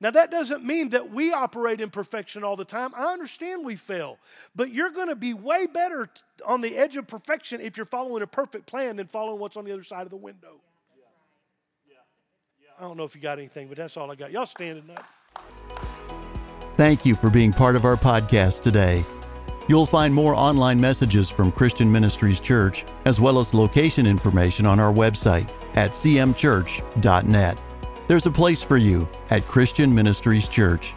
Now, 0.00 0.10
that 0.10 0.30
doesn't 0.30 0.64
mean 0.64 0.90
that 0.90 1.10
we 1.12 1.32
operate 1.32 1.80
in 1.80 1.88
perfection 1.88 2.44
all 2.44 2.56
the 2.56 2.64
time. 2.64 2.92
I 2.96 3.12
understand 3.12 3.64
we 3.64 3.76
fail, 3.76 4.18
but 4.54 4.70
you're 4.70 4.90
going 4.90 5.08
to 5.08 5.16
be 5.16 5.32
way 5.32 5.66
better 5.66 6.10
on 6.44 6.60
the 6.60 6.76
edge 6.76 6.96
of 6.96 7.06
perfection 7.06 7.60
if 7.60 7.76
you're 7.76 7.86
following 7.86 8.22
a 8.22 8.26
perfect 8.26 8.66
plan 8.66 8.96
than 8.96 9.06
following 9.06 9.38
what's 9.38 9.56
on 9.56 9.64
the 9.64 9.72
other 9.72 9.84
side 9.84 10.02
of 10.02 10.10
the 10.10 10.16
window. 10.16 10.60
yeah 12.60 12.68
I 12.78 12.82
don't 12.82 12.96
know 12.96 13.04
if 13.04 13.14
you 13.14 13.20
got 13.20 13.38
anything, 13.38 13.68
but 13.68 13.76
that's 13.76 13.96
all 13.96 14.10
I 14.10 14.14
got. 14.14 14.32
Y'all 14.32 14.46
standing 14.46 14.90
up. 14.90 15.06
Thank 16.76 17.06
you 17.06 17.14
for 17.14 17.30
being 17.30 17.52
part 17.52 17.76
of 17.76 17.84
our 17.84 17.94
podcast 17.94 18.62
today. 18.62 19.04
You'll 19.68 19.86
find 19.86 20.12
more 20.12 20.34
online 20.34 20.80
messages 20.80 21.30
from 21.30 21.52
Christian 21.52 21.90
Ministries 21.90 22.40
Church, 22.40 22.84
as 23.04 23.20
well 23.20 23.38
as 23.38 23.54
location 23.54 24.06
information 24.06 24.66
on 24.66 24.80
our 24.80 24.92
website 24.92 25.48
at 25.74 25.92
cmchurch.net. 25.92 27.58
There's 28.08 28.26
a 28.26 28.30
place 28.30 28.64
for 28.64 28.76
you 28.76 29.08
at 29.30 29.46
Christian 29.46 29.94
Ministries 29.94 30.48
Church, 30.48 30.94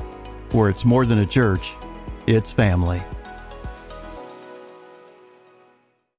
where 0.51 0.69
it's 0.69 0.83
more 0.83 1.05
than 1.05 1.19
a 1.19 1.25
church, 1.27 1.75
it's 2.25 2.51
family. 2.51 3.03